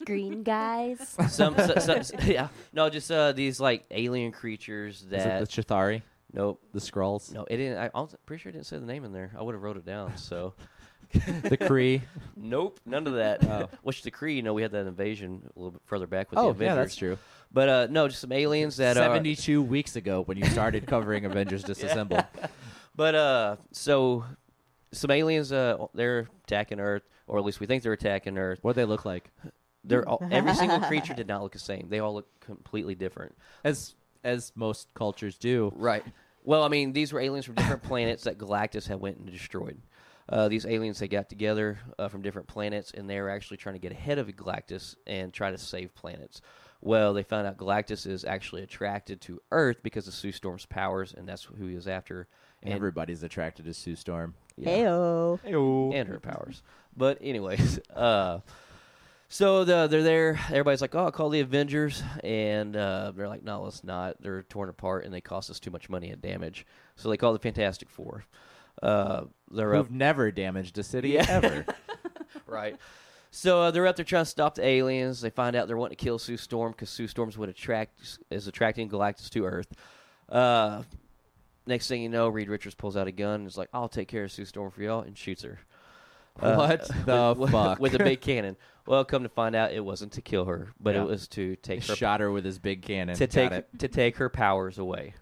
[0.05, 0.99] Green guys.
[1.29, 5.43] some, some, some- yeah, no, just uh, these like alien creatures Is that.
[5.43, 6.03] it the Chitauri?
[6.33, 7.33] nope, The Skrulls?
[7.33, 7.79] no, it didn't.
[7.79, 9.33] I, I'm pretty sure it didn't say the name in there.
[9.39, 10.17] I would have wrote it down.
[10.17, 10.55] So
[11.43, 12.03] The Kree?
[12.37, 13.45] nope, none of that.
[13.45, 13.69] Oh.
[13.83, 16.39] Which the Kree, you know, we had that invasion a little bit further back with
[16.39, 16.67] the oh, Avengers.
[16.67, 17.19] yeah, that's true.
[17.53, 21.25] But uh, no, just some aliens that are 72 weeks ago when you started covering
[21.25, 22.25] Avengers Disassembled.
[22.97, 24.25] But uh, so
[24.93, 28.59] some aliens, uh, they're attacking Earth, or at least we think they're attacking Earth.
[28.63, 29.31] What do they look like?
[29.87, 31.89] They're all, every single creature did not look the same.
[31.91, 33.37] They all look completely different.
[33.65, 35.71] As as most cultures do.
[35.77, 36.03] Right.
[36.43, 39.79] Well, I mean, these were aliens from different planets that Galactus had went and destroyed.
[40.29, 43.75] Uh, these aliens they got together uh, from different planets, and they were actually trying
[43.75, 46.41] to get ahead of Galactus and try to save planets.
[46.81, 51.15] Well, they found out Galactus is actually attracted to Earth because of Sue Storm's powers,
[51.17, 52.27] and that's who he is after.
[52.63, 54.35] And Everybody's attracted to Sue Storm.
[54.57, 54.71] yeah.
[54.71, 55.95] Heyo.
[55.95, 56.63] and her powers.
[56.97, 58.41] But anyways, uh,
[59.29, 60.41] so the, they're there.
[60.49, 64.21] Everybody's like, "Oh, call the Avengers," and uh, they're like, "No, let's not.
[64.23, 67.33] They're torn apart, and they cost us too much money and damage." So they call
[67.33, 68.25] the Fantastic Four.
[68.85, 71.27] Uh, they're Who've never damaged a city Yeah.
[71.29, 71.67] ever.
[72.47, 72.77] right.
[73.31, 75.21] So uh, they're up there trying to stop the aliens.
[75.21, 78.47] They find out they're wanting to kill Sue Storm because Sue Storm's what attract is
[78.47, 79.73] attracting Galactus to Earth.
[80.29, 80.83] Uh,
[81.67, 84.07] next thing you know, Reed Richards pulls out a gun and is like, "I'll take
[84.09, 85.59] care of Sue Storm for y'all," and shoots her.
[86.41, 87.79] Uh, What the with, fuck?
[87.81, 88.57] With a big cannon.
[88.87, 91.03] Well, come to find out, it wasn't to kill her, but Yeah.
[91.03, 93.17] it was to take her Shot her with his big cannon.
[93.17, 93.69] to Got take it.
[93.79, 95.15] to take her powers away,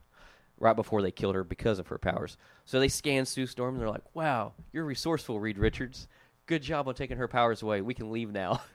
[0.63, 2.37] right before they killed her because of her powers.
[2.65, 6.07] So they scan Sue Storm and they're like, "Wow, you're resourceful, Reed Richards.
[6.47, 7.81] Good job on taking her powers away.
[7.81, 8.63] We can leave now."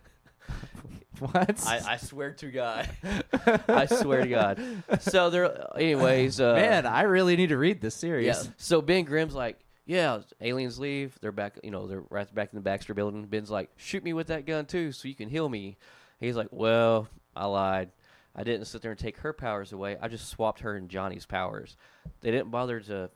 [1.19, 1.65] What?
[1.65, 2.87] I, I swear to God,
[3.67, 4.61] I swear to God.
[4.99, 8.27] So they're, anyways, uh, Man, I really need to read this series.
[8.27, 8.43] yeah.
[8.57, 9.57] So Ben Grimm's like,
[9.87, 11.17] yeah, aliens leave.
[11.19, 11.57] They're back.
[11.63, 13.25] You know, they're right back in the Baxter building.
[13.25, 15.77] Ben's like, shoot me with that gun too, so you can heal me.
[16.19, 17.89] He's like, well, I lied.
[18.37, 19.97] I didn't sit there and take her powers away.
[19.99, 21.75] I just swapped her and Johnny's powers.
[22.21, 23.09] They didn't bother to.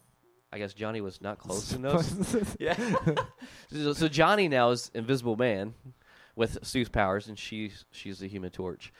[0.54, 2.06] I guess Johnny was not close enough.
[2.60, 2.78] yeah.
[3.72, 5.74] so, so Johnny now is Invisible Man
[6.36, 8.92] with Sue's powers, and she's she's the Human Torch.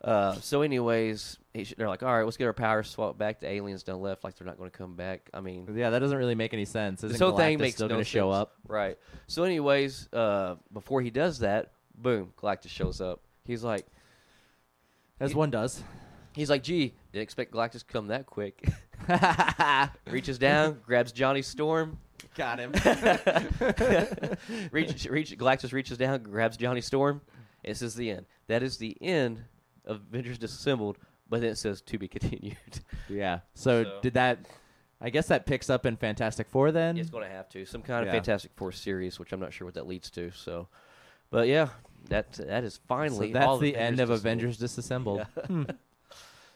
[0.00, 3.40] Uh, so, anyways, he, they're like, all right, let's get our powers swapped back.
[3.40, 5.28] The aliens done left, like they're not going to come back.
[5.34, 7.00] I mean, yeah, that doesn't really make any sense.
[7.00, 8.54] Isn't this whole thing makes still no going to show up?
[8.68, 8.96] right?
[9.26, 13.22] So, anyways, uh, before he does that, boom, Galactus shows up.
[13.44, 13.86] He's like,
[15.20, 15.82] As one does.
[16.34, 18.68] he's like, gee, didn't expect Galactus to come that quick.
[20.10, 21.98] Reaches down, grabs Johnny Storm.
[22.34, 22.72] Got him.
[24.72, 27.20] reach, reach, Galactus reaches down, grabs Johnny Storm.
[27.64, 28.26] This is the end.
[28.46, 29.42] That is the end
[29.84, 30.98] of Avengers Disassembled.
[31.30, 32.56] But then it says to be continued.
[33.08, 33.40] yeah.
[33.54, 34.38] So, So- did that?
[35.00, 36.96] I guess that picks up in Fantastic Four then.
[36.96, 38.14] it's going to have to some kind of Yeah.
[38.14, 40.32] Fantastic Four series, which I'm not sure what that leads to.
[40.32, 40.66] So,
[41.30, 41.68] but yeah,
[42.08, 44.18] that that is so finally that's all the end of Disassembled.
[44.20, 45.26] Avengers Disassembled.
[45.48, 45.64] Yeah.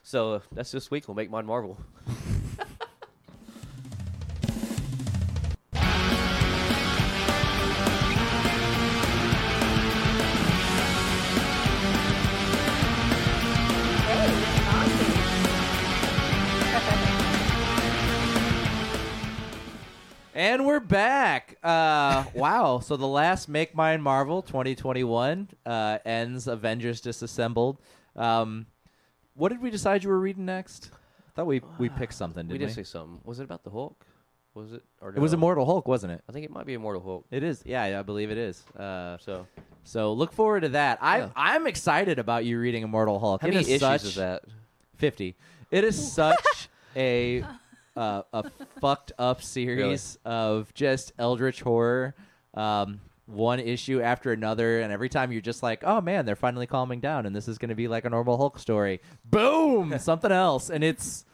[0.05, 1.07] So uh, that's this week.
[1.07, 1.79] We'll make mine Marvel.
[20.93, 21.57] back.
[21.63, 22.79] Uh, wow.
[22.81, 27.79] So the last Make Mine Marvel 2021 uh, ends Avengers Disassembled.
[28.15, 28.67] Um,
[29.35, 30.91] what did we decide you were reading next?
[30.93, 32.85] I thought we, we picked something, we didn't did we?
[32.85, 33.21] say something.
[33.25, 34.05] Was it about the Hulk?
[34.55, 34.83] Was it?
[35.01, 35.39] Or It was no?
[35.39, 36.23] Immortal Hulk, wasn't it?
[36.29, 37.25] I think it might be Immortal Hulk.
[37.31, 37.63] It is.
[37.65, 38.63] Yeah, yeah, I believe it is.
[38.79, 39.47] Uh, So
[39.85, 40.99] so look forward to that.
[41.01, 41.29] I Yeah.
[41.35, 43.41] I'm excited about you reading Immortal Hulk.
[43.41, 44.43] how It many is issues such, is that?
[44.99, 45.35] 50.
[45.71, 47.43] It is such a
[47.97, 48.51] uh, a
[48.81, 52.15] fucked up series of just eldritch horror.
[52.55, 56.67] Um, one issue after another, and every time you're just like, "Oh man, they're finally
[56.67, 60.33] calming down, and this is going to be like a normal Hulk story." Boom, something
[60.33, 61.25] else, and it's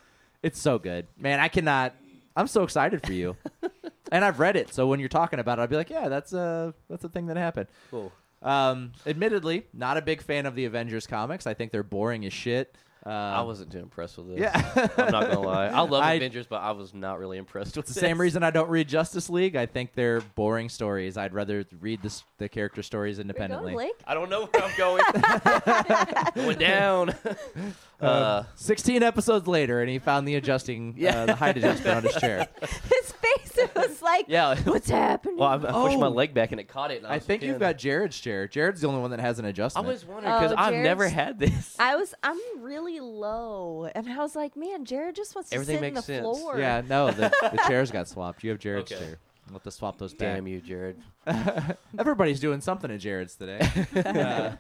[0.43, 1.41] it's so good, man.
[1.41, 1.95] I cannot.
[2.37, 3.37] I'm so excited for you,
[4.13, 4.73] and I've read it.
[4.73, 7.27] So when you're talking about it, I'd be like, "Yeah, that's a that's a thing
[7.27, 8.13] that happened." Cool.
[8.43, 11.47] Um, admittedly, not a big fan of the Avengers comics.
[11.47, 12.77] I think they're boring as shit.
[13.09, 14.39] Uh, I wasn't too impressed with this.
[14.41, 14.89] Yeah.
[14.99, 15.69] I'm not gonna lie.
[15.69, 18.43] I love I- Avengers, but I was not really impressed with It's the same reason
[18.43, 19.57] I don't read Justice League.
[19.57, 21.17] I think they're boring stories.
[21.17, 23.73] I'd rather read the, the character stories independently.
[23.73, 24.03] going, Blake?
[24.07, 26.35] I don't know where I'm going.
[26.45, 27.15] going down.
[28.01, 31.23] uh, 16 episodes later, and he found the adjusting, Yeah.
[31.23, 32.47] uh, the height adjustment on his chair.
[32.61, 34.55] His face it was like, yeah.
[34.63, 35.37] what's happening?
[35.39, 36.11] Well, I, I pushed my Oh.
[36.11, 36.99] leg back and it caught it.
[36.99, 38.47] and I, I was think you've got Jared's chair.
[38.47, 39.87] Jared's the only one that has an adjustment.
[39.87, 41.75] I was wondering because Oh, I've never had this.
[41.79, 45.87] I was, I'm really low, and I was like, man, Jared just wants Everything to
[45.87, 46.43] Everything sit in the makes sense.
[46.45, 46.59] floor.
[46.61, 48.45] yeah, no, the, the chairs got swapped.
[48.45, 49.03] You have Jared's Okay.
[49.05, 49.19] chair.
[49.49, 50.37] We'll have to swap those back.
[50.37, 50.99] Damn you, Jared.
[51.99, 53.59] Everybody's doing something at Jared's today.
[53.97, 54.53] uh,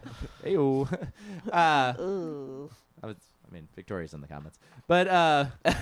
[0.44, 1.09] Ayo.
[1.52, 2.70] Uh, Ooh.
[3.02, 3.16] I was,
[3.48, 5.46] I mean, Victoria's in the comments, but uh,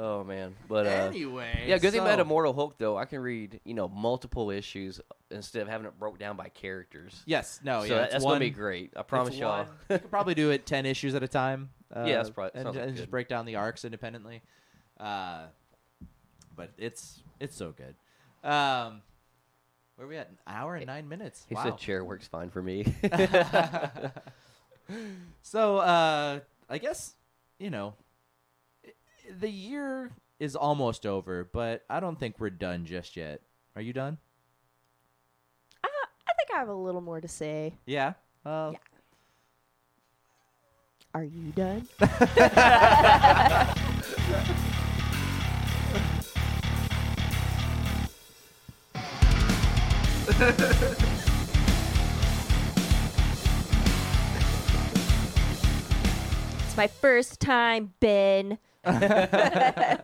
[0.00, 3.58] Oh man, but uh, anyway, yeah, good thing about Immortal Hulk though, I can read
[3.64, 5.00] you know multiple issues
[5.30, 7.20] instead of having it broke down by characters.
[7.26, 8.92] Yes, no, so yeah, that- it's that's one, gonna be great.
[8.96, 9.64] I promise it's y'all.
[9.64, 11.70] one- you could probably do it ten issues at a time.
[11.94, 13.10] Uh, Yeah, that's probably- and, sounds and just good.
[13.10, 14.42] break down the arcs independently.
[15.00, 15.46] Uh,
[16.54, 17.96] but it's it's so good.
[18.48, 19.00] Um,
[19.96, 20.28] where are we at?
[20.28, 21.44] An hour and nine minutes.
[21.48, 21.64] He wow.
[21.64, 22.84] said chair works fine for me.
[25.42, 27.14] so uh, I guess
[27.58, 27.94] you know
[29.38, 33.40] the year is almost over, but I don't think we're done just yet.
[33.76, 34.18] Are you done?
[35.84, 37.74] I, I think I have a little more to say.
[37.86, 38.14] Yeah.
[38.44, 38.78] Uh, Yeah.
[41.14, 41.88] Are you done?
[56.78, 58.58] my first time, Ben.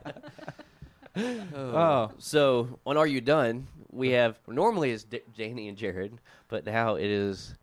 [1.16, 2.10] Oh.
[2.18, 3.68] So on Are You Done?
[3.92, 6.18] We have normally it's D- Danny and Jared,
[6.48, 7.54] but now it is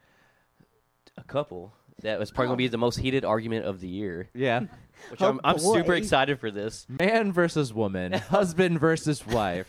[1.18, 1.74] a couple.
[2.02, 4.30] That was probably gonna be the most heated argument of the year.
[4.34, 4.62] Yeah.
[5.10, 5.96] Which Oh, I'm, I'm super boy.
[5.96, 6.88] excited for this.
[6.88, 9.68] Man versus woman, husband versus wife.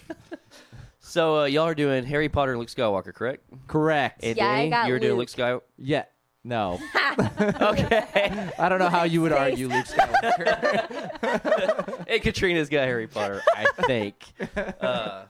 [1.00, 3.42] So uh, y'all are doing Harry Potter and Luke Skywalker, correct?
[3.66, 4.22] Correct.
[4.22, 5.48] And Yeah, I Danny, got you're doing Luke Luke.
[5.48, 5.62] Skywalker.
[5.78, 6.04] Yeah.
[6.44, 6.80] No.
[7.40, 8.50] okay.
[8.58, 10.48] I don't know how you would argue Luke Skywalker.
[12.08, 14.16] hey, Katrina's got Harry Potter, I think.
[14.80, 15.24] uh,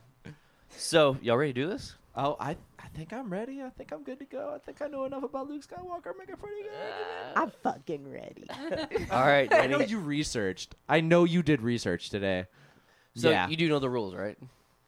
[0.70, 1.96] so y'all ready to do this?
[2.16, 3.62] oh, I I think I'm ready.
[3.62, 4.52] I think I'm good to go.
[4.54, 6.12] I think I know enough about Luke Skywalker.
[6.18, 6.72] Make a pretty good.
[7.36, 8.44] I'm fucking ready.
[9.10, 10.74] All right, I know you researched.
[10.88, 12.46] I know you did research today.
[13.14, 13.48] So yeah.
[13.48, 14.38] you do know the rules, right?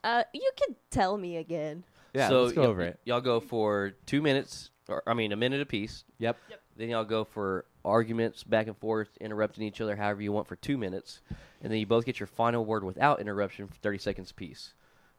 [0.03, 1.85] Uh, you can tell me again.
[2.15, 2.29] yeah.
[2.29, 2.99] so let's go y'all- over it.
[3.05, 6.05] Y'all go for two minutes, or I mean, a minute apiece.
[6.19, 6.37] Yep.
[6.77, 10.57] Then y'all go for arguments back and forth, interrupting each other however you want for
[10.57, 11.21] two minutes,
[11.63, 14.75] and then you both get your final word without interruption for thirty seconds apiece,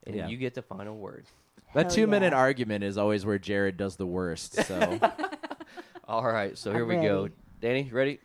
[0.06, 0.28] and Yeah.
[0.28, 1.26] you get the final word.
[1.74, 2.40] That Hell two minute yeah.
[2.40, 4.56] argument is always where Jared does the worst.
[4.66, 5.00] So.
[6.08, 7.24] All right, so here I'm we go.
[7.24, 7.34] ready.
[7.62, 8.20] Danny, ready?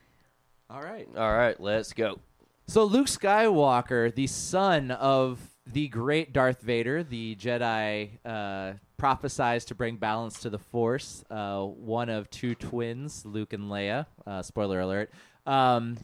[0.69, 1.09] All right.
[1.17, 2.19] All right, let's go.
[2.67, 9.75] So Luke Skywalker, the son of the great Darth Vader, the Jedi uh, prophesized to
[9.75, 14.07] bring balance to the Force, uh, one of two twins, Luke and Leia.
[14.27, 15.11] Uh, spoiler alert.
[15.47, 15.97] Um,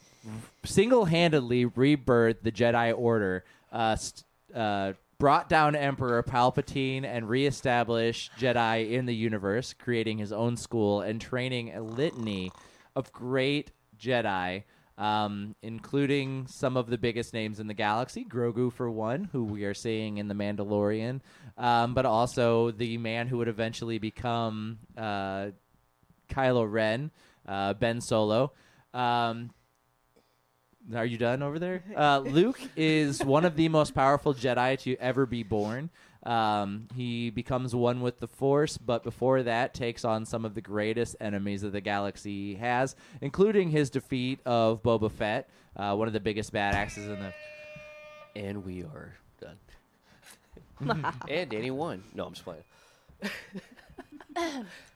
[0.64, 4.24] single-handedly rebirthed the Jedi Order, uh, st-
[4.54, 11.02] uh, brought down Emperor Palpatine, and reestablished Jedi in the universe, creating his own school
[11.02, 12.50] and training a litany
[12.94, 14.64] of great Jedi,
[14.98, 19.64] um, including some of the biggest names in the galaxy, Grogu for one, who we
[19.64, 21.20] are seeing in The Mandalorian,
[21.58, 25.48] um, but also the man who would eventually become uh,
[26.30, 27.10] Kylo Ren,
[27.46, 28.52] uh, Ben Solo.
[28.94, 29.50] Um,
[30.94, 31.82] are you done over there?
[31.96, 35.90] Uh, Luke is one of the most powerful Jedi to ever be born.
[36.22, 40.60] Um, he becomes one with the Force, but before that, takes on some of the
[40.60, 46.14] greatest enemies that the galaxy has, including his defeat of Boba Fett, uh, one of
[46.14, 47.32] the biggest badasses in the.
[48.34, 51.14] And we are done.
[51.28, 52.02] and Danny won.
[52.14, 52.62] No, I'm just playing.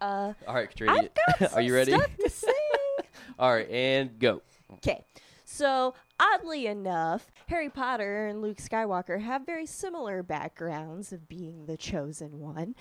[0.02, 1.92] Uh, All right, Katrina, I've got are you ready?
[1.92, 2.52] stuff to say.
[3.38, 4.42] All right, and go.
[4.74, 5.02] Okay.
[5.46, 11.76] So, oddly enough, Harry Potter and Luke Skywalker have very similar backgrounds of being the
[11.76, 12.74] chosen one.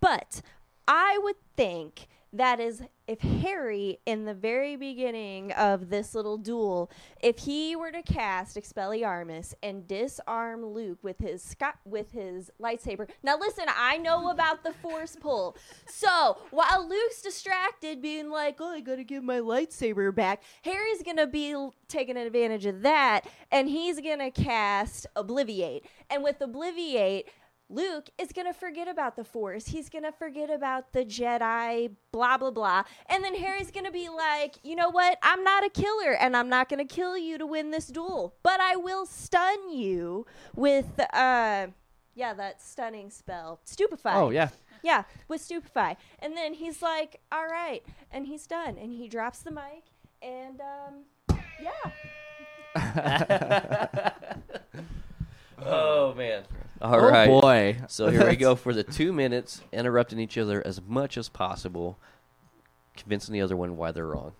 [0.00, 0.40] But
[0.88, 2.06] I would think
[2.38, 6.90] that is if Harry in the very beginning of this little duel,
[7.20, 11.54] if he were to cast Expelliarmus and disarm Luke with his
[11.84, 13.08] with his lightsaber.
[13.22, 15.56] Now listen, I know about the force pull.
[15.86, 21.02] So, while Luke's distracted being like, "Oh, I got to give my lightsaber back." Harry's
[21.02, 25.82] going to be l- taking advantage of that and he's going to cast Obliviate.
[26.10, 27.24] And with Obliviate,
[27.68, 29.66] Luke is going to forget about the Force.
[29.66, 32.84] He's going to forget about the Jedi, blah, blah, blah.
[33.08, 35.18] And then Harry's going to be like, you know what?
[35.22, 38.36] I'm not a killer and I'm not going to kill you to win this duel,
[38.42, 41.66] but I will stun you with, uh,
[42.14, 43.60] yeah, that stunning spell.
[43.64, 44.10] Stupefy.
[44.10, 44.50] Oh yeah.
[44.82, 45.96] Yeah, with Stupefy.
[46.20, 47.84] And then he's like, all right.
[48.12, 48.78] And he's done.
[48.78, 49.84] And he drops the mic.
[50.22, 51.90] And, um, yeah.
[55.64, 56.44] Oh man!
[56.80, 57.26] All oh right.
[57.26, 57.76] boy.
[57.88, 61.98] So here we go for the two minutes, interrupting each other as much as possible,
[62.96, 64.32] convincing the other one why they're wrong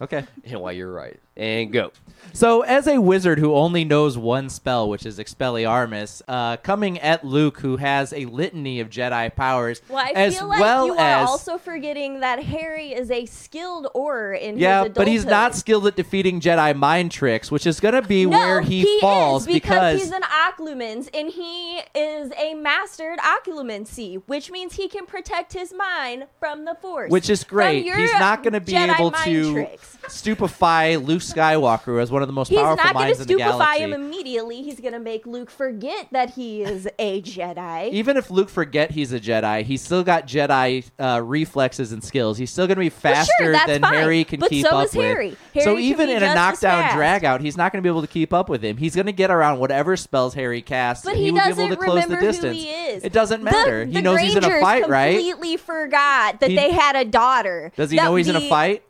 [0.00, 0.24] Okay.
[0.44, 1.18] and why you're right.
[1.36, 1.90] And go.
[2.32, 7.24] So, as a wizard who only knows one spell, which is Expelliarmus, uh, coming at
[7.24, 10.96] Luke, who has a litany of Jedi powers, Well, I as feel like well you
[10.96, 15.54] as are also forgetting that Harry is a skilled Auror in yeah, but he's not
[15.54, 19.46] skilled at defeating Jedi mind tricks, which is going to be no, where he, falls
[19.46, 25.06] is because, he's an occlumens and he is a mastered occlumency, which means he can
[25.06, 27.10] protect his mind from the force.
[27.10, 27.84] which is great.
[27.84, 29.98] He's not going to be Jedi able to tricks.
[30.08, 33.24] stupefy Luke Skywalker as one of the most He's powerful not going to in the
[33.24, 33.82] stupefy galaxy.
[33.82, 34.62] him immediately.
[34.62, 37.90] He's going to make Luke forget that he is a Jedi.
[37.92, 42.38] Even if Luke forget he's a Jedi, he's still got Jedi uh, reflexes and skills.
[42.38, 43.94] He's still going to be faster sure, that's than fine.
[43.94, 45.04] Harry can But keep so up is with.
[45.04, 45.36] Harry.
[45.54, 46.96] so can even be in a just as knockdown fast.
[46.96, 48.76] drag out, he's not going to be able to keep up with him.
[48.76, 51.04] He's going to get around whatever spells Harry casts.
[51.04, 52.56] But and he, he, will be able to close remember the distance.
[52.58, 53.04] who he is.
[53.04, 53.84] It doesn't The- matter.
[53.86, 55.12] The, he knows he's in a Grangers fight, right?
[55.14, 57.72] Completely forgot that He- they had a daughter.
[57.76, 58.82] Does he That know he's in a the- fight?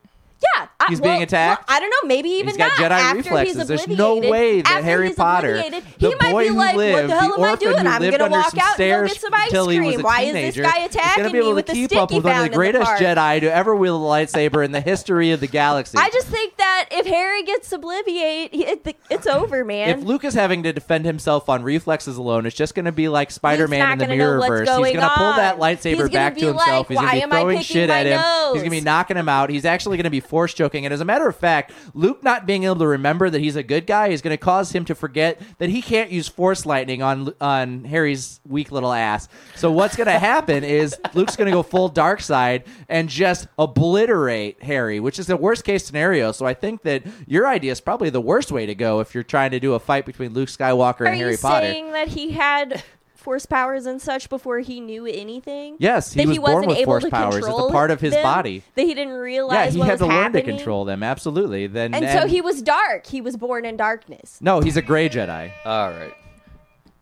[0.43, 1.67] Yeah, I- He's well- being attacked?
[1.69, 2.07] well, I don't know.
[2.09, 2.91] Maybe even He's got not.
[2.91, 3.57] Jedi After reflexes.
[3.57, 6.77] He's There's no way that after Harry Potter, obliviated, the he might boy be like,
[6.77, 7.87] lived, "What the hell the am I doing?
[7.87, 10.01] I'm gonna walk out and get some ice he cream.
[10.01, 11.99] a Why is this guy attacking gonna be able me to with the keep stick
[11.99, 13.01] up he with one of found the the greatest park?
[13.01, 15.97] Jedi to ever wield a lightsaber in the history of the galaxy.
[15.97, 19.89] I just think that if Harry gets obliviate, it, it's over, man.
[19.89, 23.09] if Luke is having to defend himself on reflexes alone, it's just going to be
[23.09, 24.61] like Spider-Man in the gonna Mirrorverse.
[24.85, 26.89] He's to pull that lightsaber back to himself.
[26.89, 28.21] he's gonna be throwing shit at him.
[28.53, 29.49] He's going to be knocking him out.
[29.51, 30.85] He's actually going to be force choking.
[30.85, 33.63] And as a matter of fact, Luke not being able to remember that he's a
[33.63, 37.03] good guy is going to cause him to forget that he can't use force lightning
[37.03, 39.29] on on Harry's weak little ass.
[39.57, 43.47] So what's going to happen is Luke's going to go full dark side and just
[43.59, 46.33] obliterate Harry, which is the worst case scenario.
[46.33, 49.23] So I think that your idea is probably the worst way to go if you're
[49.25, 51.67] trying to do a fight between Luke Skywalker Are and Harry you Potter.
[51.67, 52.83] saying that he had
[53.25, 55.77] force powers and such before he knew anything?
[55.81, 57.35] Yes, he that was he born wasn't with able force to powers.
[57.37, 58.23] It's a control part of his them?
[58.23, 58.63] body.
[58.77, 60.45] That he didn't realize Yeah, he what had was to learn happening?
[60.45, 61.03] to control them.
[61.03, 61.67] Absolutely.
[61.67, 63.07] Then And so he was dark.
[63.07, 64.39] He was born in darkness.
[64.41, 65.51] No, he's a gray Jedi.
[65.65, 66.15] All right.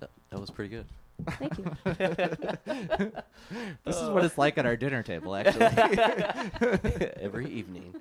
[0.00, 0.86] That, that was pretty good.
[1.38, 3.12] Thank you.
[3.84, 5.66] This is what it's like at our dinner table, actually.
[7.20, 7.94] Every evening.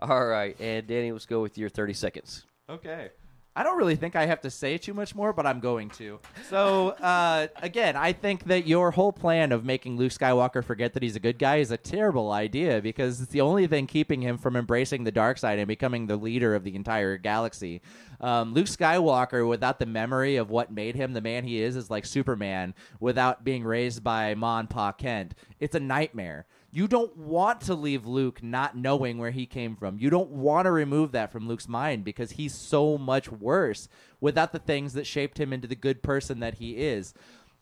[0.00, 0.58] All right.
[0.60, 2.44] And Danny, let's go with your 30 seconds.
[2.68, 3.10] Okay.
[3.54, 6.20] I don't really think I have to say too much more, but I'm going to.
[6.48, 11.02] So, uh, again, I think that your whole plan of making Luke Skywalker forget that
[11.02, 14.38] he's a good guy is a terrible idea because it's the only thing keeping him
[14.38, 17.82] from embracing the dark side and becoming the leader of the entire galaxy.
[18.22, 21.90] Um, Luke Skywalker, without the memory of what made him the man he is, is
[21.90, 25.34] like Superman without being raised by and Pa Kent.
[25.60, 26.46] It's a nightmare.
[26.74, 29.98] You don't want to leave Luke not knowing where he came from.
[29.98, 33.88] You don't want to remove that from Luke's mind because he's so much worse
[34.22, 37.12] without the things that shaped him into the good person that he is.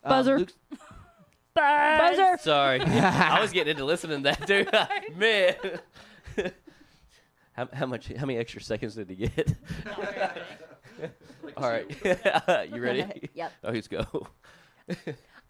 [0.05, 0.39] Um, Buzzer.
[0.39, 0.53] Luke's-
[1.53, 2.37] Buzzer.
[2.39, 2.79] Sorry.
[2.85, 4.69] I was getting into listening to that, dude.
[5.17, 5.55] Man.
[7.51, 8.07] how, how much?
[8.13, 9.53] How many extra seconds did he get?
[11.57, 11.85] All right.
[12.73, 13.29] you ready?
[13.33, 13.51] Yep.
[13.65, 14.27] Oh, let's go.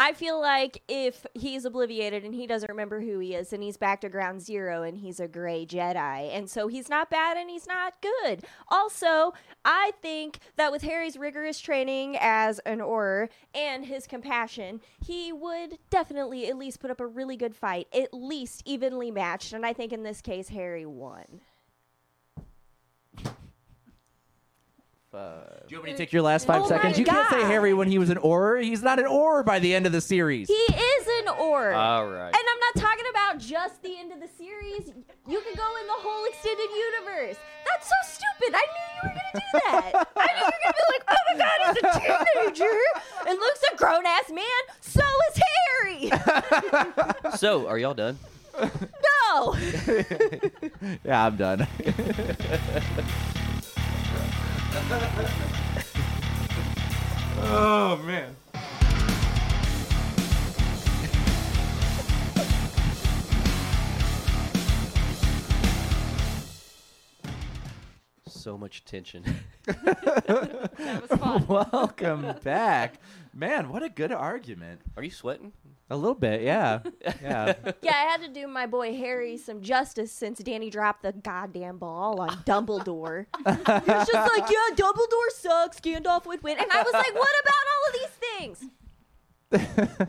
[0.03, 3.77] I feel like if he's obliviated and he doesn't remember who he is, and he's
[3.77, 6.35] back to ground zero and he's a gray Jedi.
[6.35, 8.43] And so he's not bad and he's not good.
[8.69, 15.31] Also, I think that with Harry's rigorous training as an Auror and his compassion, he
[15.31, 19.53] would definitely at least put up a really good fight, at least evenly matched.
[19.53, 21.41] And I think in this case, Harry won.
[25.11, 25.67] Five.
[25.67, 26.93] Do you want me to take your last five Oh seconds?
[26.93, 27.47] my You can't say God.
[27.47, 28.63] Harry when he was an Auror.
[28.63, 30.47] He's not an Auror by the end of the series.
[30.47, 31.75] He is an Auror.
[31.75, 32.27] All right.
[32.33, 34.87] And I'm not talking about just the end of the series.
[35.27, 37.35] You could go in the whole extended universe.
[37.65, 38.55] That's so stupid.
[38.55, 40.07] I knew you were gonna do that.
[40.15, 42.77] I knew you were gonna be like, oh my god, he's a teenager.
[43.27, 44.63] And Luke's a grown ass man.
[44.79, 45.41] So is
[45.83, 46.11] Harry.
[47.37, 48.17] so, are y'all done?
[48.61, 49.55] No.
[51.03, 51.67] yeah, I'm done.
[57.43, 58.35] Oh man.
[68.27, 69.23] So much tension.
[69.65, 71.45] That was fun.
[71.47, 72.99] Welcome back.
[73.33, 74.81] Man, what a good argument.
[74.97, 75.53] Are you sweating?
[75.91, 76.79] A little bit, yeah.
[77.21, 77.53] Yeah.
[77.81, 81.79] yeah, I had to do my boy Harry some justice since Danny dropped the goddamn
[81.79, 83.25] ball on Dumbledore.
[83.37, 85.81] he was just like, yeah, Dumbledore sucks.
[85.81, 86.57] Gandalf would win.
[86.59, 90.07] And I was like, what about all of these things?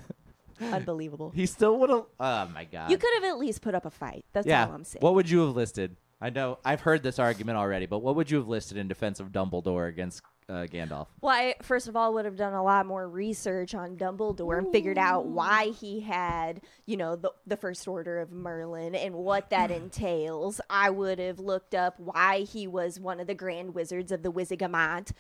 [0.72, 1.32] Unbelievable.
[1.34, 2.88] he still would have Oh my god.
[2.88, 4.24] You could have at least put up a fight.
[4.32, 4.64] That's yeah.
[4.64, 5.00] all I'm saying.
[5.00, 5.96] What would you have listed?
[6.20, 9.18] I know I've heard this argument already, but what would you have listed in defense
[9.18, 11.06] of Dumbledore against uh, Gandalf?
[11.20, 14.70] Well, I first of all would have done a lot more research on Dumbledore and
[14.73, 19.51] figured out why he had, you know, the the First Order of Merlin and what
[19.51, 20.60] that entails.
[20.69, 24.32] I would have looked up why he was one of the Grand Wizards of the
[24.32, 25.12] Wizengamot.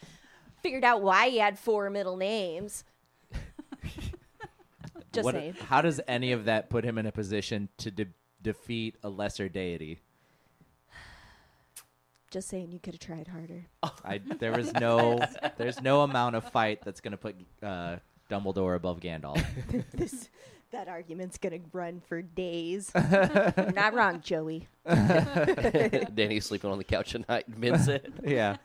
[0.62, 2.84] Figured out why he had four middle names.
[5.12, 5.54] Just What- saying.
[5.68, 8.06] How does any of that put him in a position to de-
[8.40, 10.00] defeat a lesser deity?
[12.32, 13.66] Just saying you could have tried harder.
[14.04, 15.20] I, there was no,
[15.58, 17.96] there's no amount of fight that's going to put uh,
[18.30, 19.44] Dumbledore above Gandalf.
[19.92, 20.30] this
[20.70, 22.90] that argument's gonna run for days.
[22.94, 24.66] You're not wrong, Joey.
[24.86, 27.44] Danny's sleeping on the couch at night.
[27.46, 28.06] Vincent.
[28.24, 28.56] yeah.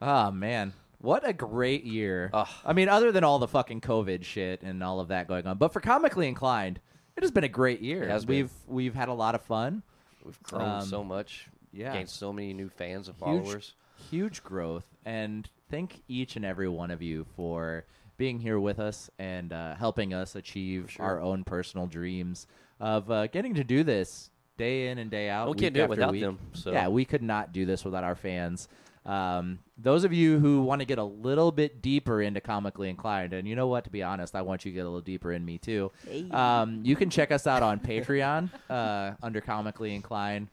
[0.00, 2.30] Oh man, what a great year!
[2.32, 2.48] Ugh.
[2.64, 5.58] I mean, other than all the fucking COVID shit and all of that going on,
[5.58, 6.80] but for comically inclined,
[7.14, 8.04] it has been a great year.
[8.04, 8.36] It has been.
[8.36, 9.82] we've we've had a lot of fun.
[10.24, 11.48] We've grown Um, so much.
[11.76, 11.92] Yeah.
[11.92, 13.74] Gained so many new fans and followers.
[14.10, 17.84] huge growth and thank each and every one of you for
[18.16, 21.04] being here with us and uh, helping us achieve sure.
[21.04, 22.46] our own personal dreams
[22.80, 25.50] of uh, getting to do this day in and day out.
[25.50, 26.22] We can't do it without week.
[26.22, 28.68] them, so- Yeah, we could not do this without our fans.
[29.04, 33.32] Um, those of you who want to get a little bit deeper into comically inclined,
[33.32, 33.84] and you know what?
[33.84, 35.92] To be honest, I want you to get a little deeper in me too.
[36.08, 36.28] Hey.
[36.30, 40.48] Um, you can check us out on Patreon uh, under comically inclined.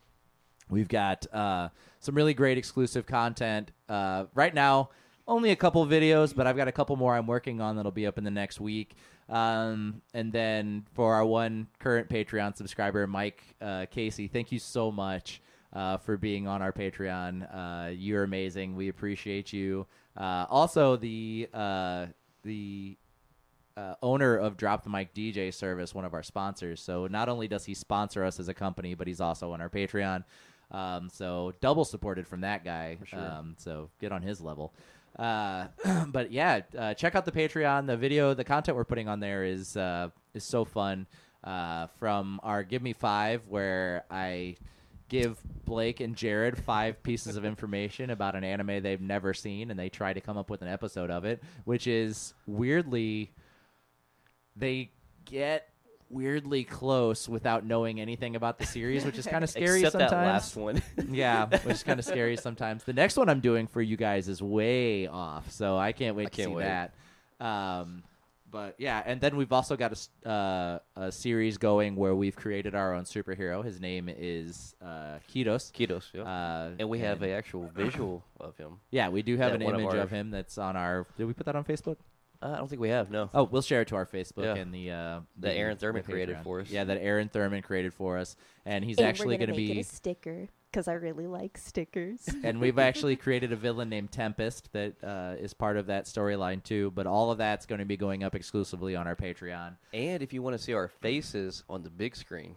[0.68, 1.68] We've got uh,
[2.00, 3.70] some really great exclusive content.
[3.88, 4.90] Uh, right now,
[5.26, 8.06] only a couple videos, but I've got a couple more I'm working on that'll be
[8.06, 8.94] up in the next week.
[9.28, 14.92] Um, and then for our one current Patreon subscriber, Mike uh, Casey, thank you so
[14.92, 15.40] much
[15.72, 17.48] uh, for being on our Patreon.
[17.52, 18.76] Uh, you're amazing.
[18.76, 19.86] We appreciate you.
[20.16, 22.06] Uh, also, the uh,
[22.42, 22.96] the
[23.76, 26.80] uh, owner of Drop the Mic DJ service, one of our sponsors.
[26.80, 29.68] So not only does he sponsor us as a company, but he's also on our
[29.68, 30.24] Patreon.
[30.70, 32.98] Um, so double supported from that guy.
[33.04, 33.18] sure.
[33.18, 34.74] Um, so get on his level.
[35.18, 35.66] Uh,
[36.08, 37.86] but yeah, uh, check out the Patreon.
[37.86, 41.06] The video, the content we're putting on there is uh, is so fun.
[41.42, 44.56] Uh, from our Give Me Five, where I
[45.08, 49.78] give Blake and Jared five pieces of information about an anime they've never seen, and
[49.78, 53.30] they try to come up with an episode of it, which is weirdly
[54.56, 54.90] they
[55.26, 55.68] get
[56.14, 60.10] weirdly close without knowing anything about the series, which is kind of scary Except sometimes.
[60.10, 60.82] that last one.
[61.10, 62.84] yeah, which is kind of scary sometimes.
[62.84, 66.26] The next one I'm doing for you guys is way off, so I can't wait
[66.26, 66.64] I to can't see wait.
[66.64, 66.94] that.
[67.40, 68.04] Um,
[68.50, 72.76] but yeah, and then we've also got a uh, a series going where we've created
[72.76, 73.64] our own superhero.
[73.64, 75.72] His name is uh, Kitos.
[75.72, 76.22] Kitos, yeah.
[76.22, 78.78] Uh, and we have a actual visual of him.
[78.92, 81.04] yeah, we do have an one of image of, him that's on our.
[81.18, 81.96] Did we put that on Facebook?
[82.44, 83.10] Uh, I don't think we have.
[83.10, 83.30] No.
[83.32, 84.54] Oh, we'll share it to our Facebook Yeah.
[84.56, 86.70] and the uh, That the- Aaron Thurman the created for us.
[86.70, 89.64] Yeah, that Aaron Thurman created for us, and he's and actually we're going gonna to
[89.66, 89.78] make be.
[89.80, 92.28] it a sticker because I really like stickers.
[92.44, 96.62] and we've actually created a villain named Tempest that uh, is part of that storyline
[96.62, 96.90] too.
[96.94, 99.76] But all of that's going to be going up exclusively on our Patreon.
[99.94, 102.56] And if you want to see our faces on the big screen,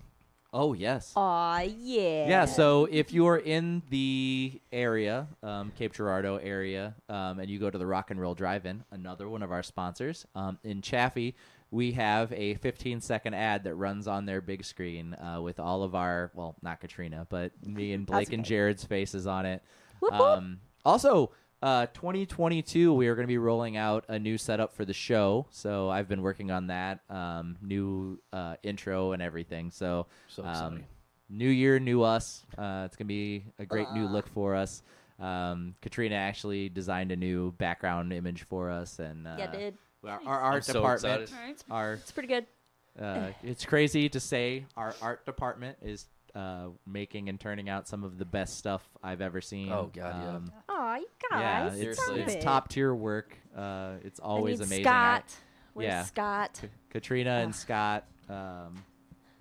[0.54, 1.14] Oh yes.
[1.16, 2.28] Aw, yeah.
[2.28, 7.70] Yeah, so if you're in the area, um, Cape Girardeau area, um, and you go
[7.70, 11.36] to the Rock and Roll Drive-In, another one of our sponsors, um, in Chaffee,
[11.70, 15.84] we have a 15 second ad that runs on their big screen uh, with all
[15.84, 18.46] of our, well, not Katrina, but me and Blake and.
[18.46, 19.62] Jared's faces on it.
[20.00, 20.22] Whoop, whoop.
[20.22, 21.32] Um, also,
[21.68, 25.46] uh, 2022, we are going to be rolling out a new setup for the show.
[25.52, 29.72] So I've been working on that, um, new uh, intro and everything.
[29.72, 30.86] So, So um,
[31.30, 32.46] new year, new us.
[32.58, 34.82] Uh, it's going to be a great new look for us.
[35.20, 39.78] Um, Katrina actually designed a new background image for us, and uh, Yeah, dude.
[40.06, 41.64] Our, our art so department, excited.
[41.70, 42.46] Our It's pretty good.
[42.98, 46.06] uh, it's crazy to say our art department is
[46.38, 49.72] uh, making and turning out some of the best stuff I've ever seen.
[49.72, 50.16] Oh, God,
[50.48, 50.54] yeah.
[50.70, 51.80] Aw, you yeah, guys.
[51.80, 52.42] it's, stop it's it.
[52.42, 53.36] top tier work.
[53.56, 54.84] Uh, it's I always need amazing.
[54.86, 55.36] Scott
[55.74, 56.04] Where's yeah.
[56.04, 56.60] Scott?
[56.62, 58.06] K- Katrina and Scott.
[58.30, 58.84] Um,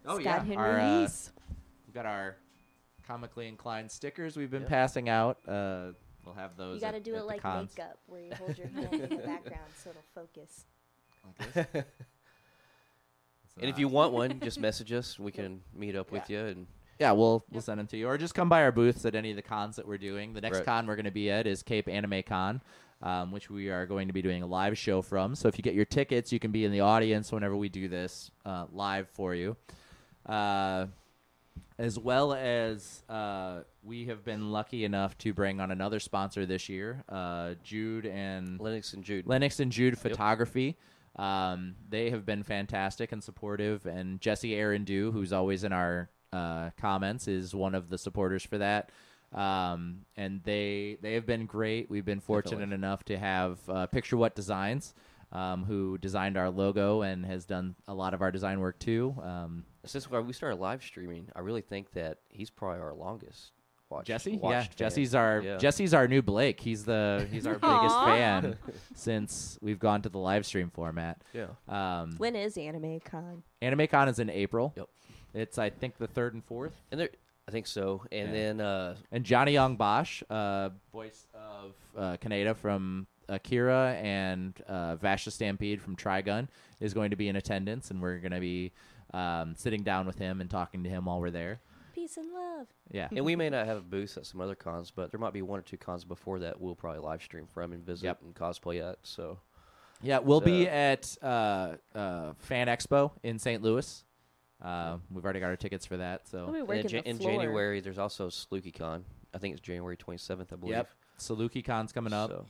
[0.07, 1.33] oh Scott yeah, Henry our, uh, Reese.
[1.87, 2.37] we've got our
[3.07, 4.71] comically inclined stickers we've been Yep.
[4.71, 5.39] passing out.
[5.47, 5.93] Uh,
[6.25, 6.77] we'll have those.
[6.77, 7.73] You got to at- do at it the like cons.
[7.77, 10.65] makeup, where you hold your hand in the background so it'll focus.
[11.39, 11.85] Like this.
[13.59, 15.19] And if you want one, just message us.
[15.19, 16.41] We can meet up with you.
[16.41, 16.67] And
[16.99, 19.31] Yeah, we'll we'll send them to you, or just come by our booths at any
[19.31, 20.33] of the cons that we're doing.
[20.33, 20.65] The next Right.
[20.67, 22.63] con we're going to be at is Cape Anime Con,
[23.03, 25.35] um, which we are going to be doing a live show from.
[25.35, 27.89] So if you get your tickets, you can be in the audience whenever we do
[27.89, 29.57] this uh, live for you.
[30.25, 30.87] Uh,
[31.79, 36.71] as well as uh, we have been lucky enough to bring on another sponsor this
[36.71, 39.27] year, uh, Jude and Lennox and Jude.
[39.27, 40.79] Lennox and Jude Photography.
[41.17, 46.09] Um, they have been fantastic and supportive, and Jesse Aaron Dew, who's always in our
[46.33, 48.91] uh, comments, is one of the supporters for that.
[49.33, 51.91] Um, and they they have been great.
[51.91, 52.75] We've been fortunate Definitely.
[52.77, 54.95] enough to have uh, Picture What Designs,
[55.33, 59.15] um, who designed our logo and has done a lot of our design work too.
[59.23, 63.53] Um, Since we started live streaming, I really think that he's probably our longest
[63.91, 64.07] watch.
[64.07, 64.69] Jesse, yeah, fan.
[64.77, 65.57] Jesse's our Yeah.
[65.59, 66.61] Jesse's our new Blake.
[66.61, 68.57] He's the he's our biggest fan
[68.95, 71.21] since we've gone to the live stream format.
[71.33, 71.47] Yeah.
[71.69, 73.43] Um, When is Anime Con?
[73.61, 74.73] AnimeCon is in April.
[74.77, 74.89] Yep.
[75.37, 76.73] It's I think the third and fourth.
[76.91, 77.11] And there,
[77.47, 78.03] I think so.
[78.11, 78.33] And Yeah.
[78.35, 84.97] then uh, And Johnny Yong Bosch, uh, voice of uh, Kaneda from Akira and uh,
[84.97, 86.49] Vash the Stampede from Trigun,
[86.81, 88.73] is going to be in attendance, and we're going to be
[89.15, 91.61] um, sitting down with him and talking to him while we're there.
[91.95, 92.67] Peace and love.
[92.91, 93.09] Yeah.
[93.15, 95.43] and we may not have a booth at some other cons, but there might be
[95.43, 98.23] one or two cons before that we'll probably live stream from and visit Yep.
[98.23, 98.99] and cosplay at.
[99.03, 99.39] So
[100.03, 103.63] Yeah, we'll be So- at uh, uh, Fan Expo in St.
[103.63, 104.05] Louis.
[104.63, 106.27] Uh, we've already got our tickets for that.
[106.29, 107.31] So We'll be and in, Ja- the in floor.
[107.33, 109.05] January there's also Saluki Con.
[109.35, 110.77] I think it's January 27th, I believe.
[110.77, 110.89] Yep.
[111.19, 112.31] Saluki Con's coming up.
[112.31, 112.47] So,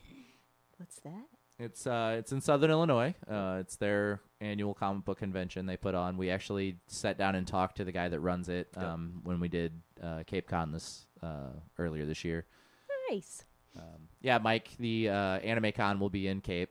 [0.78, 1.24] What's that?
[1.58, 3.14] It's uh, it's in Southern Illinois.
[3.26, 6.18] Uh, it's their annual comic book convention they put on.
[6.18, 8.84] We actually sat down and talked to the guy that runs it Yep.
[8.84, 9.72] um, when we did
[10.02, 12.44] uh, Cape Con this uh, earlier this year.
[13.10, 13.42] Nice.
[13.74, 16.70] Um, yeah, Mike, the uh, Anime Con will be in Cape,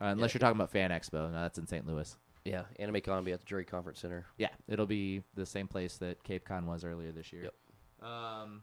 [0.00, 0.38] uh, unless Yeah.
[0.38, 1.30] you're talking about Fan Expo.
[1.30, 1.86] No, that's in St.
[1.86, 2.16] Louis.
[2.44, 4.26] Yeah, AnimeCon will be at the Drury Conference Center.
[4.38, 7.44] Yeah, it'll be the same place that Cape Con was earlier this year.
[7.44, 8.08] Yep.
[8.10, 8.62] Um,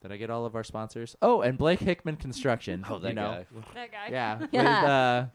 [0.00, 1.14] did I get all of our sponsors?
[1.22, 2.84] Oh, and Blake Hickman Construction.
[2.90, 3.44] Oh, that you know.
[3.54, 3.64] guy.
[3.74, 4.08] That guy.
[4.10, 4.38] Yeah.
[4.40, 4.84] with, Yeah.
[4.92, 5.26] uh,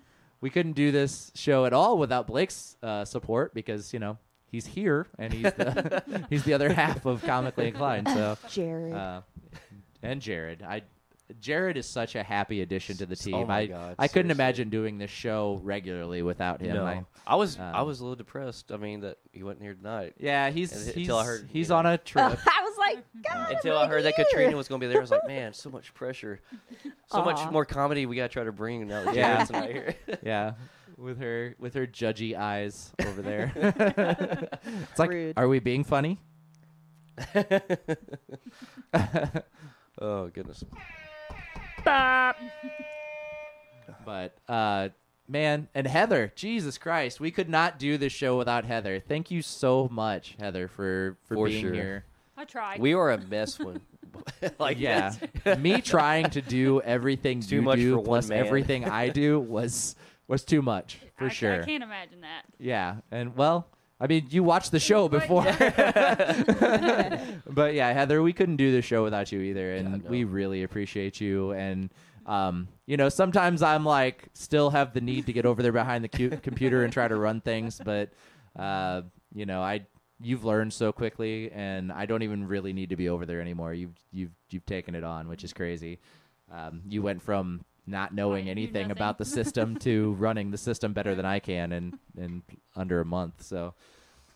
[0.41, 4.17] we couldn't do this show at all without Blake's uh, support because you know
[4.51, 8.07] he's here and he's the he's the other half of comically inclined.
[8.09, 8.93] So Jared.
[8.93, 9.21] uh,
[10.03, 10.83] and Jared, I
[11.41, 13.33] Jared is such a happy addition to the team.
[13.35, 14.43] oh my I God, I couldn't seriously.
[14.43, 16.75] imagine doing this show regularly without him.
[16.75, 18.71] No, I- I was I um, was a little depressed.
[18.71, 20.13] I mean that he wasn't here tonight.
[20.17, 21.79] yeah, he's And he's, until I heard, he's you know.
[21.79, 22.23] on a trip.
[22.47, 23.51] I was like, God.
[23.51, 24.15] Until I'm I heard that.
[24.15, 26.39] Katrina was going to be there, I was like, man, so much pressure,
[27.07, 27.25] so Aw.
[27.25, 29.03] much more comedy we got to try to bring now.
[29.03, 29.33] That Yeah.
[29.45, 29.95] Jared's not here.
[30.23, 30.53] yeah.
[30.97, 33.51] With her with her judgy eyes over there.
[34.89, 35.33] it's like Rude.
[35.37, 36.19] are we being funny?
[40.01, 40.63] oh goodness.
[44.05, 44.89] But uh
[45.27, 48.99] man, and Heather, Jesus Christ, we could not do this show without Heather.
[48.99, 51.73] Thank you so much, Heather, for for, For being sure.
[51.73, 52.05] here.
[52.37, 52.79] I tried.
[52.79, 53.81] We are a mess when,
[54.59, 55.13] like yeah,
[55.57, 58.45] me trying to do everything Too you much do for one plus man.
[58.45, 59.95] everything I do was
[60.27, 61.61] was too much for I, sure.
[61.61, 62.43] I can't imagine that.
[62.59, 63.67] Yeah, and well,
[63.99, 67.25] I mean, you watched the show before, yeah.
[67.49, 70.09] but yeah, Heather, we couldn't do the show without you either, and Yeah, no.
[70.09, 71.51] we really appreciate you.
[71.53, 71.89] And
[72.25, 76.03] um, you know, sometimes I'm like, still have the need to get over there behind
[76.03, 78.11] the cu- computer and try to run things, but
[78.57, 79.01] uh,
[79.33, 79.81] you know, I
[80.21, 83.73] you've learned so quickly, and I don't even really need to be over there anymore.
[83.73, 85.99] You've you've you've taken it on, which is crazy.
[86.51, 90.93] Um, you went from not knowing I anything about the system to running the system
[90.93, 92.43] better than I can in in
[92.75, 93.43] under a month.
[93.43, 93.73] So,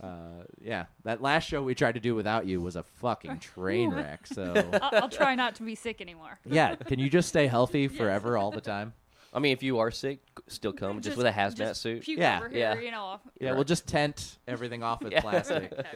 [0.02, 3.92] uh, yeah, that last show we tried to do without you was a fucking train
[3.92, 4.26] wreck.
[4.26, 6.40] So, I'll, I'll try not to be sick anymore.
[6.46, 8.94] yeah, can you just stay healthy forever all the time?
[9.34, 12.02] I mean, if you are sick, still come just, with a hazmat just suit.
[12.04, 12.80] Puke Yeah, over here, yeah.
[12.82, 13.20] you know.
[13.40, 13.56] Yeah, Right.
[13.56, 15.22] we'll just tent everything off with Yeah.
[15.22, 15.72] plastic.
[15.72, 15.88] Okay.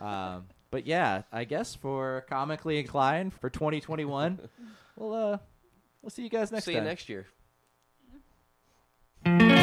[0.00, 4.38] Um, but yeah, I guess for comically inclined for 2021,
[4.96, 5.38] we'll uh,
[6.08, 6.84] We'll see you guys next see time.
[6.84, 7.20] See you
[9.26, 9.57] next year.